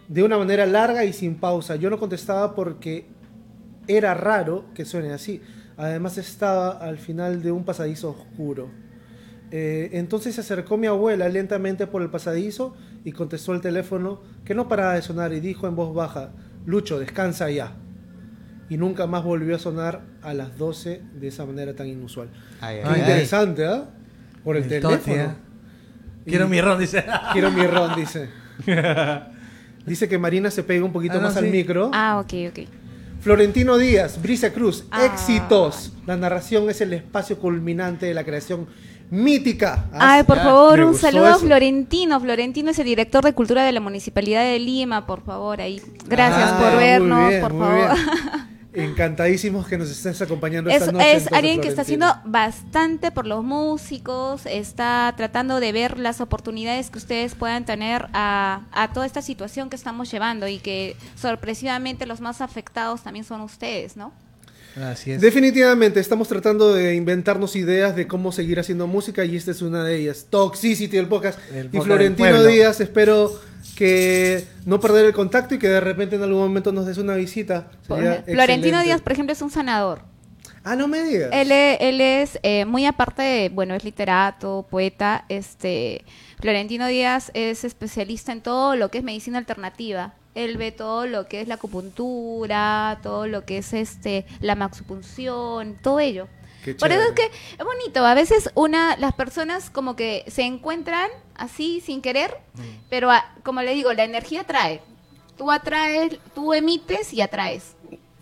[0.10, 1.78] de una manera larga y sin pausa.
[1.78, 3.06] Yo no contestaba porque
[3.96, 5.42] era raro que suene así.
[5.78, 8.70] Además estaba al final de un pasadizo oscuro.
[9.52, 14.54] Eh, entonces se acercó mi abuela lentamente por el pasadizo y contestó el teléfono que
[14.56, 16.32] no paraba de sonar y dijo en voz baja,
[16.66, 17.74] Lucho, descansa ya.
[18.70, 22.30] Y nunca más volvió a sonar a las 12 de esa manera tan inusual.
[22.62, 23.90] Ay, Qué ay, interesante, ¿ah?
[24.44, 25.16] Por el, El teléfono.
[25.16, 25.30] ¿eh?
[26.26, 27.04] Y- Quiero mi ron, dice.
[27.34, 28.30] Quiero mi ron, dice.
[29.86, 31.50] Dice que Marina se pega un poquito Ah, no, más al sí.
[31.52, 31.90] micro.
[31.94, 32.60] Ah, ok, ok.
[33.22, 35.06] Florentino Díaz, Brisa Cruz, Ah.
[35.06, 35.92] éxitos.
[36.08, 38.68] La narración es el espacio culminante de la creación
[39.12, 39.86] mítica.
[39.94, 41.38] Ah, Ay, por ya, favor, un saludo a.
[41.38, 42.20] Florentino.
[42.20, 45.82] Florentino es el director de cultura de la Municipalidad de Lima, por favor, ahí.
[46.08, 47.90] Gracias Ah, por vernos, bien, por favor.
[48.74, 51.06] Encantadísimos que nos estés acompañando Es, esta noche.
[51.06, 56.22] es entonces, alguien que está haciendo bastante por los músicos, está tratando de ver las
[56.22, 60.96] oportunidades que ustedes puedan tener a, a toda esta situación que estamos llevando y que
[61.16, 64.14] sorpresivamente los más afectados también son ustedes, ¿no?
[64.82, 65.20] Así es.
[65.20, 69.84] Definitivamente, estamos tratando de inventarnos ideas de cómo seguir haciendo música y esta es una
[69.84, 70.28] de ellas.
[70.30, 71.38] Toxicity, el podcast.
[71.54, 72.44] El y Florentino.
[72.44, 73.38] Díaz, espero
[73.82, 77.16] que no perder el contacto y que de repente en algún momento nos des una
[77.16, 77.72] visita.
[77.88, 78.80] Sería Florentino.
[78.84, 80.04] Díaz, por ejemplo, es un sanador.
[80.64, 81.32] Ah, no me digas.
[81.34, 86.06] Él, él es eh, muy aparte de, bueno, es literato, poeta, este,
[86.40, 90.14] Florentino Díaz es especialista en todo lo que es medicina alternativa.
[90.36, 95.76] Él ve todo lo que es la acupuntura, todo lo que es este, la maxopunción,
[95.82, 96.28] todo ello.
[96.80, 101.10] Por eso es que es bonito, a veces una, las personas como que se encuentran
[101.36, 102.36] así sin querer,
[102.90, 104.82] pero a- como le digo, la energía atrae.
[105.38, 107.74] Tú atraes, tú emites y atraes.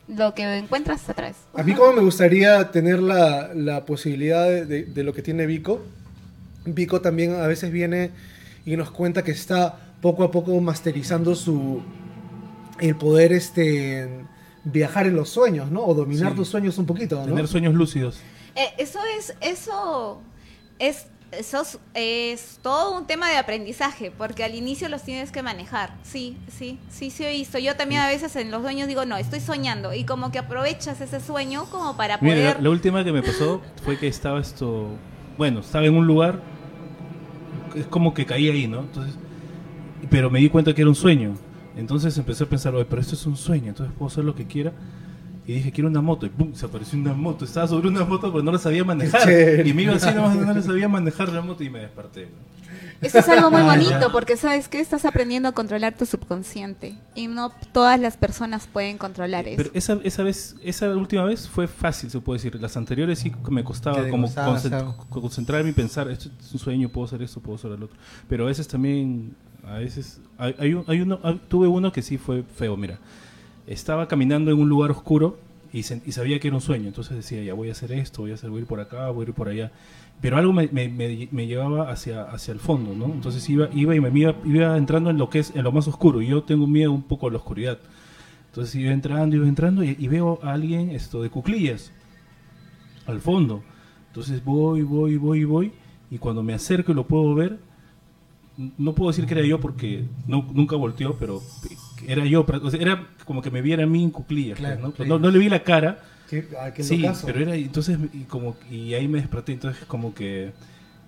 [0.07, 1.35] Lo que encuentras, atraes.
[1.53, 5.45] A mí como me gustaría tener la, la posibilidad de, de- de lo que tiene
[5.45, 5.81] Vico.
[6.65, 8.11] Vico también a veces viene
[8.65, 11.81] y nos cuenta que está poco a poco masterizando su
[12.79, 14.07] el poder este
[14.63, 15.83] viajar en los sueños, ¿no?
[15.85, 16.35] O dominar Sí.
[16.37, 17.25] tus sueños un poquito, ¿no?
[17.25, 18.19] Tener sueños lúcidos.
[18.55, 20.21] Eh, eso es, eso
[20.79, 25.43] es, eso es, es todo un tema de aprendizaje, porque al inicio los tienes que
[25.43, 25.93] manejar.
[26.03, 27.57] Sí, sí, sí, sí he visto.
[27.59, 30.99] Yo también a veces en los sueños digo, no, estoy soñando, y como que aprovechas
[31.01, 32.55] ese sueño como para Mira, poder.
[32.57, 34.89] la, la última que me pasó fue que estaba esto.
[35.37, 36.41] Bueno, estaba en un lugar
[37.75, 38.79] es como que caí ahí, ¿no?
[38.81, 39.15] Entonces,
[40.09, 41.35] pero me di cuenta que era un sueño.
[41.79, 44.45] Entonces empecé a pensar, oye, pero esto es un sueño, entonces puedo hacer lo que
[44.45, 44.71] quiera.
[45.47, 46.25] Y dije, quiero una moto.
[46.27, 47.43] Y pum, se apareció una moto.
[47.45, 49.65] Estaba sobre una moto, pero no la sabía manejar.
[49.65, 52.25] Y me iba así, nomás no la sabía manejar la moto y me desperté.
[52.25, 52.49] ¿no?
[53.01, 56.95] Esto es algo muy Ah, bonito porque sabes que estás aprendiendo a controlar tu subconsciente
[57.15, 59.55] y no todas las personas pueden controlar eso.
[59.57, 62.61] Pero esa, esa vez, esa última vez fue fácil, se puede decir.
[62.61, 64.95] Las anteriores sí que me costaba como costaba, concent- claro.
[65.09, 67.97] co- concentrarme y pensar, esto es un sueño, puedo hacer esto, puedo hacer el otro.
[68.27, 69.33] Pero a veces también,
[69.65, 72.99] a veces, hay, hay hay uno, hay- tuve uno que sí fue feo, mira.
[73.67, 75.37] Estaba caminando en un lugar oscuro
[75.73, 78.23] y, sen- y sabía que era un sueño, entonces decía, ya voy a hacer esto,
[78.23, 79.71] voy a, hacer, voy a ir por acá, voy a ir por allá.
[80.21, 83.13] Pero algo me, me- me- me llevaba hacia, hacia el fondo, ¿no?
[83.13, 85.87] Entonces iba, iba y me iba, iba entrando en lo que es, en lo más
[85.87, 86.21] oscuro.
[86.21, 87.79] Y yo tengo miedo un poco a la oscuridad.
[88.47, 91.91] Entonces iba entrando, iba entrando y, y veo a alguien esto de cuclillas
[93.05, 93.63] al fondo.
[94.07, 95.71] Entonces voy, voy, voy, voy
[96.11, 97.59] y cuando me acerco y lo puedo ver,
[98.77, 101.41] no puedo decir que era yo porque no, nunca volteó, pero
[102.05, 104.73] era yo, pero, o sea, era como que me viera a mí en cuclillas, pues,
[104.73, 104.93] Claro, ¿no?
[104.95, 105.03] sí.
[105.07, 105.99] no, no le vi la cara,
[106.29, 107.25] Qué, ah, qué sí, locazo.
[107.27, 110.51] pero era entonces y como y ahí me desperté, entonces como que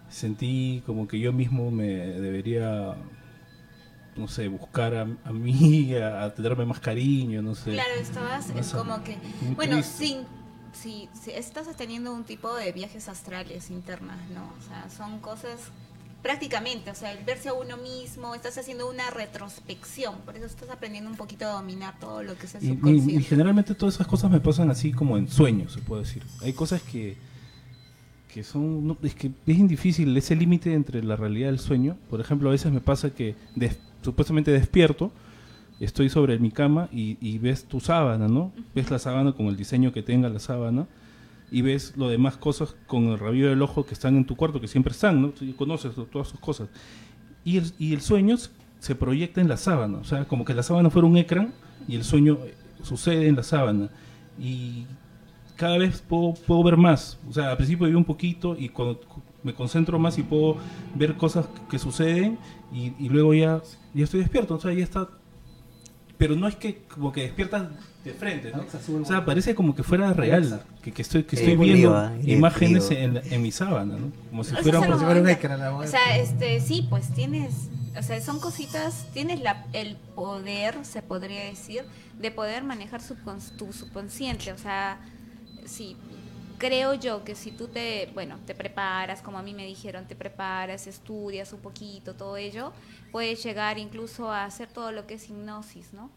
[0.09, 2.95] sentí como que yo mismo me debería
[4.17, 7.71] no sé, buscar a, a mí, a, a tenerme más cariño, no sé.
[7.71, 9.17] Claro, estabas No es como que,
[9.55, 10.19] bueno, sin,
[10.73, 14.51] si, si estás teniendo un tipo de viajes astrales internas, ¿no?
[14.57, 15.71] O sea, son cosas
[16.21, 20.69] prácticamente, o sea, el verse a uno mismo, estás haciendo una retrospección, por eso estás
[20.69, 23.23] aprendiendo un poquito a dominar todo lo que es el Y, y- y subconsciente.
[23.23, 26.23] generalmente todas esas cosas me pasan así como en sueños, se puede decir.
[26.41, 27.17] Hay cosas que,
[28.33, 28.87] que son...
[28.87, 31.97] no, es que es difícil ese límite entre la realidad y el sueño.
[32.09, 35.11] Por ejemplo, a veces me pasa que des- supuestamente despierto,
[35.79, 38.51] estoy sobre mi cama y, y ves tu sábana, ¿no?
[38.75, 40.87] Ves la sábana con el diseño que tenga la sábana
[41.51, 44.61] y ves lo demás cosas con el rabillo del ojo que están en tu cuarto,
[44.61, 45.29] que siempre están, ¿no?
[45.29, 46.69] Tú conoces todas sus cosas.
[47.43, 48.37] Y el, y el sueño
[48.79, 51.53] se proyecta en la sábana, o sea, como que la sábana fuera un ecran
[51.87, 53.89] y el sueño eh, sucede en la sábana.
[54.39, 54.85] Y
[55.57, 57.19] cada vez puedo, puedo ver más.
[57.29, 60.57] O sea, al principio vi un poquito y cuando cu- me concentro más y puedo
[60.95, 62.37] ver cosas que suceden
[62.73, 63.61] y, y luego ya,
[63.93, 65.09] ya estoy despierto, o sea, ya está.
[66.17, 67.67] Pero no es que como que despiertas
[68.03, 68.65] de frente, ¿no?
[69.01, 72.89] O sea, parece como que fuera real, que, que estoy, que estoy Eh, viendo imágenes
[72.91, 74.11] en, la- en mi sábana, ¿no?
[74.29, 75.39] Como si Eso fuera algo si fuera un bonito.
[75.39, 79.97] ecran, la O sea, este, sí, pues tienes, o sea, son cositas, tienes la, el
[80.15, 81.83] poder, se podría decir,
[82.19, 84.51] de poder manejar subcons- tu subconsciente.
[84.51, 84.97] O sea,
[85.65, 85.95] sí,
[86.57, 90.15] creo yo que si tú te, bueno, te preparas, como a mí me dijeron, te
[90.15, 92.73] preparas, estudias un poquito, todo ello,
[93.11, 96.09] puedes llegar incluso a hacer todo lo que es hipnosis, ¿no?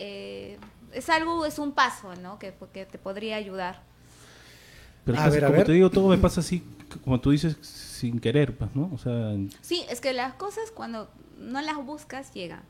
[0.00, 0.58] Eh,
[0.92, 2.38] es algo, es un paso, ¿no?
[2.38, 3.80] Que, que te podría ayudar.
[5.04, 5.66] Pero A casi, ver, a como ver.
[5.66, 6.62] te digo, todo me pasa así,
[7.04, 8.90] como tú dices, sin querer, pues, ¿no?
[8.94, 11.08] O sea, Sí, es que las cosas cuando
[11.38, 12.62] no las buscas llegan.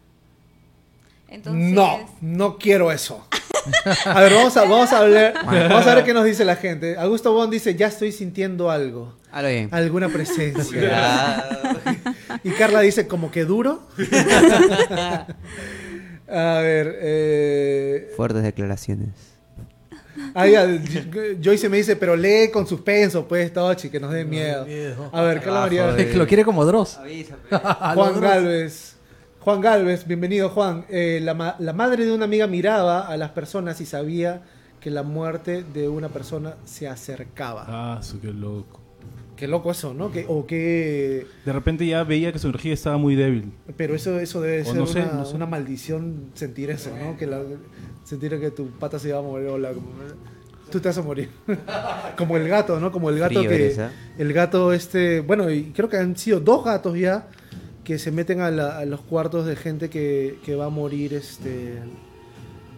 [1.28, 3.26] Entonces, No, no quiero eso.
[4.06, 6.96] A ver, vamos a, vamos a hablar, vamos a ver qué nos dice la gente.
[6.96, 9.68] Augusto Bond dice, ya estoy sintiendo algo, bien.
[9.72, 10.90] alguna presencia.
[10.94, 11.74] Ah,
[12.44, 13.82] Y Carla dice, como que duro.
[16.30, 19.08] A ver, eh, Fuertes declaraciones.
[20.34, 20.66] ah, ya,
[21.42, 24.66] Joyce me dice, pero lee con suspenso, pues, Tochi, que nos dé miedo.
[25.12, 25.96] A ver, Carla María.
[25.96, 26.98] Es que lo quiere como Dross.
[27.94, 28.94] Juan Galvez.
[29.40, 30.84] Juan Galvez, bienvenido Juan.
[30.90, 34.42] Eh, la, ma- la madre de una amiga miraba a las personas y sabía
[34.80, 37.64] que la muerte de una persona se acercaba.
[37.66, 38.77] ah, su qué loco.
[39.38, 40.10] Qué loco eso, ¿no?
[40.10, 41.24] Que, o que...
[41.44, 43.52] De repente ya veía que su energía estaba muy débil.
[43.76, 45.36] Pero eso, eso debe O ser no sé, una, no sé.
[45.36, 47.16] una maldición sentir eso, ¿no?
[47.16, 47.42] Que la-
[48.04, 49.72] sentir que tu pata se va a morir o la-
[50.72, 51.28] tú te vas a morir.
[52.18, 52.90] Como el gato, ¿no?
[52.90, 53.54] Como el gato Frío que...
[53.54, 53.92] eres, ¿ah?
[54.18, 55.20] El gato este...
[55.20, 57.28] Bueno, y creo que han sido dos gatos ya
[57.84, 61.14] que se meten a, la- a los cuartos de gente que, que va a morir
[61.14, 61.74] este...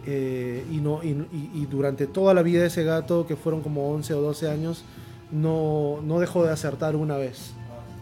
[0.05, 3.61] eh, y, no, y, y- y durante toda la vida de ese gato, que fueron
[3.61, 4.83] como 11 o 12 años,
[5.31, 7.53] no, no dejó de acertar una vez.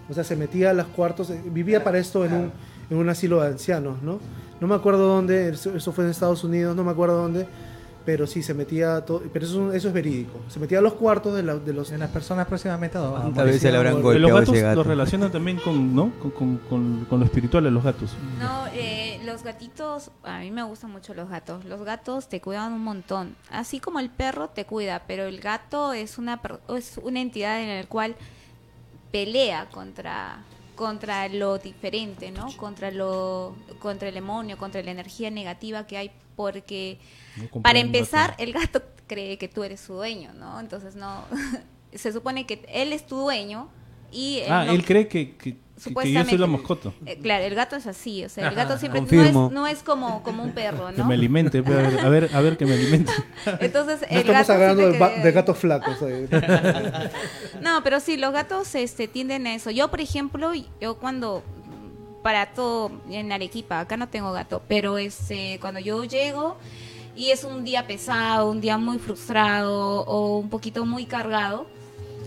[0.10, 2.52] O sea, se metía a los cuartos, eh, vivía para esto en un,
[2.90, 4.20] en un asilo de ancianos, ¿no?
[4.60, 7.48] No me acuerdo dónde, eso fue en Estados Unidos, no me acuerdo dónde,
[8.12, 10.40] pero sí, se metía, todo, pero eso, eso es verídico.
[10.48, 11.92] Se metía a los cuartos de, la- de los...
[11.92, 13.54] En las personas próximamente a- a ¿Cuántas morir.
[13.54, 14.76] veces le habrán Pero los golpeado gatos ese gato?
[14.78, 16.12] los relacionan también con, ¿no?
[16.20, 18.16] Con, con, con- con lo espiritual de los gatos.
[18.40, 21.66] no, eh, los gatitos, a mí me gustan mucho los gatos.
[21.66, 23.36] Los gatos te cuidan un montón.
[23.52, 26.42] Así como el perro te cuida, pero el gato es una,
[26.76, 28.16] es una entidad en la cual
[29.12, 30.40] pelea contra
[30.80, 32.56] contra lo diferente, ¿no?
[32.56, 37.00] Contra lo contra el demonio, contra la energía negativa que hay porque
[37.62, 40.58] Para empezar, el gato cree que tú eres su dueño, ¿no?
[40.58, 41.26] Entonces no,
[41.94, 43.68] se supone que él es tu dueño
[44.12, 46.92] y él Ah, no- él cree que, que, yo soy la mascota.
[47.06, 49.80] Eh, claro, el gato es así, o sea, el gato siempre no es, no es
[49.82, 52.66] como, como un perro, Que me alimente, pe, a ver, a ver, a ver que
[52.66, 53.14] me alimente.
[53.62, 55.96] Entonces, No estamos gato hablando de, que- gatos flacos.
[56.02, 56.28] eh.
[57.62, 59.72] No, pero sí, los gatos este, tienden a eso.
[59.72, 60.52] Yo, por ejemplo,
[60.82, 61.44] yo cuando
[62.24, 66.58] para todo en Arequipa, acá no tengo gato, pero este, cuando yo llego
[67.16, 71.66] y es un día pesado, un día muy frustrado o un poquito muy cargado,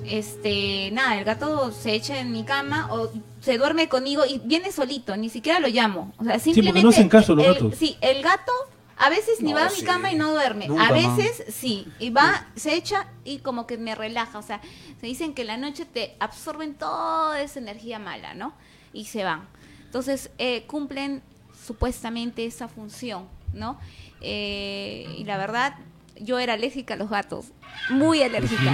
[0.07, 4.73] este, nada, el gato se echa en mi cama o se duerme conmigo y viene
[4.73, 6.13] solito, ni siquiera lo llamo.
[6.19, 7.75] O sea, porque simplemente no hacen caso los el- gatos.
[7.79, 8.53] Sí, el gato
[8.99, 9.85] a veces ni No, va a mi sí.
[9.85, 10.69] cama y no duerme.
[10.69, 14.39] Nunca, a veces sí, y va, se echa y como que me relaja.
[14.39, 14.61] O sea,
[15.01, 18.53] se dicen que la noche te absorben toda esa energía mala, ¿no?
[18.93, 19.49] Y se van.
[19.87, 21.23] Entonces, eh, cumplen
[21.67, 23.79] supuestamente esa función, ¿no?
[24.21, 25.75] Eh, y la verdad,
[26.21, 27.47] yo era alérgica a los gatos,
[27.91, 28.73] muy alérgica.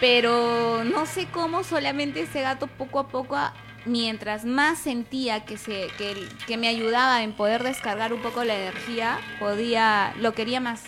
[0.00, 3.38] Pero no sé cómo solamente ese gato poco a poco,
[3.86, 6.14] mientras más sentía que, se, que,
[6.46, 10.82] que me ayudaba en poder descargar un poco la energía, podía, lo quería más.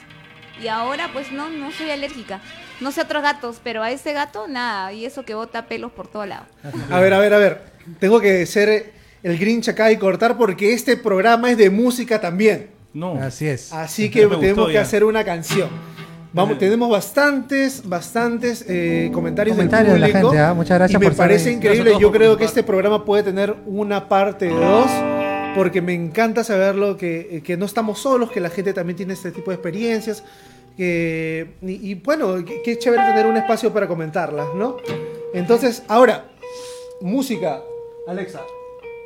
[0.62, 2.40] Y ahora pues no, no soy alérgica.
[2.80, 4.92] No sé otros gatos, pero a ese gato nada.
[4.92, 6.46] Y eso que bota pelos por todo lado.
[6.90, 7.72] A ver, a ver, a ver.
[7.98, 8.92] Tengo que ser
[9.22, 12.75] el Grinch acá y cortar porque este programa es de música también.
[12.92, 13.14] No.
[13.14, 13.72] Así es.
[13.72, 14.80] Así que gustó tenemos que ya.
[14.82, 15.68] hacer una canción.
[16.32, 20.52] Vamos, tenemos bastantes, bastantes eh, comentarios, Comentarios de la gente, ¿ah?
[20.52, 21.94] Muchas gracias Y me por parece increíble.
[21.98, 24.90] Yo creo que este programa puede tener una parte dos,
[25.54, 29.30] porque me encanta saberlo que, que no estamos solos, que la gente también tiene este
[29.32, 30.22] tipo de experiencias.
[30.76, 34.76] Que, y, y bueno, qué chévere tener un espacio para comentarlas, ¿no?
[35.32, 36.26] Entonces, ahora,
[37.00, 37.62] música.
[38.06, 38.42] Alexa,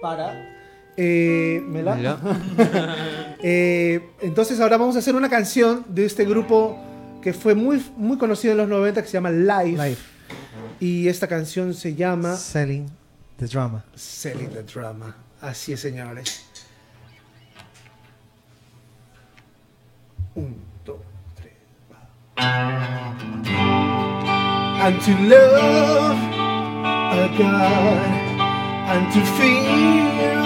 [0.02, 0.49] para.
[1.02, 1.96] Eh, ¿me la?
[3.42, 6.78] Eh, entonces ahora vamos a hacer una canción de este grupo
[7.22, 9.82] que fue muy, muy conocido en los 90 que se llama Live.
[9.82, 9.96] Live.
[10.78, 12.86] Y esta canción se llama Selling
[13.38, 13.82] the drama.
[13.94, 15.16] Selling the Drama.
[15.40, 16.44] Así es, señores.
[20.34, 20.98] Un, dos,
[21.34, 21.54] tres,
[21.90, 22.10] va.
[24.84, 26.18] And to love
[26.92, 28.29] a God
[28.92, 30.40] and to feel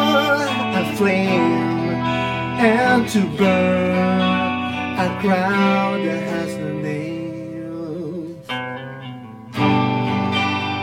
[0.81, 1.95] a flame
[2.61, 4.15] and to burn.
[4.97, 8.39] A crown that has no name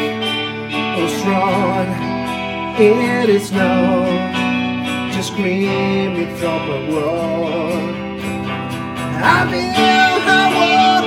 [0.99, 1.87] or strong
[2.81, 3.75] it is no
[5.12, 7.71] just screaming from a wall
[9.23, 11.05] I feel I walk,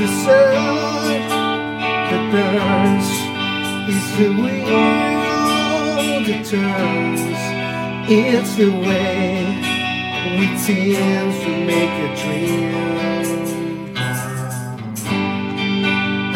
[0.00, 1.20] the sun
[2.08, 3.08] that burns.
[3.92, 4.80] It's the wheel
[6.26, 7.20] that turns.
[8.08, 9.44] It's the way
[10.38, 12.72] we tend to make a dream.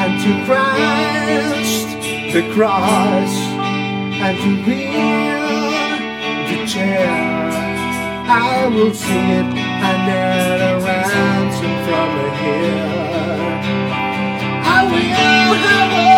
[0.02, 1.88] And to Christ
[2.34, 3.34] the cross
[4.24, 5.40] and to hear
[6.50, 7.08] the chair.
[8.26, 9.46] I will sit
[9.88, 13.03] and a ransom from a hill.
[15.46, 16.13] I will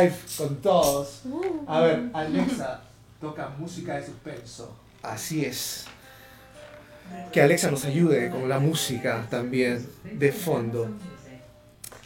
[0.00, 1.22] Live, con todos.
[1.66, 2.80] A ver, Alexa
[3.20, 4.74] toca música de suspenso.
[5.02, 5.84] Así es.
[7.32, 10.88] Que Alexa nos ayude con la música también de fondo.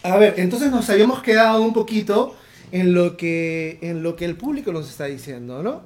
[0.03, 2.35] A ver, entonces nos habíamos quedado un poquito
[2.73, 5.83] en lo que, en lo que el público nos está diciendo, ¿no?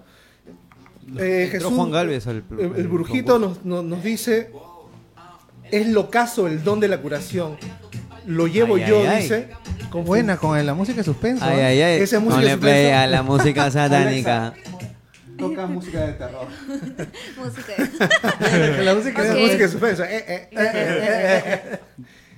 [1.18, 4.52] Eh, Entró Juan Galvez al el, el brujito nos, nos- nos dice,
[5.70, 7.56] es lo caso el don de la curación.
[8.30, 9.22] Lo llevo Ay, yo, ay, ay.
[9.22, 9.48] dice.
[9.90, 11.44] con Buena con la música de suspenso.
[11.44, 11.64] Ay, ¿eh?
[11.64, 12.00] ay, ay.
[12.00, 14.54] Esa música Ponle play a la música satánica.
[15.36, 16.46] Toca música de terror.
[17.36, 17.72] Música.
[18.84, 19.28] la música Ok.
[19.28, 20.04] es música de suspenso.
[20.04, 21.78] Eh, eh, eh, eh, eh,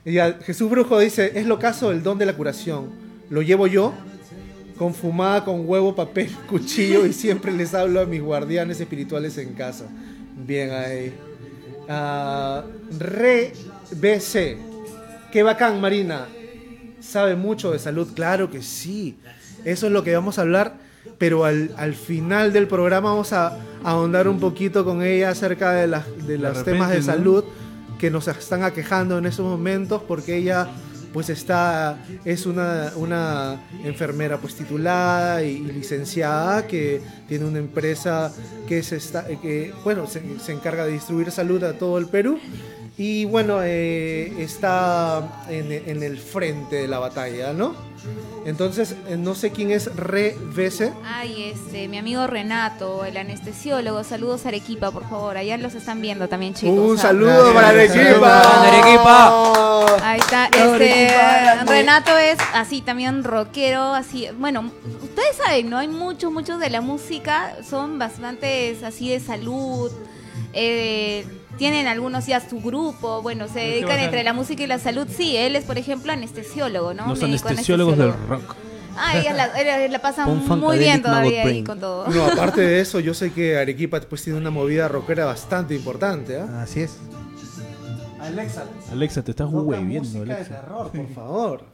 [0.04, 0.40] eh.
[0.40, 2.90] Y Jesús Brujo dice, es lo caso el don de la curación.
[3.28, 3.92] Lo llevo yo,
[4.78, 9.52] con fumada, con huevo, papel, cuchillo, y siempre les hablo a mis guardianes espirituales en
[9.54, 9.84] casa.
[10.36, 11.12] Bien ahí.
[11.88, 12.64] Ah,
[12.98, 13.52] Re
[13.96, 14.56] BC.
[15.32, 16.26] Qué bacán, Marina.
[17.00, 19.16] Sabe mucho de salud, claro que sí.
[19.64, 20.74] Eso es lo que vamos a hablar,
[21.16, 25.86] pero al, al final del programa vamos a, ahondar un poquito con ella acerca de,
[25.86, 27.02] las de los temas de ¿no?
[27.02, 27.44] salud
[27.98, 30.68] que nos están aquejando en esos momentos, porque ella
[31.14, 38.32] pues está, es una, una enfermera pues titulada y, y licenciada que tiene una empresa
[38.68, 42.38] que se está, que bueno, se, se encarga de distribuir salud a todo el Perú
[42.98, 47.74] y bueno, eh, está en, en el frente de la batalla, ¿no?
[48.44, 50.92] Entonces, eh, no sé quién es Re Vese.
[51.04, 54.02] Ay, este, mi amigo Renato, el anestesiólogo.
[54.02, 55.36] Saludos a Arequipa, por favor.
[55.36, 56.76] Allá los están viendo también, chicos.
[56.76, 58.68] Un saludo para Arequipa.
[58.68, 59.96] Arequipa.
[60.02, 61.08] Ahí está, este.
[61.66, 64.70] Renato es así también rockero, así, bueno,
[65.02, 65.78] ustedes saben, ¿no?
[65.78, 69.92] Hay muchos, muchos de la música, son bastantes así de salud,
[70.52, 71.24] eh,
[71.58, 75.36] tienen algunos ya su grupo, bueno, se dedican entre la música y la salud, sí,
[75.36, 77.08] él es por ejemplo anestesiólogo, ¿no?
[77.08, 78.56] Los Médico anestesiólogos del rock.
[78.96, 82.08] Ah, ellas la, ellas la pasan muy bien todavía ahí con todo.
[82.08, 86.38] No, aparte de eso, yo sé que Arequipa pues tiene una movida rockera bastante importante,
[86.38, 86.62] ¿ah?
[86.62, 86.98] Así es.
[88.20, 90.60] Alexa, Alexa, te estás toca hueviendo, música de Alexa.
[90.60, 91.64] terror, por favor.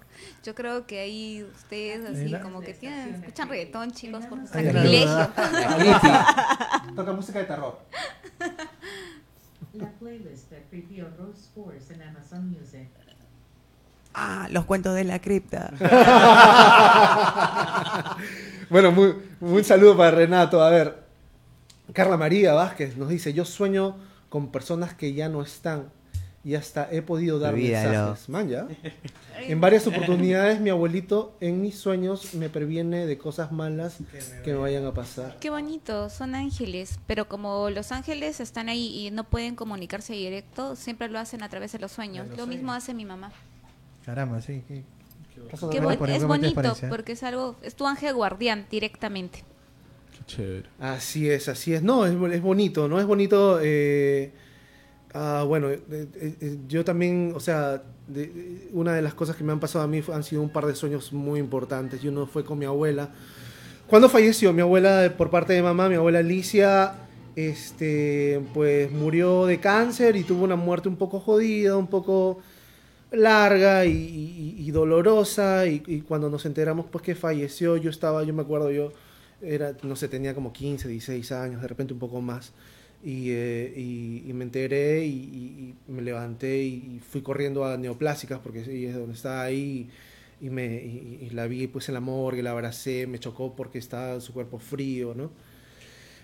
[0.45, 5.29] Yo creo que ahí ustedes así como que tienen, escuchan reggaetón, chicos, por sacrilegio.
[6.97, 7.79] Toca música de terror.
[9.74, 12.88] La playlist de Creepy Horror Scores en Amazon Music.
[14.14, 15.72] Ah, los cuentos de la cripta.
[18.70, 20.62] Bueno, muy, un saludo para Renato.
[20.62, 21.02] A ver,
[21.94, 23.96] Carla María Vázquez nos dice, yo sueño
[24.28, 25.86] con personas que ya no están
[26.45, 27.89] y hasta he podido dar Olvídalo.
[27.91, 28.28] mensajes.
[28.28, 28.68] Man, ya.
[29.41, 33.99] En varias oportunidades mi abuelito en mis sueños me previene de cosas malas
[34.45, 35.36] que me vayan a pasar.
[35.41, 40.74] Qué bonito, son ángeles, pero como los ángeles están ahí y no pueden comunicarse directo,
[40.76, 42.26] siempre lo hacen a través de los sueños.
[42.36, 43.32] lo mismo hace mi mamá.
[44.07, 44.62] Caramba, sí.
[44.66, 44.84] qué-
[45.70, 49.45] Qué Bueno, es bonito porque es algo, es tu ángel guardián directamente.
[50.16, 50.68] Qué chévere.
[50.80, 51.82] Así es, así es.
[51.82, 52.99] No, es, es bonito, ¿no?
[52.99, 53.61] Es bonito.
[53.62, 54.32] eh,
[55.14, 56.09] ah, bueno, eh, eh,
[56.40, 57.82] eh, yo también, o sea,
[58.72, 60.74] una de las cosas que me han pasado a mí han sido un par de
[60.74, 62.02] sueños muy importantes.
[62.02, 63.11] Y uno fue con mi abuela.
[63.86, 66.94] Cuando falleció mi abuela por parte de mamá, mi abuela Alicia,
[67.36, 72.40] este, pues murió de cáncer y tuvo una muerte un poco jodida, un poco
[73.11, 78.42] larga y dolorosa y, y cuando nos enteramos pues que falleció yo estaba yo me
[78.42, 78.92] acuerdo yo
[79.40, 82.52] era no sé tenía como 15 16 años de repente un poco más
[83.05, 88.40] y, eh, y- y me enteré y, y- me levanté y, fui corriendo a Neoplásicas
[88.40, 89.88] porque es donde estaba ahí
[90.40, 94.32] y me la vi pues en la morgue la abracé me chocó porque estaba su
[94.32, 95.30] cuerpo frío no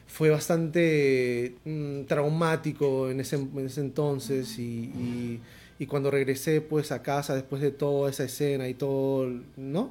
[0.07, 5.41] fue bastante mm, traumático en ese, en ese entonces y
[5.89, 9.91] cuando regresé pues a casa después de toda esa escena y todo, ¿no?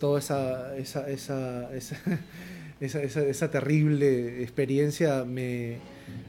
[0.00, 1.96] Toda esa, esa, esa, esa,
[2.84, 5.78] esa, esa- esa terrible experiencia me,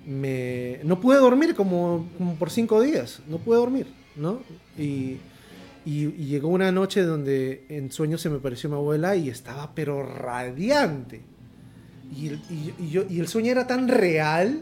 [0.08, 0.80] me...
[0.84, 4.40] No pude dormir como, como por cinco días, no pude dormir, ¿no?
[4.78, 5.18] Y,
[5.86, 9.74] y, y llegó una noche donde en sueños se me apareció mi abuela y estaba
[9.76, 11.22] pero radiante.
[12.16, 14.62] y, y- yo, y el sueño era tan real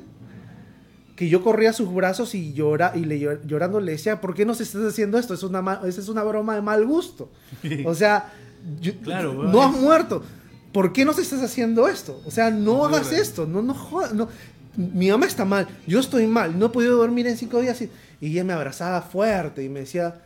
[1.15, 4.33] que yo corría a sus brazos y, llora, y le, llor- llorando le decía, ¿por
[4.33, 5.33] qué nos estás haciendo esto?
[5.35, 7.29] Es una, es una broma de mal gusto.
[7.85, 8.31] O sea,
[8.79, 10.23] yo- Claro, no has muerto.
[10.71, 12.21] ¿Por qué nos estás haciendo esto?
[12.25, 13.45] O sea, no hagas esto.
[13.45, 14.13] No, no jodas.
[14.13, 14.29] No.
[14.77, 15.67] Mi mamá está mal.
[15.85, 16.57] Yo estoy mal.
[16.57, 17.81] No he podido dormir en cinco días.
[17.81, 17.89] Y,
[18.21, 20.21] y ella me abrazaba fuerte y me decía,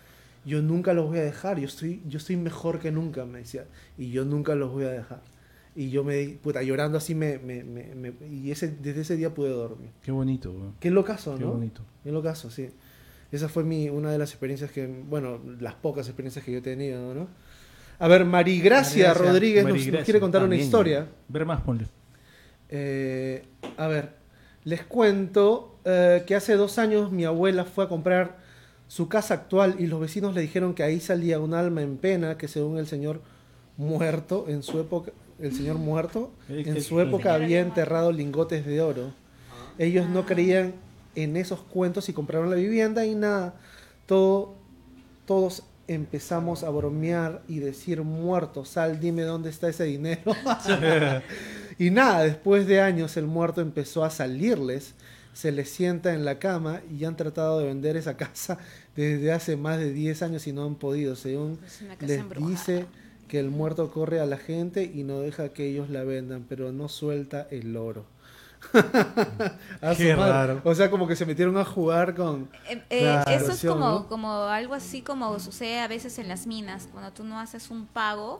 [0.45, 1.59] yo nunca los voy a dejar.
[1.59, 3.65] Yo estoy, yo estoy mejor que nunca, me decía.
[3.97, 5.21] Y yo nunca los voy a dejar.
[5.75, 9.33] Y yo me, puta, llorando así me, me, me- me- y ese, desde ese día
[9.33, 9.89] pude dormir.
[10.03, 10.73] Qué bonito, weón.
[10.79, 11.51] Qué locazo, Qué ¿no?
[11.53, 11.81] bonito.
[12.03, 12.69] Qué locazo, sí.
[13.31, 16.61] Esa fue mi, una de las experiencias que, bueno, las pocas experiencias que yo he
[16.61, 17.27] tenido, ¿no?
[17.99, 21.07] A ver, Marigracia Marigracia, Rodríguez nos- quiere contar una historia.
[21.27, 21.87] Ver más, ponle.
[22.69, 23.43] Eh,
[23.77, 24.13] a ver,
[24.63, 28.37] les cuento eh, que hace dos años mi abuela fue a comprar
[28.87, 32.37] su casa actual y los vecinos le dijeron que ahí salía un alma en pena
[32.37, 33.21] que según el señor
[33.77, 39.13] muerto en su época, el señor muerto en su época había enterrado lingotes de oro.
[39.77, 40.73] Ellos no creían
[41.15, 43.55] en esos cuentos y compraron la vivienda y nada,
[44.05, 44.55] todo,
[45.25, 50.33] todos empezamos a bromear y decir muerto, sal, dime dónde está ese dinero.
[51.77, 54.95] Y nada, después de años el muerto empezó a salirles,
[55.33, 58.57] se les sienta en la cama y han tratado de vender esa casa
[58.95, 61.15] desde hace más de 10 años y no han podido.
[61.17, 62.49] Según Es una casa les embrujada.
[62.51, 62.85] dice
[63.27, 66.71] que el muerto corre a la gente y no deja que ellos la vendan, pero
[66.71, 68.05] no suelta el oro.
[69.81, 70.31] A su Qué madre.
[70.31, 70.61] raro.
[70.63, 72.49] O sea, como que se metieron a jugar con...
[72.69, 74.07] Eh, eh, Claro, eso es sí, ¿o como, no?
[74.07, 77.85] como algo así como sucede a veces en las minas, cuando tú no haces un
[77.85, 78.39] pago,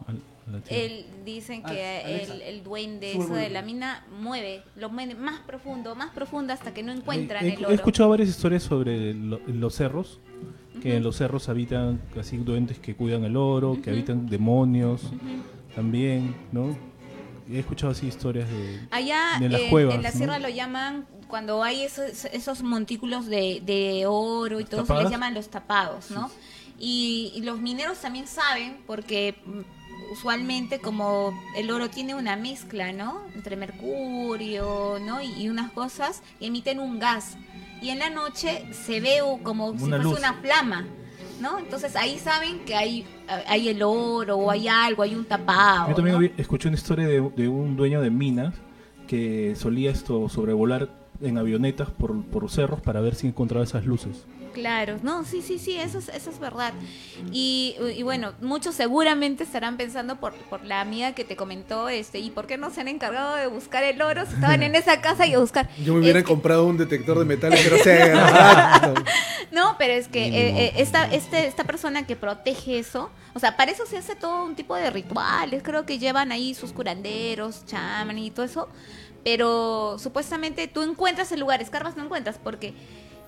[0.70, 2.34] el, dicen que Alexa.
[2.36, 6.74] el, el duende eso de la mina mueve, lo mueve más profundo, más profundo hasta
[6.74, 7.74] que no encuentran he, el he oro.
[7.76, 10.20] escuchado varias historias sobre lo- los cerros,
[10.82, 15.01] que en los cerros habitan así duendes que cuidan el oro, que habitan demonios
[15.74, 16.78] también, ¿no?
[17.50, 18.88] He escuchado así historias de...
[18.91, 20.18] Allá de las en, cuevas, en la ¿no?
[20.18, 25.10] sierra lo llaman, cuando hay esos, esos montículos de, de oro y todo, se les
[25.12, 26.32] llaman los tapados, ¿no?
[26.80, 32.91] Y, y los mineros también saben, porque mm, usualmente como el oro tiene una mezcla,
[32.91, 33.22] ¿no?
[33.36, 35.22] Entre mercurio, ¿no?
[35.22, 37.38] Y, y unas cosas, emiten un gas.
[37.82, 40.20] Y en la noche se ve como si Una fuese luz.
[40.20, 40.88] una flama.
[41.42, 41.60] ¿No?
[41.60, 43.06] Entonces ahí saben que hay,
[43.48, 45.90] hay el oro o hay algo, hay un tapado.
[45.90, 48.54] Yo también escuché una historia de, de un dueño de minas
[49.08, 50.90] que solía esto sobrevolar
[51.22, 54.26] en avionetas por, por cerros para ver si encontraba esas luces.
[54.56, 56.74] Claro, no, sí, sí, sí, eso es, eso es verdad.
[57.34, 62.20] Y, y bueno, muchos seguramente estarán pensando por, por la amiga que te comentó, este,
[62.20, 65.01] ¿y por qué no se han encargado de buscar el oro si estaban en esa
[65.01, 65.70] casa y a buscar?
[65.84, 68.93] Yo me hubiera Es que- comprado un detector de metales, pero sea.
[69.51, 73.56] No, pero es que eh, eh, esta, este, esta persona que protege eso, o sea,
[73.56, 77.66] para eso se hace todo un tipo de rituales, creo que llevan ahí sus curanderos,
[77.66, 78.70] chaman y todo eso,
[79.24, 82.74] pero supuestamente tú encuentras el lugar, escarbas no encuentras, porque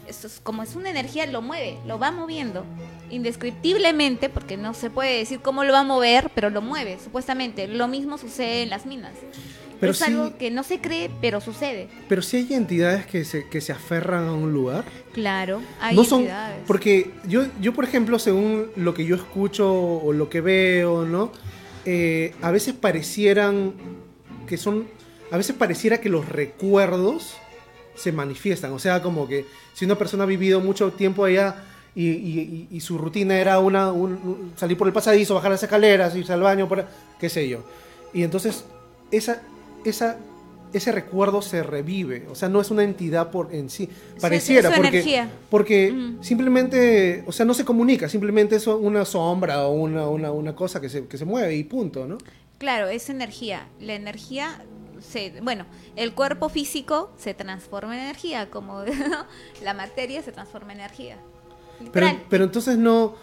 [0.08, 2.64] esto es, como es una energía, lo mueve, lo va moviendo,
[3.10, 7.68] indescriptiblemente, porque no se puede decir cómo lo va a mover, pero lo mueve, supuestamente.
[7.68, 9.14] Lo mismo sucede en las minas.
[9.80, 11.88] Pero es sí- algo que no se cree, pero sucede.
[12.10, 14.86] Pero si hay entidades que se, que se aferran a un lugar.
[15.14, 16.64] Claro, hay no son entidades.
[16.66, 21.32] porque yo yo por ejemplo según lo que yo escucho o lo que veo no
[21.86, 23.74] Eh, a veces parecieran
[24.48, 24.88] que son
[25.32, 27.36] a veces pareciera que los recuerdos
[27.98, 31.64] se manifiestan o sea como que si una persona ha vivido mucho tiempo allá
[31.96, 36.16] y, y- su rutina era una un- un- salir por el pasadizo bajar las escaleras
[36.16, 36.86] irse al baño por,
[37.20, 37.64] qué sé yo
[38.14, 38.66] y entonces
[39.12, 39.42] esa
[39.84, 40.18] esa
[40.74, 43.88] ese recuerdo se revive, o sea, no es una entidad por en sí,
[44.20, 45.30] pareciera es porque energía.
[45.50, 46.22] porque Mm.
[46.22, 50.82] simplemente, o sea, no se comunica, simplemente es una sombra o una, una, una cosa
[50.82, 52.18] que se, que se mueve y punto, ¿no?
[52.58, 53.68] Claro, es energía.
[53.80, 54.62] La energía,
[55.02, 55.66] se, bueno,
[55.96, 59.26] el cuerpo físico se transforma en energía, como ¿no?
[59.64, 61.18] la materia se transforma en energía.
[61.92, 63.16] Pero, pero entonces no,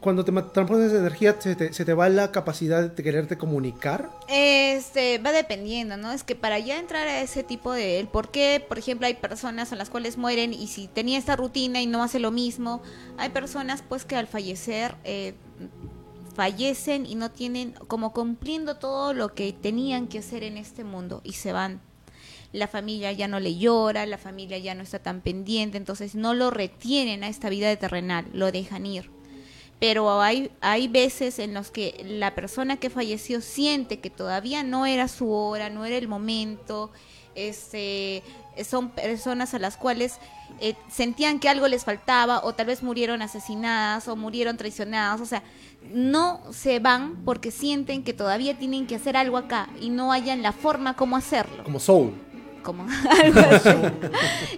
[0.00, 3.36] cuando te ma- transformas en energía, se te, se te va la capacidad de quererte
[3.38, 4.10] comunicar.
[4.28, 6.10] Este, va dependiendo, ¿no?
[6.10, 8.00] Es que para ya entrar a ese tipo de...
[8.00, 11.36] El por qué, por ejemplo, hay personas a las cuales mueren y si tenía esta
[11.36, 12.82] rutina y no hace lo mismo,
[13.18, 15.34] hay personas pues que al fallecer eh,
[16.34, 21.20] fallecen y no tienen como cumpliendo todo lo que tenían que hacer en este mundo
[21.24, 21.80] y se van.
[22.52, 26.34] La familia ya no le llora, la familia ya no está tan pendiente, entonces no
[26.34, 29.10] lo retienen a esta vida terrenal, lo dejan ir
[29.82, 34.86] pero hay, hay veces en los que la persona que falleció siente que todavía no
[34.86, 36.92] era su hora, no era el momento,
[37.34, 38.22] este,
[38.64, 40.18] son personas a las cuales
[40.60, 45.26] eh, sentían que algo les faltaba o tal vez murieron asesinadas o murieron traicionadas, o
[45.26, 45.42] sea,
[45.92, 50.42] no se van porque sienten que todavía tienen que hacer algo acá y no hayan
[50.42, 52.12] la forma como hacerlo Como Soul.
[52.62, 52.86] como
[53.22, 53.70] algo así.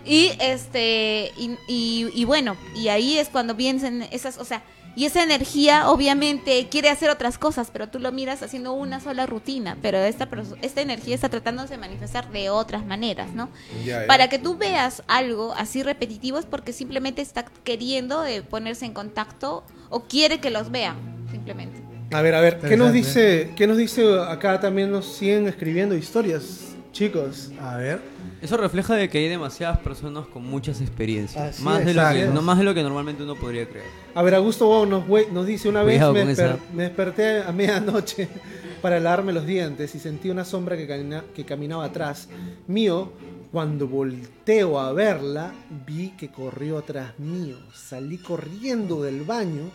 [0.05, 4.63] y este y, y- y bueno y ahí es cuando piensan esas o sea
[4.97, 9.27] y esa energía obviamente quiere hacer otras cosas pero tú lo miras haciendo una sola
[9.27, 10.29] rutina pero esta
[10.63, 13.49] esta energía está tratando de manifestar de otras maneras no
[13.85, 14.07] Ya, ya.
[14.07, 19.65] para que tú veas algo así repetitivo es porque simplemente está queriendo ponerse en contacto
[19.91, 21.81] o quiere que los vean simplemente
[22.13, 25.97] A ver, a ver, ¿qué nos dice, qué nos dice acá también nos siguen escribiendo
[25.97, 27.51] historias, chicos?
[27.61, 28.01] A ver.
[28.41, 31.55] Eso refleja de que hay demasiadas personas con muchas experiencias.
[31.57, 32.31] Así más, es, de lo que, es.
[32.33, 33.87] no, más de lo que normalmente uno podría creer.
[34.15, 38.29] A ver, Augusto Wow nos, nos dice una vez me, desper- desperté a medianoche
[38.83, 42.29] para lavarme los dientes y sentí una sombra que, camina- que caminaba atrás
[42.67, 43.13] mío.
[43.51, 45.53] Cuando volteo a verla,
[45.87, 47.57] vi que corrió atrás mío.
[47.73, 49.71] Salí corriendo del baño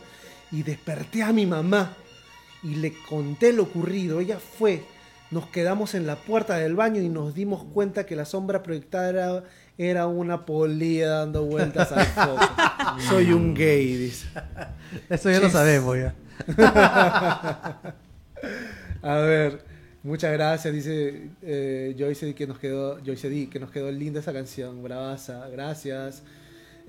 [0.51, 1.93] y desperté a mi mamá
[2.63, 4.19] y le conté lo ocurrido.
[4.19, 4.83] Ella fue.
[5.31, 9.09] Nos quedamos en la puerta del baño y nos dimos cuenta que la sombra proyectada
[9.09, 9.43] era,
[9.77, 12.39] era una polilla dando vueltas al foco.
[13.09, 14.27] Soy un gay, dice.
[15.07, 16.15] Eso ya lo sabemos ya.
[19.01, 19.63] A ver,
[20.03, 24.33] muchas gracias, dice eh, Joyce que nos quedó, Joyce D, que nos quedó linda esa
[24.33, 26.23] canción, bravaza, gracias.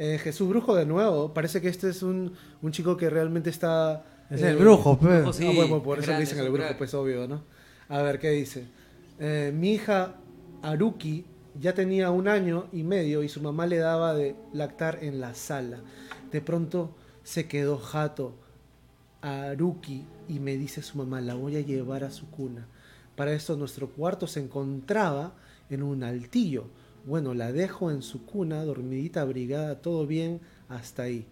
[0.03, 2.33] Eh, Jesús Brujo de nuevo, parece que este es un,
[2.63, 4.03] un chico que realmente está...
[4.31, 5.19] Es el brujo, pues.
[5.21, 5.47] Brujo, sí.
[5.47, 7.43] Ah, bueno, por es eso le dicen es el brujo, pues obvio, ¿no?
[7.91, 8.67] A ver, ¿qué dice?
[9.19, 10.15] Eh, mi hija
[10.63, 11.27] Aruki
[11.61, 15.35] ya tenía un año y medio y su mamá le daba de lactar en la
[15.35, 15.81] sala.
[16.33, 18.33] De pronto se quedó jato
[19.21, 22.67] a Aruki y me dice su mamá, la voy a llevar a su cuna.
[23.17, 25.35] Para esto nuestro cuarto se encontraba
[25.69, 26.69] en un altillo.
[27.05, 31.27] Bueno, la dejo en su cuna, dormidita, abrigada, todo bien, hasta ahí.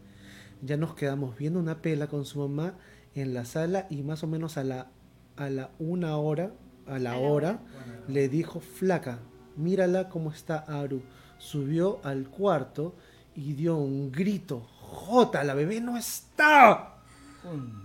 [0.63, 2.75] Ya nos quedamos viendo una pela con su mamá
[3.15, 4.89] en la sala y más o menos a la,
[5.37, 6.53] a la una hora,
[6.87, 7.61] a la hora,
[8.09, 9.19] le dijo, flaca,
[9.57, 11.03] mírala cómo está Aru.
[11.39, 12.95] Subió al cuarto
[13.37, 16.95] y dio un grito, Jota, la bebé no está.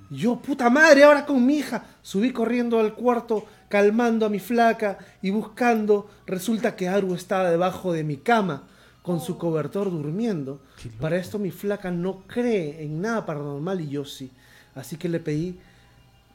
[0.09, 1.83] Yo, puta madre, ahora con mi hija.
[2.01, 3.45] Subí corriendo al cuarto,
[3.77, 6.07] calmando a mi flaca y buscando.
[6.27, 8.67] Resulta que Aru estaba debajo de mi cama,
[9.01, 10.61] con su cobertor durmiendo.
[11.01, 14.29] Para esto mi flaca no cree en nada paranormal y yo sí.
[14.75, 15.57] Así que le pedí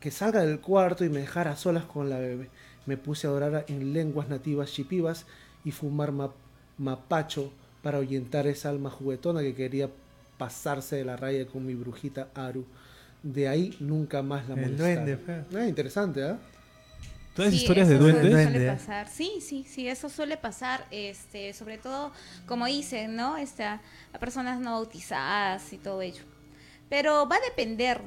[0.00, 2.48] que salga del cuarto y me dejara a solas con la bebé.
[2.86, 5.24] Me puse a orar en lenguas nativas chipivas
[5.64, 6.32] y fumar ma-
[6.76, 7.52] mapacho
[7.84, 9.88] para ahuyentar esa alma juguetona que quería
[10.38, 12.64] pasarse de la raya con mi brujita Aru.
[13.22, 15.04] De ahí nunca más la molestaron.
[15.56, 16.38] Ah, interesante, ¿ah?
[17.38, 18.32] Todas Sí, historias de eso duendes.
[18.50, 19.08] Suele pasar.
[19.08, 22.12] Sí, sí, sí, eso suele pasar, este, sobre todo,
[22.46, 23.36] como dicen, ¿no?
[23.38, 23.80] Este, a
[24.20, 26.22] personas no bautizadas y todo ello.
[26.90, 28.00] Pero va a depender,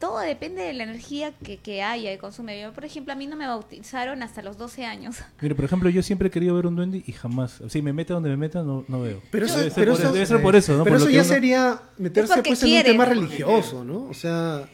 [0.00, 2.60] todo depende de la energía que, que haya y consume.
[2.60, 5.16] Yo, por ejemplo, a mí no me bautizaron hasta los 12 años.
[5.40, 7.62] Mire, por ejemplo, yo siempre he querido ver un duende y jamás.
[7.68, 9.22] Si me meta donde me meta, no, no veo.
[9.30, 10.82] Pero eso- debe, ser pero por, eso- debe ser por eso, ¿no?
[10.84, 14.04] Pero Por eso ya uno- sería meterse pues en un tema religioso, ¿no?
[14.10, 14.68] O sea,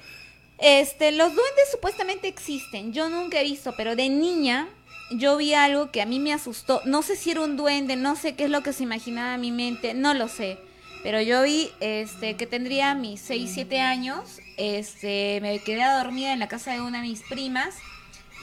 [0.61, 2.93] Este, los duendes supuestamente existen.
[2.93, 4.69] Yo nunca he visto, pero de niña
[5.11, 6.83] yo vi algo que a mí me asustó.
[6.85, 9.41] No sé si era un duende, no sé qué es lo que se imaginaba en
[9.41, 10.59] mi mente, no lo sé.
[11.03, 16.39] Pero yo vi este que tendría mis 6, 7 años, este me quedé dormida en
[16.39, 17.75] la casa de una de mis primas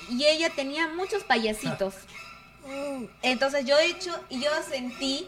[0.09, 1.93] y ella tenía muchos payasitos.
[3.21, 5.27] Entonces yo he hecho y yo sentí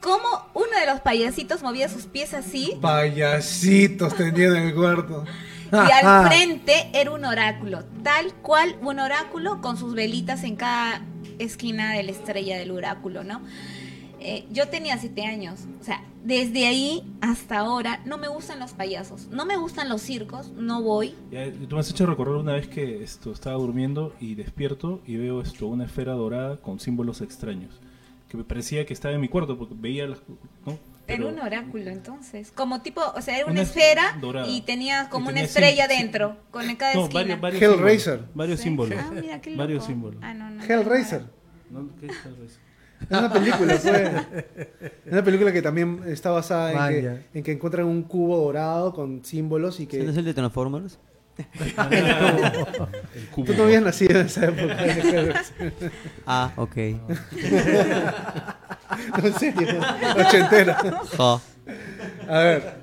[0.00, 5.24] como uno de los payasitos movía sus pies así payasitos tenían en el cuarto.
[5.88, 11.02] y al frente era un oráculo, tal cual un oráculo con sus velitas en cada
[11.38, 13.40] esquina de la estrella del oráculo, ¿no?
[14.20, 18.72] Eh, yo tenía siete años, o sea, desde ahí hasta ahora no me gustan los
[18.72, 21.14] payasos, no me gustan los circos, no voy.
[21.32, 25.16] Ya, tú me has hecho recordar una vez que esto estaba durmiendo y despierto y
[25.16, 27.80] veo esto una esfera dorada con símbolos extraños
[28.32, 30.20] que me parecía que estaba en mi cuarto porque veía las
[30.64, 30.78] ¿no?
[31.08, 34.46] Era Pero- un oráculo entonces, como tipo, o sea, era una, Una esfera dorada.
[34.48, 37.20] y tenía como Y una tenía estrella sim- dentro, con en cada no, esquina.
[37.22, 38.14] varios, varios Hellraiser.
[38.18, 38.62] símbolos, varios Sí.
[38.64, 39.86] símbolos Ah, mira, qué varios loco.
[39.88, 41.22] símbolos Ah, no, no, Hellraiser.
[41.70, 41.88] ¿No?
[41.98, 42.60] ¿Qué es Hellraiser?
[43.10, 43.84] Es una película, pues.
[45.06, 48.94] Es una película que también está basada en que, en que encuentran un cubo dorado
[48.94, 50.98] con símbolos y ¿Ese no que es el de Transformers?
[53.14, 53.46] El cubo.
[53.46, 54.76] tú no habías nacido en esa época.
[56.26, 56.76] Ah, ok.
[59.16, 59.68] No, en serio,
[60.14, 60.76] ochentera.
[61.16, 61.42] Ja.
[62.26, 62.76] A ver.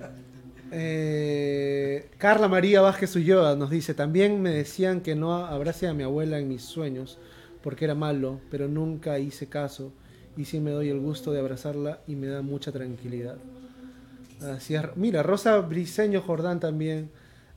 [0.71, 6.03] eh, Carla María Vázquez Ulloa nos dice, también me decían que no abrace a mi
[6.03, 7.19] abuela en mis sueños
[7.61, 9.93] porque era malo, pero nunca hice caso
[10.35, 13.37] y sí me doy el gusto de abrazarla y me da mucha tranquilidad.
[14.41, 14.83] Así es.
[14.95, 17.11] Mira, Rosa Briseño Jordán también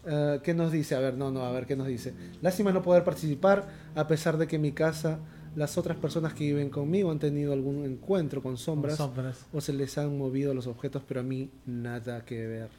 [0.04, 0.96] Eh, ¿Qué nos dice?
[0.96, 2.12] A ver, no, no, a ver, ¿qué nos dice?
[2.40, 5.20] Lástima no poder participar a pesar de que mi casa
[5.54, 9.46] las otras personas que viven conmigo han tenido algún encuentro con sombras, sombras.
[9.52, 12.70] o se les han movido los objetos, pero a mí nada que ver.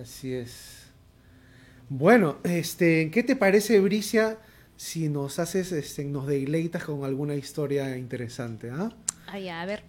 [0.00, 0.86] Así es.
[1.88, 4.38] Bueno, este, ¿qué te parece, Bricia,
[4.76, 8.70] si nos haces, este, nos deleitas con alguna historia interesante?
[8.70, 8.90] ¿ah?
[9.26, 9.82] Ah, ya, a ver.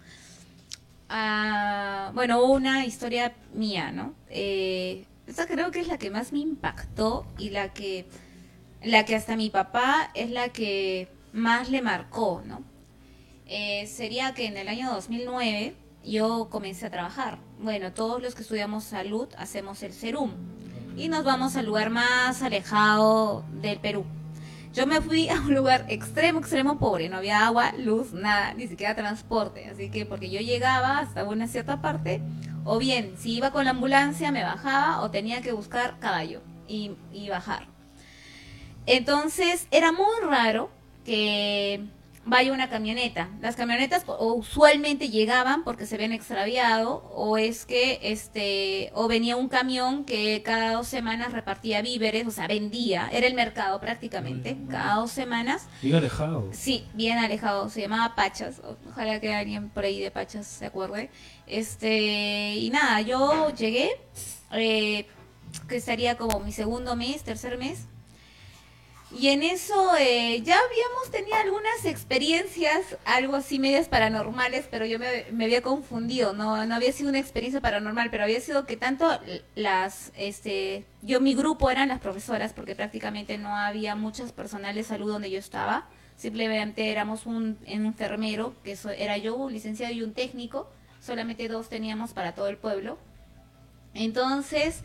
[1.08, 4.14] Ah, bueno, una historia mía, ¿no?
[4.28, 8.06] Eh, esta creo que es la que más me impactó y la que,
[8.82, 12.62] la que hasta mi papá es la que más le marcó, ¿no?
[13.46, 15.74] Eh, sería que en el año 2009
[16.04, 17.38] yo comencé a trabajar.
[17.58, 20.30] Bueno, todos los que estudiamos salud hacemos el serum
[20.96, 24.04] y nos vamos al lugar más alejado del Perú.
[24.72, 28.66] Yo me fui a un lugar extremo, extremo pobre, no había agua, luz, nada, ni
[28.66, 29.68] siquiera transporte.
[29.68, 32.22] Así que porque yo llegaba hasta una cierta parte,
[32.64, 36.92] o bien si iba con la ambulancia me bajaba o tenía que buscar caballo y,
[37.12, 37.66] y bajar.
[38.86, 40.70] Entonces era muy raro
[41.04, 41.84] que
[42.26, 43.28] vaya una camioneta.
[43.40, 49.36] Las camionetas o usualmente llegaban porque se habían extraviado o es que este o venía
[49.36, 54.56] un camión que cada dos semanas repartía víveres, o sea, vendía, era el mercado prácticamente,
[54.70, 55.68] cada dos semanas.
[55.82, 56.48] Bien alejado.
[56.52, 58.60] Sí, bien alejado, se llamaba Pachas.
[58.90, 61.10] Ojalá que alguien por ahí de Pachas se acuerde.
[61.46, 63.90] Este, y nada, yo llegué,
[64.52, 65.06] eh,
[65.68, 67.86] que estaría como mi segundo mes, tercer mes.
[69.16, 74.98] Y en eso eh, ya habíamos tenido algunas experiencias, algo así medias paranormales, pero yo
[74.98, 78.76] me, me había confundido, no, no había sido una experiencia paranormal, pero había sido que
[78.76, 79.08] tanto
[79.54, 84.82] las, este, yo mi grupo eran las profesoras, porque prácticamente no había muchas personal de
[84.82, 85.86] salud donde yo estaba,
[86.16, 90.68] simplemente éramos un, un enfermero, que eso era yo, un licenciado y un técnico,
[91.00, 92.98] solamente dos teníamos para todo el pueblo.
[93.94, 94.82] Entonces,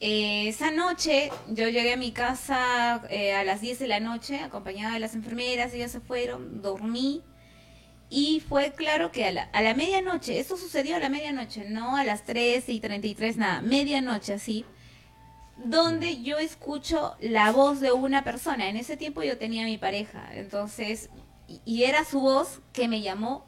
[0.00, 4.40] eh, esa noche yo llegué a mi casa eh, a las 10 de la noche,
[4.40, 7.22] acompañada de las enfermeras, ellas se fueron, dormí.
[8.08, 11.96] Y fue claro que a la, a la medianoche, esto sucedió a la medianoche, no
[11.96, 14.64] a las 3 y 33, nada, medianoche así,
[15.56, 18.68] donde yo escucho la voz de una persona.
[18.68, 21.10] En ese tiempo yo tenía a mi pareja, entonces,
[21.46, 23.46] y, y era su voz que me llamó.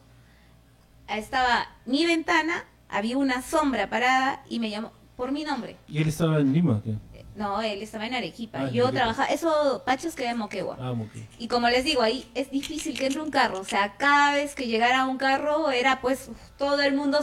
[1.09, 4.93] Estaba mi ventana, había una sombra parada y me llamó
[5.23, 5.77] por mi nombre.
[5.87, 6.83] ¿Y él estaba en Lima?
[6.85, 6.97] ¿qué?
[7.37, 8.63] No, él estaba en Arequipa.
[8.63, 10.77] Ah, yo trabajaba, eso, Pachos queda en Moquegua.
[10.81, 11.13] Ah, ok.
[11.39, 13.61] Y como les digo, ahí es difícil que entre un carro.
[13.61, 16.29] O sea, cada vez que llegara un carro era pues
[16.59, 17.21] todo el mundo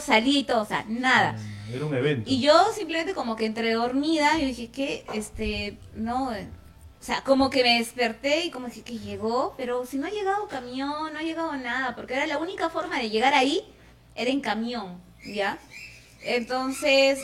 [0.47, 1.35] todo, o sea, nada.
[1.37, 2.29] Ah, Era un evento.
[2.29, 6.47] Y yo simplemente como que entre dormida, yo dije que, este, no, eh,
[7.01, 10.09] o sea, como que me desperté y como dije que llegó, pero si no ha
[10.09, 13.61] llegado camión, no ha llegado nada, porque era la única forma de llegar ahí,
[14.15, 15.59] era en camión, ¿ya?
[16.23, 17.19] Entonces,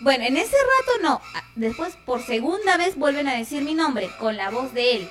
[0.00, 4.10] bueno, en ese rato no, Ah, después por segunda vez vuelven a decir mi nombre
[4.18, 5.08] con la voz de él.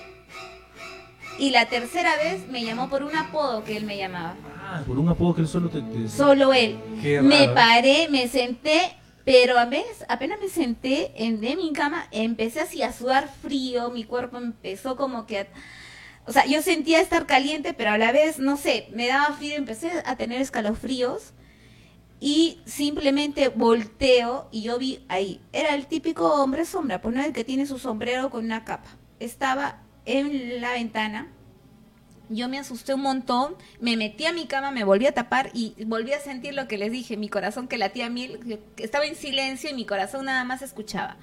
[1.38, 4.36] Y la tercera vez me llamó por un apodo que él me llamaba.
[4.58, 5.82] Ah, por un apodo que él solo te...
[5.82, 6.78] te- Solo él.
[7.02, 8.96] Qué me raro, paré, me senté,
[9.26, 13.90] pero a veces, apenas me senté en de mi cama, empecé así a sudar frío,
[13.92, 15.48] mi cuerpo empezó como que a-
[16.26, 19.56] o sea, yo sentía estar caliente, pero a la vez, no sé, me daba frío,
[19.56, 21.34] empecé a tener escalofríos
[22.20, 27.34] y simplemente volteo y yo vi ahí, era el típico hombre sombra, pues no el
[27.34, 28.90] que tiene su sombrero con una capa.
[29.20, 31.32] Estaba en la ventana
[32.30, 35.76] yo me asusté un montón, me metí a mi cama, me volví a tapar y
[35.86, 39.70] volví a sentir lo que les dije, mi corazón que latía mil, estaba en silencio
[39.70, 41.18] y mi corazón nada más escuchaba.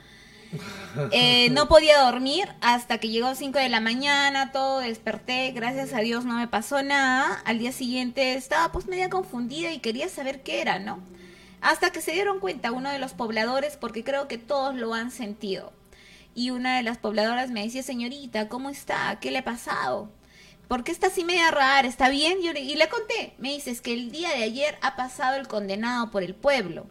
[1.11, 6.01] Eh, no podía dormir hasta que llegó 5 de la mañana, todo desperté, gracias a
[6.01, 7.41] Dios no me pasó nada.
[7.47, 11.01] Al día siguiente estaba pues media confundida y quería saber qué era, ¿no?
[11.63, 15.11] Hasta que se dieron cuenta uno de los pobladores, porque creo que todos lo han
[15.11, 15.73] sentido.
[16.35, 19.19] Y una de las pobladoras me decía, señorita, ¿cómo está?
[19.21, 20.11] ¿Qué le ha pasado?
[20.69, 21.87] ¿Por qué está así media rara?
[21.87, 22.39] ¿Está bien?
[22.43, 23.35] Y le conté.
[23.39, 26.87] Me dice, es que el día de ayer ha pasado el condenado por el pueblo.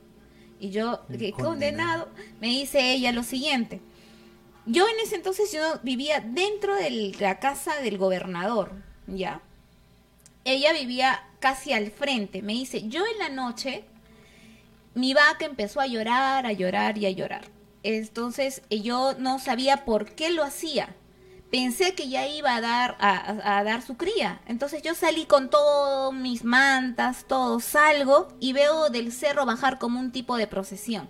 [0.62, 2.08] Y yo, ¿qué condenado?
[2.40, 3.82] Me dice ella lo siguiente.
[4.68, 8.72] Yo en ese entonces yo vivía dentro de la casa del gobernador,
[9.08, 9.42] ¿ya?
[10.46, 12.44] Ella vivía casi al frente.
[12.44, 13.86] Me dice, yo en la noche,
[14.94, 17.46] mi vaca empezó a llorar, a llorar y a llorar.
[17.82, 20.96] Entonces eh, yo no sabía por qué lo hacía.
[21.52, 24.40] Pensé que ya iba a dar a, dar su cría.
[24.48, 30.00] Entonces yo salí con todas mis mantas, todo, salgo y veo del cerro bajar como
[30.00, 31.10] un tipo de procesión.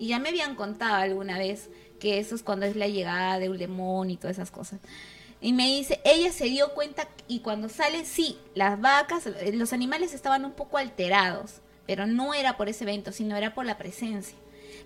[0.00, 3.48] Y ya me habían contado alguna vez que eso es cuando es la llegada de
[3.48, 4.80] un demonio y todas esas cosas.
[5.40, 9.72] Y me dice, ella se dio cuenta y cuando sale, sí, las vacas, eh, los
[9.72, 13.78] animales estaban un poco alterados, pero no era por ese evento, sino era por la
[13.78, 14.36] presencia.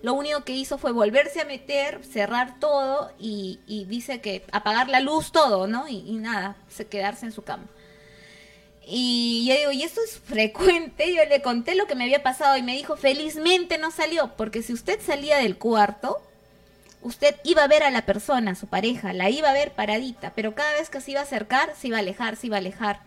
[0.01, 4.99] Lo único que hizo fue volverse a meter, cerrar todo y, dice que apagar la
[4.99, 5.87] luz todo, ¿no?
[5.87, 7.65] Y, y nada, se quedarse en su cama.
[8.85, 12.57] Y yo digo, y esto es frecuente, yo le conté lo que me había pasado
[12.57, 16.21] y me dijo, felizmente no salió, porque si usted salía del cuarto,
[17.01, 20.33] usted iba a ver a la persona, a su pareja, la iba a ver paradita,
[20.35, 22.59] pero cada vez que se iba a acercar, se iba a alejar, se iba a
[22.59, 23.01] alejar.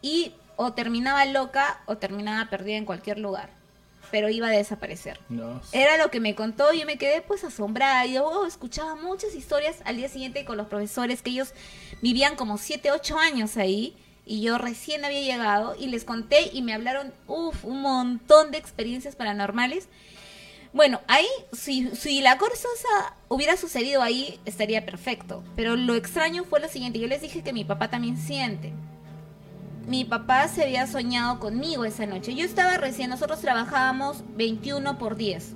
[0.00, 3.50] Y o terminaba loca o terminaba perdida en cualquier lugar,
[4.12, 5.18] pero iba a desaparecer.
[5.72, 8.06] Era lo que me contó y yo me quedé pues asombrada.
[8.06, 11.54] Yo oh, escuchaba muchas historias al día siguiente con los profesores que ellos
[12.02, 16.62] vivían como 7, 8 años ahí y yo recién había llegado y les conté y
[16.62, 19.88] me hablaron uf, un montón de experiencias paranormales.
[20.74, 22.68] Bueno, ahí, si, si la cosa
[23.28, 25.42] hubiera sucedido ahí, estaría perfecto.
[25.56, 28.72] Pero lo extraño fue lo siguiente, yo les dije que mi papá también siente.
[29.86, 32.34] Mi papá se había soñado conmigo esa noche.
[32.34, 35.54] Yo estaba recién, nosotros trabajábamos 21 por 10.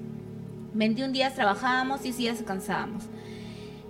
[0.75, 3.05] 21 días trabajábamos y 10 días descansábamos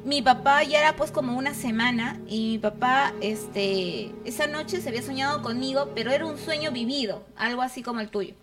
[0.07, 4.89] mi papá ya era pues como una semana y mi papá este esa noche se
[4.89, 8.35] había soñado conmigo, pero era un sueño vivido, algo así como el tuyo.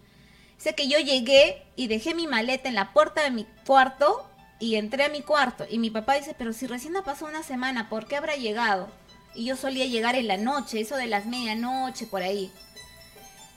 [0.57, 4.29] Sé que yo llegué y dejé mi maleta en la puerta de mi cuarto
[4.59, 7.43] y entré a mi cuarto y mi papá dice, "Pero si recién ha pasado una
[7.43, 8.89] semana, ¿por qué habrá llegado?"
[9.35, 12.51] Y yo solía llegar en la noche, eso de las medianoche por ahí.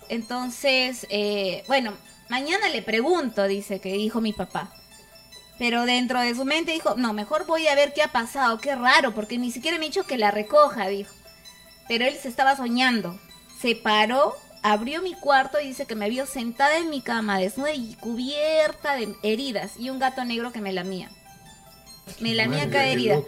[0.08, 1.92] Entonces, eh, bueno,
[2.28, 4.72] mañana le pregunto, dice que dijo mi papá.
[5.58, 8.74] Pero dentro de su mente dijo, no, mejor voy a ver qué ha pasado, qué
[8.74, 11.14] raro, porque ni siquiera me ha dicho que la recoja, dijo.
[11.88, 13.18] Pero él se estaba soñando.
[13.60, 17.72] Se paró, abrió mi cuarto y dice que me vio sentada en mi cama, desnuda
[17.72, 21.10] y cubierta de heridas, y un gato negro que me lamía.
[22.20, 23.20] Me lamía cada herida.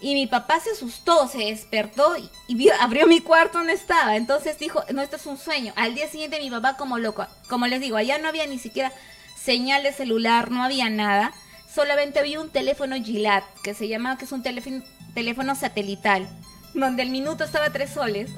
[0.00, 2.14] Y mi papá se asustó, se despertó
[2.48, 4.16] y, vio, abrió mi cuarto donde estaba.
[4.16, 5.72] Entonces dijo, no, esto es un sueño.
[5.76, 7.26] Al día siguiente mi papá como loco.
[7.48, 8.92] Como les digo, allá no había ni siquiera
[9.40, 11.32] señal de celular, no había nada
[11.74, 14.82] solamente había un teléfono Gilat, que se llamaba, que es un teléfono,
[15.14, 16.28] teléfono satelital,
[16.72, 18.30] donde el minuto estaba tres soles.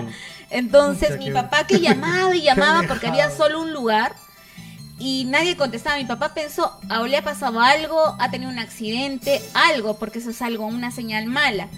[0.50, 4.14] Entonces mi papá que llamaba y llamaba porque había solo un lugar
[4.98, 5.96] y nadie contestaba.
[5.96, 10.18] Mi papá pensó, a o le ha pasado algo, ha tenido un accidente, algo, porque
[10.18, 11.68] eso es algo, una señal mala.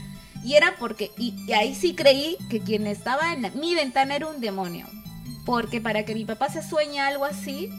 [0.44, 4.26] Y era porque, y, y ahí sí creí que quien estaba en mi ventana era
[4.26, 4.86] un demonio.
[5.44, 7.70] Porque para que mi papá se sueñe algo así,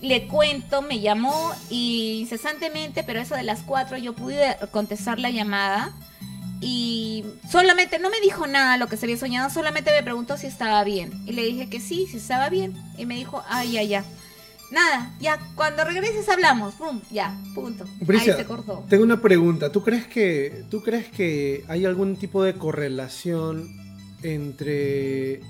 [0.00, 5.30] le cuento, me llamó y incesantemente, pero eso de las cuatro yo pude contestar la
[5.30, 5.92] llamada
[6.60, 10.48] y solamente no me dijo nada lo que se había soñado, solamente me preguntó si
[10.48, 13.82] estaba bien y le dije que sí, si estaba bien y me dijo, ay, ya,
[13.84, 14.04] ya.
[14.72, 17.84] Nada, ya, cuando regreses hablamos, pum, ya, punto.
[18.08, 18.84] Ahí se cortó.
[18.88, 23.68] Tengo una pregunta, ¿tú crees que tú crees que hay algún tipo de correlación
[24.22, 25.40] entre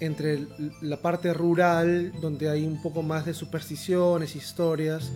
[0.00, 0.46] entre
[0.80, 5.10] la parte rural, donde hay un poco más de supersticiones, historias,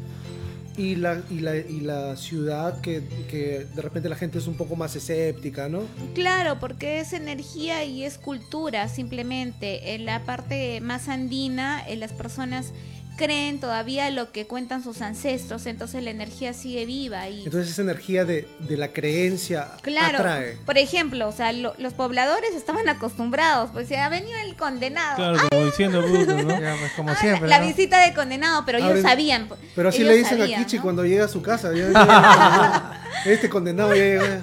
[0.76, 4.56] y la, y la, y la ciudad que, que, de repente la gente es un
[4.56, 5.82] poco más escéptica, ¿no?
[6.14, 9.94] Claro, porque es energía y es cultura, simplemente.
[9.94, 12.72] En la parte más andina, en las personas
[13.16, 17.28] creen todavía lo que cuentan sus ancestros, entonces la energía sigue viva.
[17.28, 17.44] Y...
[17.44, 20.58] Entonces esa energía de, de la creencia claro, atrae.
[20.64, 25.16] Por ejemplo, o sea, lo, los pobladores estaban acostumbrados, pues ha venido el condenado.
[25.16, 26.60] Claro, como diciendo bruto, ¿no?
[26.60, 27.48] Ya, pues, como siempre.
[27.48, 27.66] La ¿no?
[27.66, 29.48] visita de condenado, pero ellos Ahora, sabían.
[29.74, 30.82] Pero así ellos le dicen sabían, a Kichi ¿no?
[30.82, 31.72] cuando llega a su casa.
[31.74, 34.40] ya- ya- este condenado ya llega.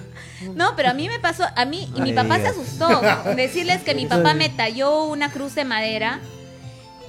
[0.55, 3.01] No, pero a mí me pasó, a mí, y mi Ay, papá se asustó.
[3.35, 6.19] Decirles que mi papá me talló una cruz de madera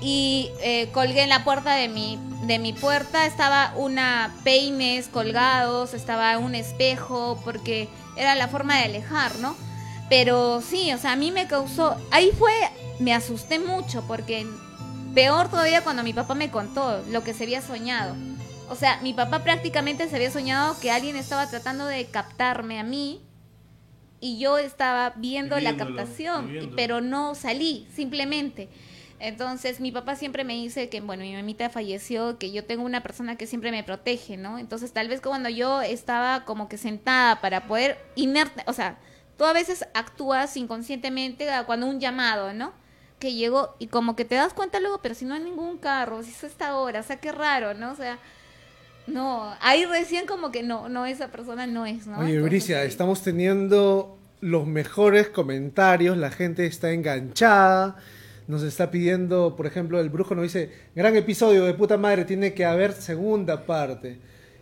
[0.00, 5.94] y eh, colgué en la puerta de mi, de mi puerta, estaba una peines colgados,
[5.94, 9.56] estaba un espejo, porque era la forma de alejar, ¿no?
[10.08, 12.52] Pero sí, o sea, a mí me causó, ahí fue,
[12.98, 14.46] me asusté mucho, porque
[15.14, 18.16] peor todavía cuando mi papá me contó lo que se había soñado.
[18.68, 22.84] O sea, mi papá prácticamente se había soñado que alguien estaba tratando de captarme a
[22.84, 23.20] mí
[24.20, 28.68] y yo estaba viendo la captación, pero no salí, simplemente.
[29.20, 33.02] Entonces, mi papá siempre me dice que, bueno, mi mamita falleció, que yo tengo una
[33.02, 34.58] persona que siempre me protege, ¿no?
[34.58, 38.98] Entonces, tal vez cuando yo estaba como que sentada para poder inerte, o sea,
[39.36, 42.72] tú a veces actúas inconscientemente cuando un llamado, ¿no?
[43.18, 46.22] Que llegó y como que te das cuenta luego, pero si no hay ningún carro,
[46.22, 47.92] si es esta hora, o sea, qué raro, ¿no?
[47.92, 48.18] O sea,
[49.06, 52.20] no, ahí recién como que no, no, esa persona no es, ¿no?
[52.20, 52.88] Oye, Bricia, sí.
[52.88, 57.96] estamos teniendo los mejores comentarios, la gente está enganchada,
[58.48, 62.52] nos está pidiendo, por ejemplo, el brujo nos dice, gran episodio de puta madre, tiene
[62.54, 64.18] que haber segunda parte.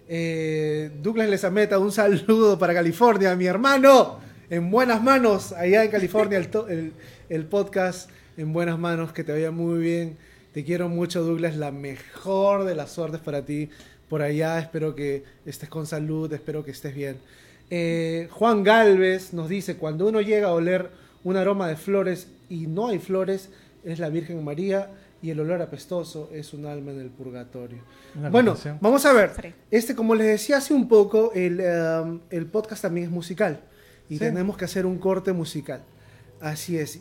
[0.08, 4.18] Eh, Douglas Lezameta, un saludo para California, mi hermano,
[4.50, 6.92] en buenas manos, allá en California, el, el-
[7.28, 10.16] el podcast en buenas manos, que te vaya muy bien.
[10.54, 13.68] Te quiero mucho, Douglas, la mejor de las suertes para ti,
[14.08, 14.58] por allá.
[14.58, 17.18] Espero que estés con salud, espero que estés bien.
[17.70, 20.88] Eh, Juan Galvez nos dice, cuando uno llega a oler
[21.22, 23.50] un aroma de flores y no hay flores,
[23.84, 24.90] es la Virgen María
[25.20, 27.78] y el olor apestoso es un alma en el purgatorio.
[28.16, 29.54] Una bueno, vamos a ver.
[29.70, 33.60] Este, como les decía hace un poco, el, um, el podcast también es musical
[34.08, 34.20] y Sí.
[34.20, 35.82] tenemos que hacer un corte musical.
[36.40, 37.00] Así es.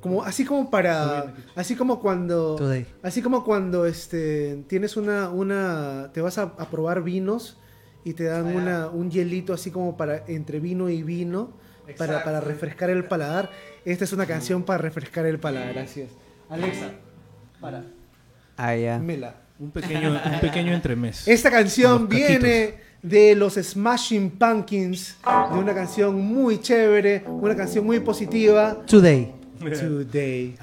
[0.00, 2.86] Como, así como para, así como cuando, Today.
[3.02, 7.58] así como cuando este tienes una, una, te vas a, a probar vinos
[8.04, 11.50] y te dan una, un hielito así como para entre vino y vino
[11.96, 13.50] para, para refrescar el paladar.
[13.84, 15.78] Esta es una canción para refrescar el paladar.
[15.78, 16.10] Así es.
[16.50, 16.90] Alexa,
[17.60, 17.84] para,
[18.56, 18.98] Ah, ya.
[18.98, 19.34] mela.
[19.58, 21.26] Un pequeño, un pequeño entremés.
[21.26, 25.16] Esta canción viene de los Smashing Pumpkins,
[25.52, 28.82] de una canción muy chévere, una canción muy positiva.
[28.86, 29.32] Today.
[29.60, 29.78] Today.
[29.78, 30.58] Today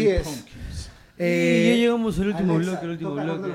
[0.00, 0.88] Así es.
[1.18, 3.48] Eh, y ya llegamos al último Alexa, bloque, el último bloque.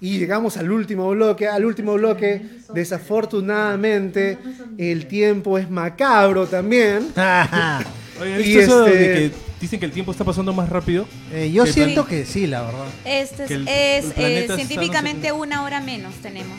[0.00, 2.42] Y llegamos al último bloque, al último bloque.
[2.72, 4.38] Desafortunadamente,
[4.78, 7.08] el tiempo es macabro también.
[8.20, 9.30] Oye, ¿has Y este- de que
[9.60, 11.06] dicen que el tiempo está pasando más rápido?
[11.32, 12.86] Eh, yo Que siento plan- que sí, la verdad.
[13.04, 16.58] Este es, el- es, el eh, científicamente una hora menos tenemos.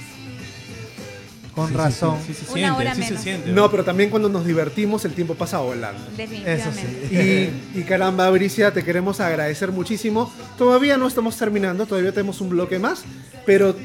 [1.57, 2.17] Con Sí, sí, razón.
[2.25, 3.23] Sí, sí, se Una siente, hora sí se menos.
[3.23, 3.51] siente.
[3.51, 5.99] No, pero también cuando nos divertimos, el tiempo pasa volando.
[6.03, 7.07] Eso Definitivamente.
[7.09, 7.15] sí.
[7.75, 10.31] Y, y caramba, Bricia, te queremos agradecer muchísimo.
[10.57, 13.03] Todavía no estamos terminando, todavía tenemos un bloque más,
[13.45, 13.75] pero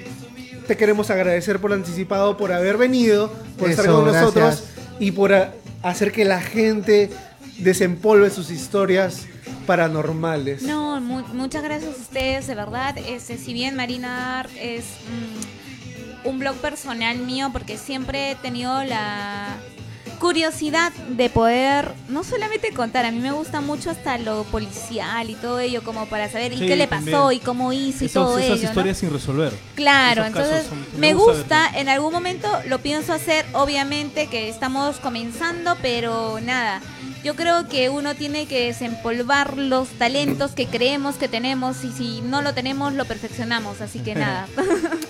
[0.66, 4.22] te queremos agradecer por anticipado, por haber venido, por estar Eso, con gracias.
[4.22, 4.64] nosotros
[5.00, 5.32] y por
[5.82, 7.10] hacer que la gente
[7.58, 9.26] desempolve sus historias
[9.66, 10.62] paranormales.
[10.62, 12.96] No, mu- muchas gracias a ustedes, de verdad.
[12.98, 15.61] Este, si bien Marina Art es mm,
[16.24, 19.56] un blog personal mío, porque siempre he tenido la
[20.18, 25.34] curiosidad de poder no solamente contar, a mí me gusta mucho hasta lo policial y
[25.34, 27.40] todo ello, como para saber y qué le pasó también.
[27.42, 28.62] y cómo hizo y Esos- todo esas ello.
[28.62, 28.68] ¿no?
[28.68, 29.52] historias sin resolver.
[29.74, 34.48] Claro, Esos entonces son- me gusta gusta, en algún momento lo pienso hacer, obviamente que
[34.48, 36.80] estamos comenzando, pero nada,
[37.24, 42.20] yo creo que uno tiene que desempolvar los talentos que creemos que tenemos y si
[42.20, 44.46] no lo tenemos lo perfeccionamos, así que nada.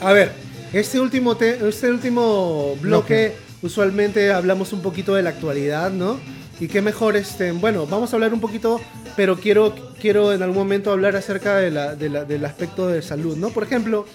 [0.00, 0.32] A ver,
[0.72, 3.32] este último, te- este último bloque,
[3.62, 6.18] usualmente hablamos un poquito de la actualidad, ¿no?
[6.60, 8.80] Y qué mejor, este, bueno, vamos a hablar un poquito,
[9.16, 13.02] pero quiero, quiero en algún momento hablar acerca de la- de la- del aspecto de
[13.02, 13.50] salud, ¿no?
[13.50, 14.06] Por ejemplo,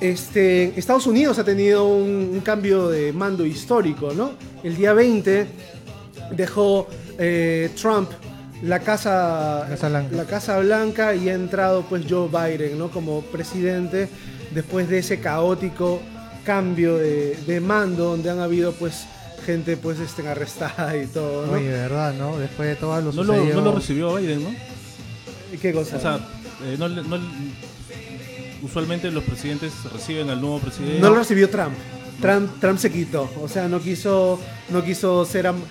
[0.00, 4.32] este, Estados Unidos ha tenido un, un cambio de mando histórico, ¿no?
[4.62, 5.46] El día 20
[6.32, 6.86] dejó
[7.18, 8.10] eh, Trump
[8.62, 10.16] la casa, Casa Blanca.
[10.16, 12.90] la Casa Blanca y ha entrado pues Joe Biden, ¿no?
[12.90, 14.08] Como presidente
[14.52, 16.00] después de ese caótico
[16.44, 19.06] cambio de, de mando donde han habido pues
[19.44, 21.52] gente pues este, arrestada y todo, ¿no?
[21.52, 22.38] Oye, verdad, ¿no?
[22.38, 24.50] Después de todo lo No lo, sucedido- no lo recibió Biden, ¿no?
[25.60, 25.96] ¿Qué cosa?
[25.96, 26.16] O sea,
[26.64, 27.18] eh, no, le- no
[28.62, 31.00] usualmente los presidentes reciben al nuevo presidente.
[31.00, 31.74] No lo recibió Trump.
[32.20, 35.62] Trump, Trump se quitó, o sea, no quiso, no quiso ser am-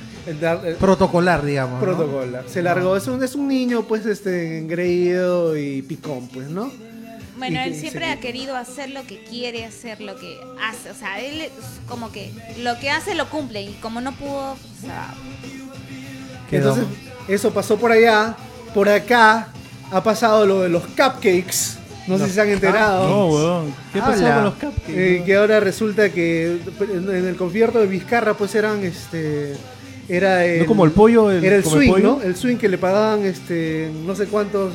[0.80, 1.80] Protocolar, digamos.
[1.82, 1.86] ¿no?
[1.86, 2.44] protocolar.
[2.48, 6.72] Se largó, es un, es un niño pues este engreído y picón, pues, ¿no?
[7.38, 11.20] Bueno, él siempre ha querido hacer lo que quiere, hacer lo que hace, o sea,
[11.20, 11.52] él es
[11.88, 12.32] como que
[12.62, 15.14] lo que hace lo cumple y como no pudo, o sea,
[16.50, 16.86] Quedó- Entonces,
[17.28, 18.36] eso pasó por allá,
[18.74, 19.50] por acá
[19.92, 21.78] ha pasado lo de los cupcakes.
[22.08, 23.10] No sé si se han enterado.
[23.10, 23.76] No, weón.
[23.92, 24.36] ¿Qué pasó Habla.
[24.36, 24.94] con los cupcakes?
[25.18, 29.58] Eh, que ahora resulta que en el concierto de Vizcarra pues eran este
[30.08, 32.04] era el, No como el pollo, el- era el swing, pollo.
[32.04, 32.22] ¿no?
[32.22, 34.72] El swing que le pagaban este no sé cuántos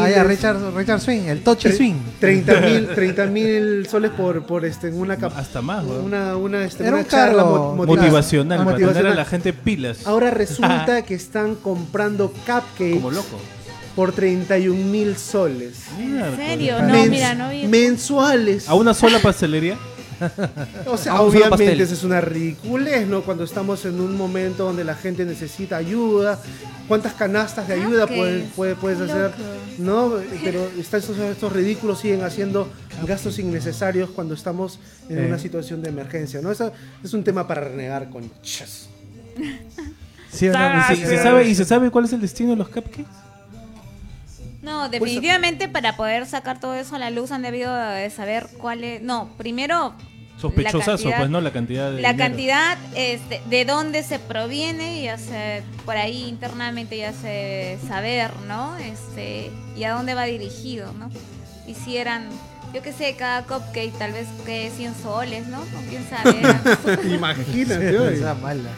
[0.00, 1.94] Ah, ya, Richard, Richard Swing, el Tochi Swing.
[2.20, 6.84] 30 mil 30 mil soles por por este en una Hasta más, una una este,
[6.84, 9.16] Era una un charla cargo mo- Motivacional, para tener a motivacional.
[9.16, 10.06] la gente pilas.
[10.06, 13.38] Ahora resulta que están comprando cupcakes Como loco.
[13.96, 15.82] por 31 mil soles.
[15.98, 16.80] ¿en serio?
[16.82, 17.66] No, Mens- mira, no vi.
[17.66, 18.68] mensuales.
[18.68, 19.76] ¿A una sola pastelería?
[20.86, 23.22] O sea, obviamente eso es una ridiculez, ¿no?
[23.22, 26.40] Cuando estamos en un momento donde la gente necesita ayuda.
[26.88, 29.32] ¿Cuántas canastas de ayuda puedes, puedes, puedes hacer?
[29.78, 30.14] ¿No?
[30.42, 32.68] Pero estos, estos ridículos siguen haciendo
[33.06, 34.78] gastos innecesarios cuando estamos
[35.08, 35.26] en Eh.
[35.26, 36.50] una situación de emergencia, ¿no?
[36.52, 36.72] Eso
[37.02, 38.88] es un tema para renegar con chas.
[40.30, 40.92] ¿Sí o no?
[40.92, 43.06] ¿Y se, se sabe, ¿Y se sabe cuál es el destino de los cupcakes?
[44.64, 48.82] No, definitivamente para poder sacar todo eso a la luz han debido de saber cuál
[48.82, 49.02] es.
[49.02, 49.94] No, primero.
[50.40, 51.40] Sospechosazo, pues, ¿no?
[51.40, 52.28] La cantidad de La dinero.
[52.30, 58.76] cantidad, este, de dónde se proviene, ya se, por ahí internamente ya se saber, ¿no?
[58.78, 61.08] Este, y a dónde va dirigido, ¿no?
[61.66, 61.96] Y si
[62.74, 65.60] yo qué sé, cada cupcake tal vez que 100 soles, ¿no?
[65.88, 67.08] Quién sabe.
[67.14, 68.16] Imagínate, oye.
[68.18, 68.70] Esa mala.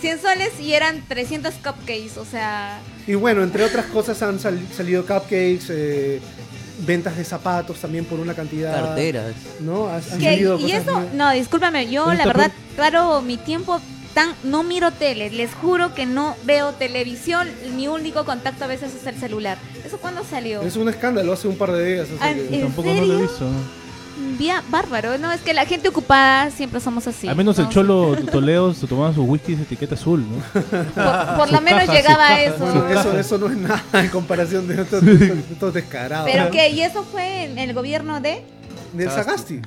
[0.00, 4.60] 100 soles y eran 300 cupcakes, o sea, Y bueno, entre otras cosas han sal-
[4.76, 6.20] salido cupcakes, eh,
[6.86, 8.74] ventas de zapatos también por una cantidad.
[8.74, 9.34] Carteras.
[9.60, 9.88] ¿No?
[9.88, 13.80] Han- han Que- salido y eso, muy- no, discúlpame, yo la verdad, claro, mi tiempo
[14.14, 18.92] tan, no miro tele, les juro que no veo televisión, mi único contacto a veces
[18.94, 19.58] es el celular.
[19.84, 20.62] ¿Eso cuándo salió?
[20.62, 22.08] Es un escándalo hace un par de días.
[22.20, 23.20] Ah, ¿en Tampoco no lo he serio?
[23.20, 23.46] visto.
[24.38, 27.26] Vía bárbaro, no, es que la gente ocupada siempre somos así.
[27.28, 27.70] Al menos el ¿no?
[27.70, 30.60] cholo Toledo se tomaba sus whiskies de etiqueta azul, ¿no?
[30.60, 32.42] Por, por lo Su menos caja, llegaba su a caja.
[32.42, 32.58] eso.
[32.58, 36.28] Bueno, eso, eso no es nada en comparación de estos, estos- estos descarados.
[36.30, 38.42] Pero que, y eso fue en el gobierno de...
[38.92, 39.62] De Sagasti.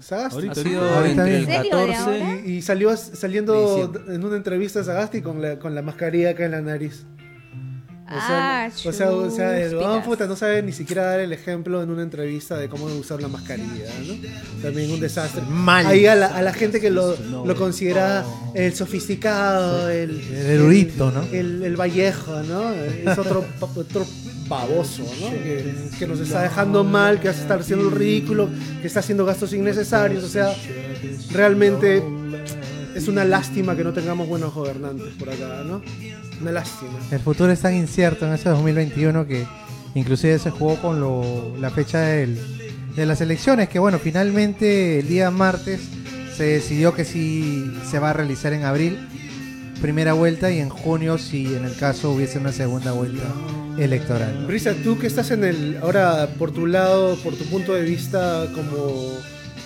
[0.00, 0.34] Sagasti.
[0.36, 1.54] Ahorita, Ha sido Ahorita entre el mismo.
[1.54, 2.40] ¿En serio, de 14 ahora?
[2.46, 4.14] Y, y salió saliendo Diciembre.
[4.14, 7.04] en una entrevista a Sagasti con la, con la mascarilla acá en la nariz.
[8.10, 10.06] O sea, Ah, o sea, o sea, el huevón chúspitas.
[10.06, 13.28] puta no sabe ni siquiera dar el ejemplo en una entrevista de cómo usar la
[13.28, 14.14] mascarilla, ¿no?
[14.62, 15.42] También un desastre.
[15.50, 15.86] Mal.
[15.86, 17.14] Ahí a la, a la gente que lo,
[17.44, 21.22] lo considera el sofisticado, el, El erudito, ¿no?
[21.32, 22.70] El, el Vallejo, ¿no?
[22.72, 24.06] Es otro, pa- otro
[24.48, 25.30] baboso, ¿no?
[25.30, 28.48] Que, nos está dejando mal, que estar haciendo el ridículo,
[28.80, 30.24] que está haciendo gastos innecesarios.
[30.24, 30.54] O sea,
[31.30, 32.02] realmente
[32.94, 35.82] es una lástima que no tengamos buenos gobernantes por acá, ¿no?
[36.40, 36.92] Una lástima.
[37.10, 39.46] El futuro es tan incierto en ese 2021 que
[39.94, 45.80] inclusive se jugó con la fecha de las elecciones, que bueno, finalmente el día martes
[46.36, 49.08] se decidió que sí se va a realizar en abril,
[49.80, 53.24] primera vuelta, y en junio si en el caso hubiese una segunda vuelta
[53.78, 54.46] electoral.
[54.46, 58.46] Brisa, tú que estás en el, ahora por tu lado, por tu punto de vista
[58.54, 59.18] como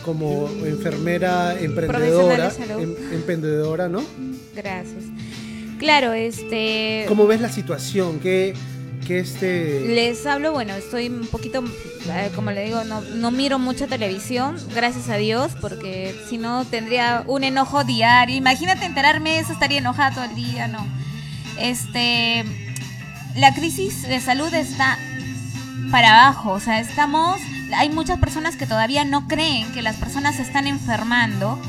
[0.05, 4.03] como enfermera emprendedora, em- emprendedora, ¿no?
[4.55, 5.05] Gracias.
[5.79, 7.05] Claro, este...
[7.09, 8.19] ¿Cómo ves la situación?
[8.21, 8.55] ¿Qué,
[9.09, 9.81] este...
[9.89, 11.63] Les hablo, bueno, estoy un poquito,
[12.09, 17.25] eh, como le digo, no, miro mucha televisión, gracias a Dios, porque si no tendría
[17.27, 18.37] un enojo diario.
[18.37, 20.87] Imagínate enterarme eso, estaría enojada todo el día, no.
[21.59, 22.45] Este,
[23.37, 24.99] la crisis de salud está
[25.91, 27.41] para abajo, o sea, estamos,
[27.75, 31.61] hay muchas personas que todavía no creen que las personas están enfermando.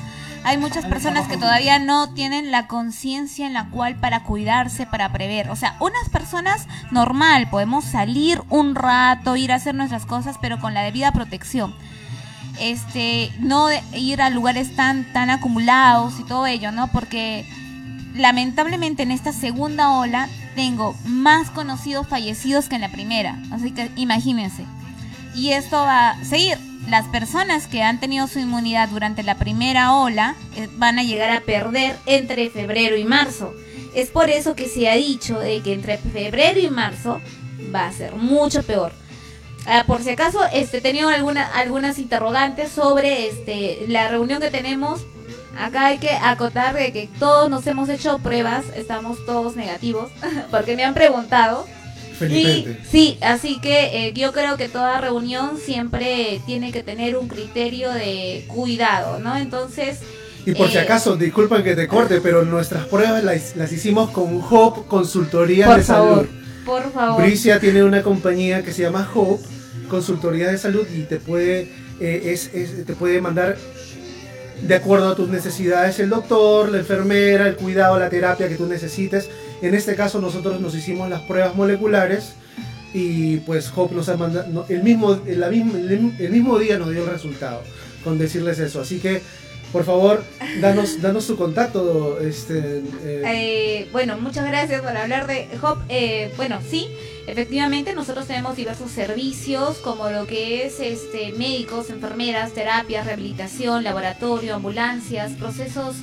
[0.45, 5.11] Hay muchas personas que todavía no tienen la conciencia en la cual para cuidarse, para
[5.13, 5.49] prever.
[5.49, 10.59] O sea, unas personas normal, podemos salir un rato, ir a hacer nuestras cosas, pero
[10.59, 11.73] con la debida protección.
[12.59, 16.87] Este, no ir a lugares tan, tan acumulados y todo ello, ¿no?
[16.91, 17.47] Porque
[18.13, 23.41] lamentablemente en esta segunda ola tengo más conocidos fallecidos que en la primera.
[23.51, 24.65] Así que imagínense.
[25.35, 26.72] Y esto va a seguir.
[26.87, 31.31] Las personas que han tenido su inmunidad durante la primera ola eh, van a llegar
[31.31, 33.53] a perder entre febrero y marzo.
[33.95, 37.21] Es por eso que se ha dicho de que entre febrero y marzo
[37.73, 38.91] va a ser mucho peor.
[39.65, 45.05] Ah, por si acaso, este, tenido alguna, algunas interrogantes sobre este, la reunión que tenemos.
[45.57, 50.11] Acá hay que acotar de que todos nos hemos hecho pruebas, estamos todos negativos,
[50.51, 51.65] porque me han preguntado.
[52.21, 57.27] Y, sí, así que eh, yo creo que toda reunión siempre tiene que tener un
[57.27, 59.35] criterio de cuidado, ¿no?
[59.37, 59.99] Entonces...
[60.45, 64.09] Y por si eh, acaso, disculpan que te corte, pero nuestras pruebas las, las hicimos
[64.11, 66.41] con Hope Consultoría Por de favor, Salud.
[66.65, 67.21] por favor.
[67.23, 69.43] Bricia tiene una compañía que se llama Hope
[69.89, 71.69] Consultoría de Salud y te puede,
[71.99, 73.57] eh, es- es- te puede mandar
[74.61, 78.65] de acuerdo a tus necesidades el doctor, la enfermera, el cuidado, la terapia que tú
[78.65, 79.29] necesites.
[79.63, 82.33] En este caso nosotros nos hicimos las pruebas moleculares
[82.93, 85.79] y pues Hope nos ha mandado, el, mismo, la misma-
[86.19, 87.61] el mismo día nos dio el resultado
[88.03, 88.81] con decirles eso.
[88.81, 89.21] Así que
[89.71, 90.23] por favor,
[90.61, 92.19] danos, danos tu contacto.
[92.19, 92.59] Este,
[93.03, 95.79] eh, Eh, bueno, muchas gracias por hablar de Hop.
[95.89, 96.87] Eh, bueno, sí,
[97.25, 104.53] efectivamente nosotros tenemos diversos servicios como lo que es este médicos, enfermeras, terapias, rehabilitación, laboratorio,
[104.53, 105.95] ambulancias, procesos,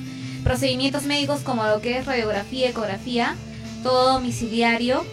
[0.43, 3.35] procedimientos médicos como lo que es radiografía, ecografía,
[3.81, 5.03] todo domiciliario.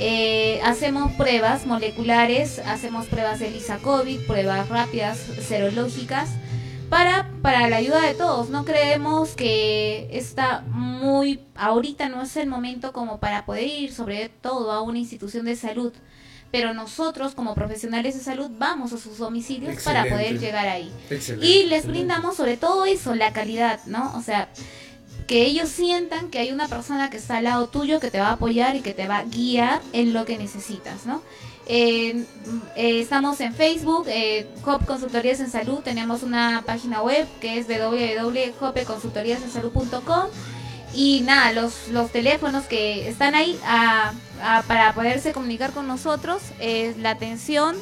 [0.00, 6.30] Eh, hacemos pruebas moleculares, hacemos pruebas de lisa COVID, pruebas rápidas serológicas
[6.88, 8.48] para, para la ayuda de todos.
[8.50, 14.28] No creemos que está muy, ahorita no es el momento como para poder ir sobre
[14.28, 15.92] todo a una institución de salud.
[16.50, 20.90] Pero nosotros como profesionales de salud vamos a sus domicilios para poder llegar ahí.
[21.10, 21.46] excelente.
[21.46, 24.16] Y les brindamos sobre todo eso, la calidad, ¿no?
[24.16, 24.48] O sea,
[25.28, 28.28] que ellos sientan que hay una persona que está al lado tuyo, que te va
[28.28, 31.22] a apoyar y que te va a guiar en lo que necesitas, ¿no?
[31.70, 32.24] Eh,
[32.76, 37.66] eh, estamos en Facebook, eh, Hop Consultorías en Salud, tenemos una página web que es
[37.68, 40.24] www.hopeconsultoriasensalud.com
[40.94, 46.40] y nada, los, los teléfonos que están ahí a- a- para poderse comunicar con nosotros,
[46.58, 47.76] es la atención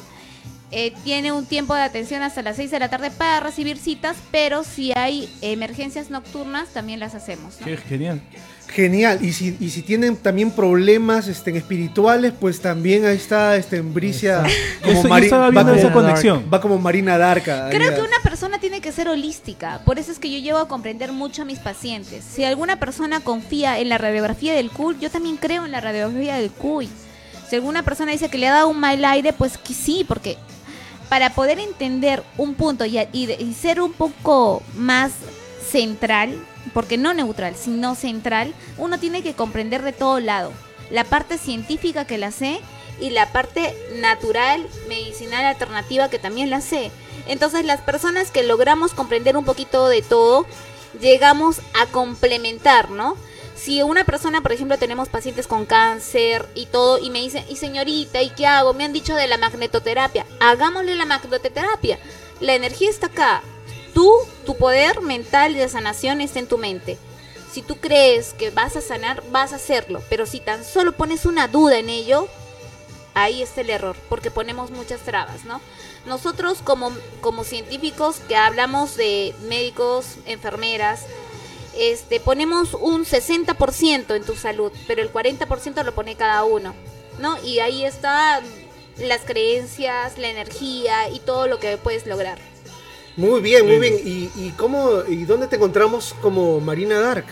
[0.71, 4.17] eh, tiene un tiempo de atención hasta las 6 de la tarde para recibir citas,
[4.31, 7.55] pero si hay emergencias nocturnas también las hacemos.
[7.59, 7.65] ¿no?
[7.65, 8.21] Qué genial.
[8.69, 13.77] Genial, y si, y si tienen también problemas este, espirituales, pues también ahí está este,
[13.77, 14.43] en Bricia.
[14.83, 16.49] Eso, Mari- estaba va como- esa conexión.
[16.53, 17.69] Va como Marina Darka.
[17.69, 20.67] Creo que una persona tiene que ser holística, por eso es que yo llevo a
[20.67, 22.25] comprender mucho a mis pacientes.
[22.29, 26.35] Si alguna persona confía en la radiografía del CUI, yo también creo en la radiografía
[26.35, 26.89] del CUI.
[27.49, 30.37] Si alguna persona dice que le ha dado un mal aire, pues que sí, porque
[31.09, 35.11] para poder entender un punto y, ser un poco más
[35.65, 36.37] central,
[36.73, 40.51] porque no neutral, sino central, uno tiene que comprender de todo lado.
[40.89, 42.59] La parte científica que la sé
[42.99, 46.91] y la parte natural, medicinal, alternativa que también la sé.
[47.27, 50.45] Entonces las personas que logramos comprender un poquito de todo,
[51.01, 53.17] llegamos a complementar, ¿no?
[53.57, 57.55] Si una persona, por ejemplo, tenemos pacientes con cáncer y todo, y me dicen, y
[57.55, 58.73] señorita, ¿y qué hago?
[58.73, 60.25] Me han dicho de la magnetoterapia.
[60.39, 61.97] Hagámosle la magnetoterapia.
[62.39, 63.41] La energía está acá.
[63.95, 64.13] Tú,
[64.45, 66.99] tu poder mental de sanación está en tu mente.
[67.51, 70.03] Si tú crees que vas a sanar, vas a hacerlo.
[70.07, 72.27] Pero si tan solo pones una duda en ello,
[73.15, 75.59] ahí está el error, porque ponemos muchas trabas, ¿no?
[76.05, 81.05] Nosotros como, como científicos que hablamos de médicos, enfermeras,
[81.77, 86.73] este, ponemos un 60% en tu salud, pero el 40% lo pone cada uno,
[87.19, 87.37] ¿no?
[87.43, 88.41] Y ahí está
[88.97, 92.39] las creencias, la energía y todo lo que puedes lograr.
[93.15, 93.95] Muy bien, muy bien.
[94.03, 97.25] ¿Y, y cómo y dónde te encontramos como Marina Dark?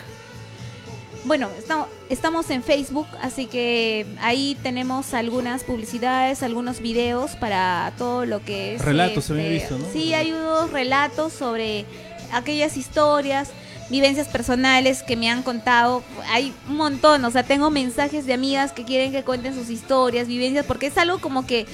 [1.26, 8.26] bueno, estamos, estamos en Facebook, así que ahí tenemos algunas publicidades, algunos videos para todo
[8.26, 8.86] lo que es...
[8.86, 9.92] Relatos se había este, visto, ¿no?
[9.92, 11.86] Sí, hay unos relatos sobre
[12.32, 13.50] aquellas historias,
[13.90, 16.04] vivencias personales que me han contado.
[16.32, 20.28] Hay un montón, o sea, tengo mensajes de amigas que quieren que cuenten sus historias,
[20.28, 21.66] vivencias, porque es algo como que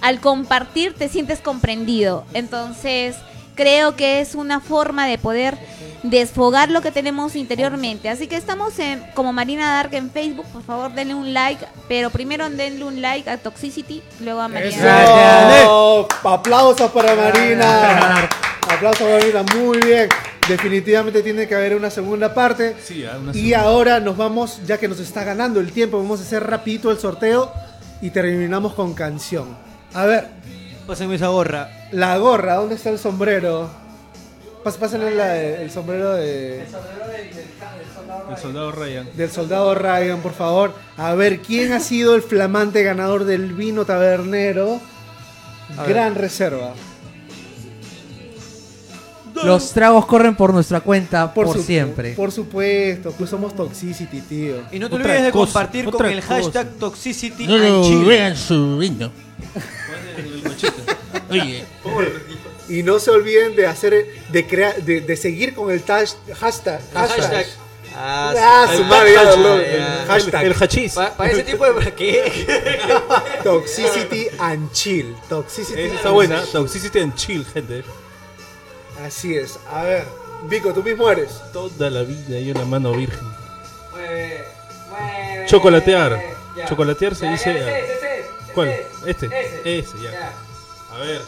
[0.00, 2.24] al compartir te sientes comprendido.
[2.34, 3.16] Entonces,
[3.54, 5.58] creo que es una forma de poder
[6.02, 8.08] desfogar lo que tenemos interiormente.
[8.08, 12.10] Así que estamos en, como Marina Dark en Facebook, por favor denle un like, pero
[12.10, 15.62] primero denle un like a Toxicity, luego a Marina Dark.
[15.62, 16.08] ¡Eso!
[16.22, 18.28] Aplausos para Marina.
[18.70, 20.08] Aplausos para Marina, muy bien.
[20.48, 22.76] Definitivamente tiene que haber una segunda parte.
[22.82, 26.22] Sí, una Y ahora nos vamos, ya que nos está ganando el tiempo, vamos a
[26.22, 27.52] hacer rapidito el sorteo
[28.00, 29.56] y terminamos con canción.
[29.94, 30.28] A ver,
[30.86, 31.68] Pásenme esa gorra.
[31.90, 33.68] la gorra, ¿dónde está el sombrero?
[34.62, 39.08] Pásenle la- el sombrero de, El soldado Ryan.
[39.14, 40.74] del soldado Ryan, por favor.
[40.96, 44.80] A ver, ¿quién ha sido el flamante ganador del vino tabernero?
[45.76, 45.90] A ver.
[45.90, 46.72] Gran reserva.
[49.44, 52.12] Los tragos corren por nuestra cuenta por, su- siempre.
[52.14, 54.56] Por supuesto, pues somos Toxicity, tío.
[54.72, 56.34] Y no te Otra olvides de cosa, compartir con el cosa.
[56.34, 58.04] hashtag Toxicity No and lo Chill.
[58.04, 59.10] vean su vino.
[61.30, 61.64] Oye,
[62.68, 66.80] Y no se olviden de hacer, de crear, de, de seguir con el tash- hashtag.
[66.92, 67.20] hashtag.
[67.20, 67.46] Hashtag.
[67.98, 70.44] Ah, Ah, su El madre, hashtag, el hashtag.
[70.44, 70.94] El hachís.
[70.94, 71.92] Para ese tipo de...
[71.94, 72.46] ¿Qué?
[73.42, 75.14] Toxicity and chill.
[75.28, 76.42] Toxicity Esa está and buena.
[76.52, 77.84] Toxicity and chill, gente.
[79.04, 79.58] Así es.
[79.70, 80.06] A ver,
[80.44, 81.40] Vico, tú mismo eres.
[81.52, 83.26] Toda la vida yo la mano virgen.
[85.46, 86.20] Chocolatear.
[86.68, 87.84] Chocolatear se dice.
[88.54, 88.74] ¿Cuál?
[89.06, 89.28] Este.
[89.78, 90.32] Ese, ya.
[90.92, 91.20] A ver.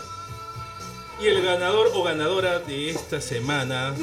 [1.21, 3.95] Y el ganador o ganadora de esta semana.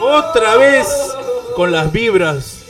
[0.00, 0.86] Otra vez
[1.54, 2.63] con las vibras.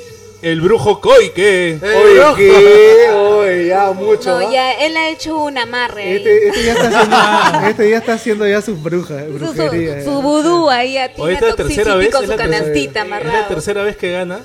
[0.44, 1.78] El brujo Koike.
[1.82, 3.10] Oye, ¿qué?
[3.10, 4.38] Oye, ya mucho.
[4.38, 6.16] No, ya él ha hecho un amarre.
[6.16, 10.04] Este, este ya está haciendo, este ya está haciendo ya sus brujas, Su- brujería.
[10.04, 12.10] su, su vudú ahí Hoy tiene esta es la tercera vez.
[12.10, 14.40] con es su canastita es la tercera vez que gana.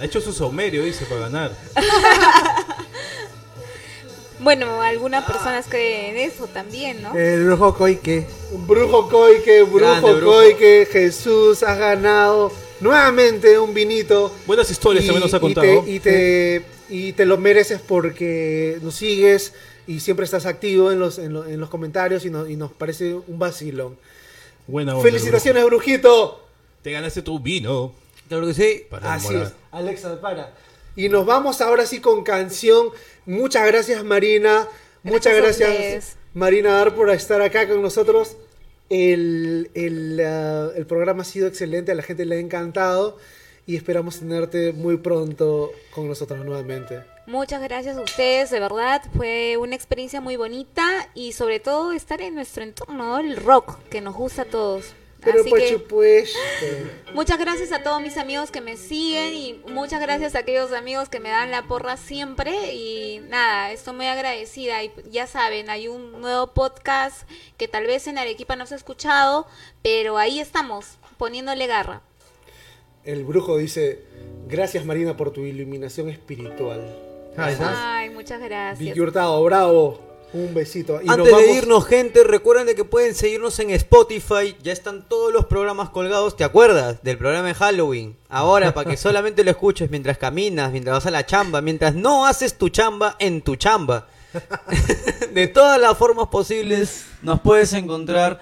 [0.00, 1.50] Ha hecho su saumerio, dice, para ganar.
[4.40, 7.16] Bueno, algunas personas creen en eso también, ¿no?
[7.16, 8.26] El brujo Koike.
[8.66, 10.32] Brujo Koike, brujo Grande, brujo.
[10.34, 12.52] Koike, Jesús ha ganado
[12.84, 14.32] nuevamente un vinito.
[14.46, 15.82] Buenas historias también nos ha y contado.
[15.82, 19.52] te, y, te, y te lo mereces porque nos sigues
[19.86, 22.70] y siempre estás activo en los, en, lo- en los comentarios y, no- y nos
[22.72, 23.96] parece un vacilón.
[24.66, 26.46] Buena onda, Felicitaciones, brujito.
[26.82, 27.92] Te ganaste tu vino.
[28.28, 28.86] Claro que sí.
[28.88, 30.52] Para Así es, Alexa, para.
[30.96, 32.88] Y nos vamos ahora sí con canción.
[33.26, 34.68] Muchas gracias, Marina.
[35.02, 36.16] Muchas Gracias.
[36.32, 38.36] Marina Dar, por estar acá con nosotros.
[38.90, 43.18] El, el, ah, el programa ha sido excelente, a la gente le ha encantado
[43.66, 47.02] y esperamos tenerte muy pronto con nosotros nuevamente.
[47.26, 49.02] Muchas gracias a ustedes, de verdad.
[49.16, 53.18] Fue una experiencia muy bonita y sobre todo estar en nuestro entorno, ¿no?
[53.18, 54.92] el rock, que nos gusta a todos.
[55.24, 55.50] Pero Así
[55.88, 60.40] pues, que muchas gracias a todos mis amigos que me siguen y muchas gracias a
[60.40, 65.26] aquellos amigos que me dan la porra siempre y nada, estoy muy agradecida y ya
[65.26, 69.46] saben, hay un nuevo podcast que tal vez en Arequipa no se ha escuchado,
[69.82, 72.02] pero ahí estamos, poniéndole garra.
[73.04, 74.02] el brujo dice,
[74.48, 76.80] gracias Marina por tu iluminación espiritual.
[77.36, 78.78] Ay, muchas gracias.
[78.78, 80.13] Vicky Hurtado, bravo.
[80.34, 81.00] Un besito.
[81.00, 84.56] Y nos Antes de vamos- irnos, gente, recuerden de que pueden seguirnos en Spotify.
[84.64, 86.36] Ya están todos los programas colgados.
[86.36, 88.16] ¿Te acuerdas del programa de Halloween?
[88.28, 92.26] Ahora, para que solamente lo escuches mientras caminas, mientras vas a la chamba, mientras no
[92.26, 94.08] haces tu chamba en tu chamba.
[95.32, 98.40] de todas las formas posibles, nos puedes encontrar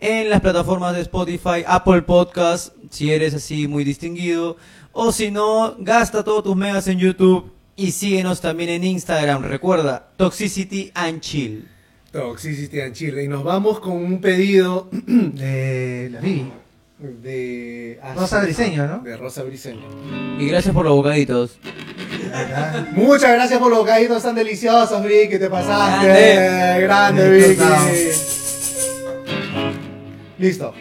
[0.00, 4.56] en las plataformas de Spotify, Apple Podcast, si eres así muy distinguido.
[4.92, 7.50] O si no, gasta todos tus megas en YouTube.
[7.76, 9.42] Y síguenos también en Instagram.
[9.44, 11.68] Recuerda, Toxicity and Chill.
[12.12, 13.24] Toxicity and Chile.
[13.24, 16.52] Y nos vamos con un pedido De la Vivi.
[16.98, 18.98] de Rosa Briseño, ¿no?
[19.00, 19.82] De Rosa Briseño.
[20.38, 21.58] Y gracias por los bocaditos.
[22.92, 25.38] Muchas gracias por los bocaditos tan deliciosos, Vicky.
[25.38, 26.06] Te pasaste.
[26.06, 26.80] Grande.
[26.82, 27.62] Grande, Vicky.
[30.38, 30.72] Listo.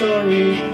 [0.00, 0.69] Sorry.